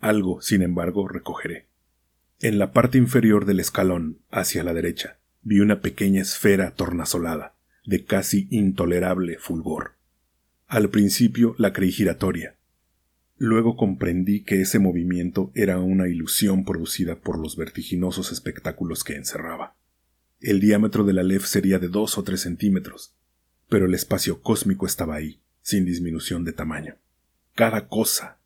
Algo, 0.00 0.40
sin 0.40 0.62
embargo, 0.62 1.08
recogeré. 1.08 1.66
En 2.40 2.58
la 2.58 2.72
parte 2.72 2.98
inferior 2.98 3.44
del 3.46 3.60
escalón, 3.60 4.18
hacia 4.30 4.62
la 4.62 4.74
derecha, 4.74 5.18
vi 5.42 5.60
una 5.60 5.80
pequeña 5.80 6.22
esfera 6.22 6.72
tornasolada, 6.72 7.54
de 7.84 8.04
casi 8.04 8.48
intolerable 8.50 9.38
fulgor 9.38 9.92
Al 10.66 10.90
principio 10.90 11.54
la 11.56 11.72
creí 11.72 11.92
giratoria. 11.92 12.56
Luego 13.38 13.76
comprendí 13.76 14.42
que 14.42 14.60
ese 14.60 14.78
movimiento 14.78 15.52
era 15.54 15.78
una 15.78 16.08
ilusión 16.08 16.64
producida 16.64 17.20
por 17.20 17.38
los 17.38 17.56
vertiginosos 17.56 18.32
espectáculos 18.32 19.04
que 19.04 19.14
encerraba. 19.14 19.76
El 20.40 20.60
diámetro 20.60 21.04
de 21.04 21.12
la 21.12 21.22
LEF 21.22 21.46
sería 21.46 21.78
de 21.78 21.88
dos 21.88 22.18
o 22.18 22.22
tres 22.22 22.40
centímetros, 22.40 23.14
pero 23.68 23.86
el 23.86 23.94
espacio 23.94 24.40
cósmico 24.40 24.86
estaba 24.86 25.14
ahí, 25.14 25.40
sin 25.66 25.84
disminución 25.84 26.44
de 26.44 26.52
tamaño. 26.52 26.94
Cada 27.56 27.88
cosa, 27.88 28.38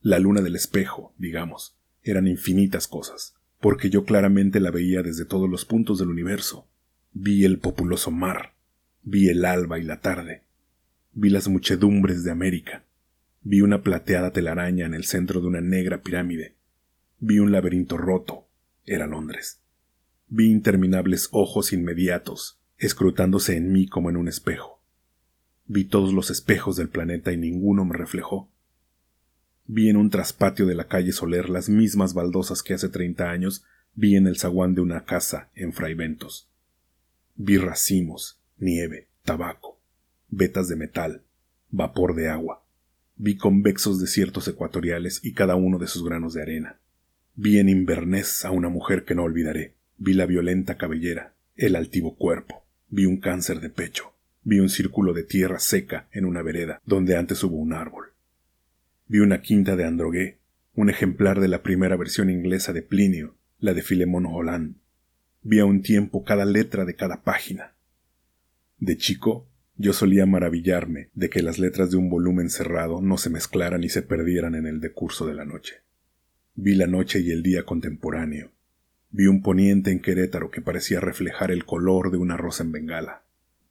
la 0.00 0.18
luna 0.18 0.40
del 0.40 0.56
espejo, 0.56 1.12
digamos, 1.18 1.76
eran 2.02 2.26
infinitas 2.26 2.88
cosas, 2.88 3.34
porque 3.60 3.90
yo 3.90 4.06
claramente 4.06 4.58
la 4.58 4.70
veía 4.70 5.02
desde 5.02 5.26
todos 5.26 5.50
los 5.50 5.66
puntos 5.66 5.98
del 5.98 6.08
universo. 6.08 6.66
Vi 7.12 7.44
el 7.44 7.58
populoso 7.58 8.10
mar, 8.10 8.54
vi 9.02 9.28
el 9.28 9.44
alba 9.44 9.78
y 9.78 9.82
la 9.82 10.00
tarde, 10.00 10.44
vi 11.12 11.28
las 11.28 11.46
muchedumbres 11.46 12.24
de 12.24 12.30
América, 12.30 12.86
vi 13.42 13.60
una 13.60 13.82
plateada 13.82 14.32
telaraña 14.32 14.86
en 14.86 14.94
el 14.94 15.04
centro 15.04 15.42
de 15.42 15.48
una 15.48 15.60
negra 15.60 16.00
pirámide, 16.00 16.54
vi 17.18 17.38
un 17.38 17.52
laberinto 17.52 17.98
roto, 17.98 18.48
era 18.86 19.06
Londres. 19.06 19.60
Vi 20.28 20.50
interminables 20.50 21.28
ojos 21.32 21.74
inmediatos, 21.74 22.62
escrutándose 22.78 23.58
en 23.58 23.72
mí 23.72 23.86
como 23.86 24.08
en 24.08 24.16
un 24.16 24.28
espejo. 24.28 24.81
Vi 25.74 25.86
todos 25.86 26.12
los 26.12 26.28
espejos 26.28 26.76
del 26.76 26.90
planeta 26.90 27.32
y 27.32 27.38
ninguno 27.38 27.86
me 27.86 27.96
reflejó. 27.96 28.50
Vi 29.64 29.88
en 29.88 29.96
un 29.96 30.10
traspatio 30.10 30.66
de 30.66 30.74
la 30.74 30.86
calle 30.86 31.12
Soler 31.12 31.48
las 31.48 31.70
mismas 31.70 32.12
baldosas 32.12 32.62
que 32.62 32.74
hace 32.74 32.90
treinta 32.90 33.30
años 33.30 33.64
vi 33.94 34.16
en 34.16 34.26
el 34.26 34.36
zaguán 34.36 34.74
de 34.74 34.82
una 34.82 35.06
casa 35.06 35.48
en 35.54 35.72
Fraiventos. 35.72 36.50
Vi 37.36 37.56
racimos, 37.56 38.38
nieve, 38.58 39.08
tabaco, 39.22 39.80
vetas 40.28 40.68
de 40.68 40.76
metal, 40.76 41.22
vapor 41.70 42.16
de 42.16 42.28
agua. 42.28 42.66
Vi 43.16 43.38
convexos 43.38 43.98
desiertos 43.98 44.48
ecuatoriales 44.48 45.20
y 45.24 45.32
cada 45.32 45.54
uno 45.54 45.78
de 45.78 45.86
sus 45.86 46.04
granos 46.04 46.34
de 46.34 46.42
arena. 46.42 46.80
Vi 47.34 47.58
en 47.58 47.70
Inverness 47.70 48.44
a 48.44 48.50
una 48.50 48.68
mujer 48.68 49.06
que 49.06 49.14
no 49.14 49.22
olvidaré. 49.22 49.72
Vi 49.96 50.12
la 50.12 50.26
violenta 50.26 50.76
cabellera, 50.76 51.34
el 51.56 51.76
altivo 51.76 52.14
cuerpo. 52.14 52.62
Vi 52.90 53.06
un 53.06 53.16
cáncer 53.16 53.60
de 53.60 53.70
pecho. 53.70 54.11
Vi 54.44 54.58
un 54.58 54.68
círculo 54.68 55.12
de 55.12 55.22
tierra 55.22 55.60
seca 55.60 56.08
en 56.10 56.24
una 56.24 56.42
vereda 56.42 56.80
donde 56.84 57.16
antes 57.16 57.44
hubo 57.44 57.56
un 57.56 57.72
árbol. 57.72 58.12
Vi 59.06 59.20
una 59.20 59.40
quinta 59.40 59.76
de 59.76 59.84
Androgué, 59.84 60.38
un 60.74 60.90
ejemplar 60.90 61.40
de 61.40 61.48
la 61.48 61.62
primera 61.62 61.96
versión 61.96 62.30
inglesa 62.30 62.72
de 62.72 62.82
Plinio, 62.82 63.36
la 63.60 63.74
de 63.74 63.82
Filemón 63.82 64.26
Holland. 64.26 64.76
Vi 65.42 65.60
a 65.60 65.64
un 65.64 65.82
tiempo 65.82 66.24
cada 66.24 66.44
letra 66.44 66.84
de 66.84 66.96
cada 66.96 67.22
página. 67.22 67.74
De 68.78 68.96
chico, 68.96 69.46
yo 69.76 69.92
solía 69.92 70.26
maravillarme 70.26 71.10
de 71.14 71.30
que 71.30 71.42
las 71.42 71.58
letras 71.58 71.90
de 71.90 71.96
un 71.96 72.10
volumen 72.10 72.50
cerrado 72.50 73.00
no 73.00 73.18
se 73.18 73.30
mezclaran 73.30 73.84
y 73.84 73.88
se 73.88 74.02
perdieran 74.02 74.54
en 74.54 74.66
el 74.66 74.80
decurso 74.80 75.26
de 75.26 75.34
la 75.34 75.44
noche. 75.44 75.82
Vi 76.54 76.74
la 76.74 76.86
noche 76.86 77.20
y 77.20 77.30
el 77.30 77.42
día 77.42 77.64
contemporáneo. 77.64 78.50
Vi 79.10 79.26
un 79.26 79.42
poniente 79.42 79.90
en 79.90 80.00
Querétaro 80.00 80.50
que 80.50 80.60
parecía 80.60 81.00
reflejar 81.00 81.50
el 81.50 81.64
color 81.64 82.10
de 82.10 82.18
una 82.18 82.36
rosa 82.36 82.64
en 82.64 82.72
Bengala. 82.72 83.22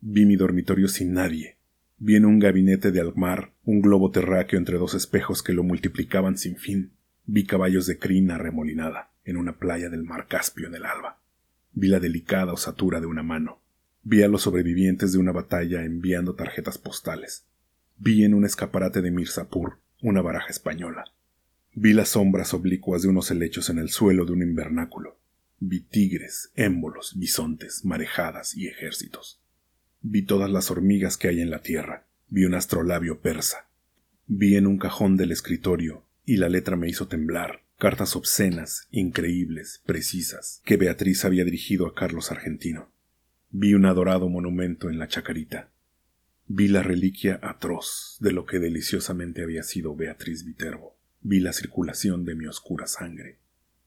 Vi 0.03 0.25
mi 0.25 0.35
dormitorio 0.35 0.87
sin 0.87 1.13
nadie. 1.13 1.57
Vi 1.99 2.15
en 2.15 2.25
un 2.25 2.39
gabinete 2.39 2.91
de 2.91 2.99
Almar 2.99 3.53
un 3.63 3.81
globo 3.81 4.09
terráqueo 4.09 4.57
entre 4.57 4.79
dos 4.79 4.95
espejos 4.95 5.43
que 5.43 5.53
lo 5.53 5.61
multiplicaban 5.61 6.39
sin 6.39 6.57
fin. 6.57 6.93
Vi 7.27 7.45
caballos 7.45 7.85
de 7.85 7.99
crina 7.99 8.39
remolinada 8.39 9.11
en 9.25 9.37
una 9.37 9.59
playa 9.59 9.89
del 9.89 10.03
mar 10.03 10.27
Caspio 10.27 10.67
en 10.67 10.73
el 10.73 10.85
alba. 10.85 11.21
Vi 11.73 11.87
la 11.87 11.99
delicada 11.99 12.51
osatura 12.51 12.99
de 12.99 13.05
una 13.05 13.21
mano. 13.21 13.61
Vi 14.01 14.23
a 14.23 14.27
los 14.27 14.41
sobrevivientes 14.41 15.13
de 15.13 15.19
una 15.19 15.31
batalla 15.31 15.83
enviando 15.83 16.33
tarjetas 16.33 16.79
postales. 16.79 17.45
Vi 17.99 18.23
en 18.23 18.33
un 18.33 18.43
escaparate 18.43 19.03
de 19.03 19.11
Mirzapur 19.11 19.77
una 20.01 20.23
baraja 20.23 20.49
española. 20.49 21.05
Vi 21.75 21.93
las 21.93 22.09
sombras 22.09 22.55
oblicuas 22.55 23.03
de 23.03 23.09
unos 23.09 23.29
helechos 23.29 23.69
en 23.69 23.77
el 23.77 23.89
suelo 23.89 24.25
de 24.25 24.31
un 24.31 24.41
invernáculo. 24.41 25.19
Vi 25.59 25.81
tigres, 25.81 26.51
émbolos, 26.55 27.13
bisontes, 27.19 27.85
marejadas 27.85 28.57
y 28.57 28.67
ejércitos. 28.67 29.40
Vi 30.01 30.23
todas 30.23 30.49
las 30.49 30.71
hormigas 30.71 31.15
que 31.17 31.27
hay 31.27 31.41
en 31.41 31.51
la 31.51 31.61
tierra. 31.61 32.07
Vi 32.27 32.45
un 32.45 32.55
astrolabio 32.55 33.21
persa. 33.21 33.67
Vi 34.25 34.55
en 34.55 34.65
un 34.65 34.77
cajón 34.77 35.15
del 35.15 35.31
escritorio, 35.31 36.05
y 36.25 36.37
la 36.37 36.49
letra 36.49 36.75
me 36.75 36.89
hizo 36.89 37.07
temblar, 37.07 37.63
cartas 37.77 38.15
obscenas, 38.15 38.87
increíbles, 38.91 39.81
precisas, 39.85 40.61
que 40.65 40.77
Beatriz 40.77 41.25
había 41.25 41.43
dirigido 41.43 41.85
a 41.85 41.93
Carlos 41.93 42.31
Argentino. 42.31 42.91
Vi 43.51 43.73
un 43.73 43.85
adorado 43.85 44.29
monumento 44.29 44.89
en 44.89 44.97
la 44.97 45.07
chacarita. 45.07 45.71
Vi 46.47 46.67
la 46.67 46.81
reliquia 46.81 47.39
atroz 47.43 48.17
de 48.19 48.31
lo 48.31 48.45
que 48.45 48.59
deliciosamente 48.59 49.43
había 49.43 49.63
sido 49.63 49.95
Beatriz 49.95 50.45
Viterbo. 50.45 50.97
Vi 51.21 51.39
la 51.39 51.53
circulación 51.53 52.25
de 52.25 52.35
mi 52.35 52.47
oscura 52.47 52.87
sangre. 52.87 53.37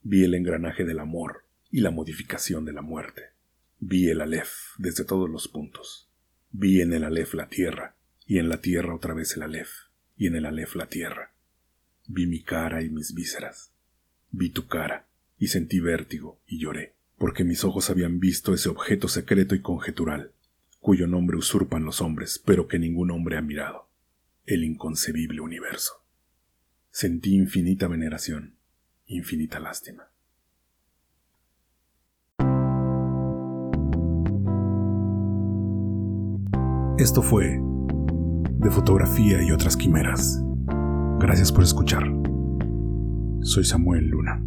Vi 0.02 0.22
el 0.22 0.34
engranaje 0.34 0.84
del 0.84 1.00
amor 1.00 1.44
y 1.70 1.80
la 1.80 1.90
modificación 1.90 2.64
de 2.64 2.72
la 2.72 2.82
muerte. 2.82 3.33
Vi 3.86 4.08
el 4.08 4.22
Aleph 4.22 4.76
desde 4.78 5.04
todos 5.04 5.28
los 5.28 5.48
puntos. 5.48 6.10
Vi 6.50 6.80
en 6.80 6.94
el 6.94 7.04
Aleph 7.04 7.34
la 7.34 7.48
tierra, 7.48 7.96
y 8.26 8.38
en 8.38 8.48
la 8.48 8.62
tierra 8.62 8.94
otra 8.94 9.12
vez 9.12 9.36
el 9.36 9.42
Aleph, 9.42 9.70
y 10.16 10.28
en 10.28 10.36
el 10.36 10.46
Aleph 10.46 10.74
la 10.74 10.86
tierra. 10.86 11.34
Vi 12.06 12.26
mi 12.26 12.42
cara 12.42 12.82
y 12.82 12.88
mis 12.88 13.12
vísceras. 13.12 13.74
Vi 14.30 14.48
tu 14.48 14.68
cara, 14.68 15.06
y 15.38 15.48
sentí 15.48 15.80
vértigo, 15.80 16.40
y 16.46 16.60
lloré 16.60 16.94
porque 17.18 17.44
mis 17.44 17.64
ojos 17.64 17.90
habían 17.90 18.20
visto 18.20 18.54
ese 18.54 18.68
objeto 18.68 19.08
secreto 19.08 19.54
y 19.54 19.60
conjetural, 19.60 20.32
cuyo 20.80 21.06
nombre 21.06 21.36
usurpan 21.36 21.84
los 21.84 22.00
hombres, 22.00 22.42
pero 22.44 22.68
que 22.68 22.78
ningún 22.78 23.10
hombre 23.10 23.36
ha 23.36 23.42
mirado, 23.42 23.88
el 24.46 24.64
inconcebible 24.64 25.40
universo. 25.40 26.04
Sentí 26.90 27.34
infinita 27.34 27.88
veneración, 27.88 28.56
infinita 29.06 29.60
lástima. 29.60 30.08
Esto 37.04 37.20
fue 37.20 37.60
de 38.60 38.70
fotografía 38.70 39.42
y 39.42 39.52
otras 39.52 39.76
quimeras. 39.76 40.42
Gracias 41.20 41.52
por 41.52 41.62
escuchar. 41.62 42.02
Soy 43.42 43.62
Samuel 43.62 44.06
Luna. 44.06 44.42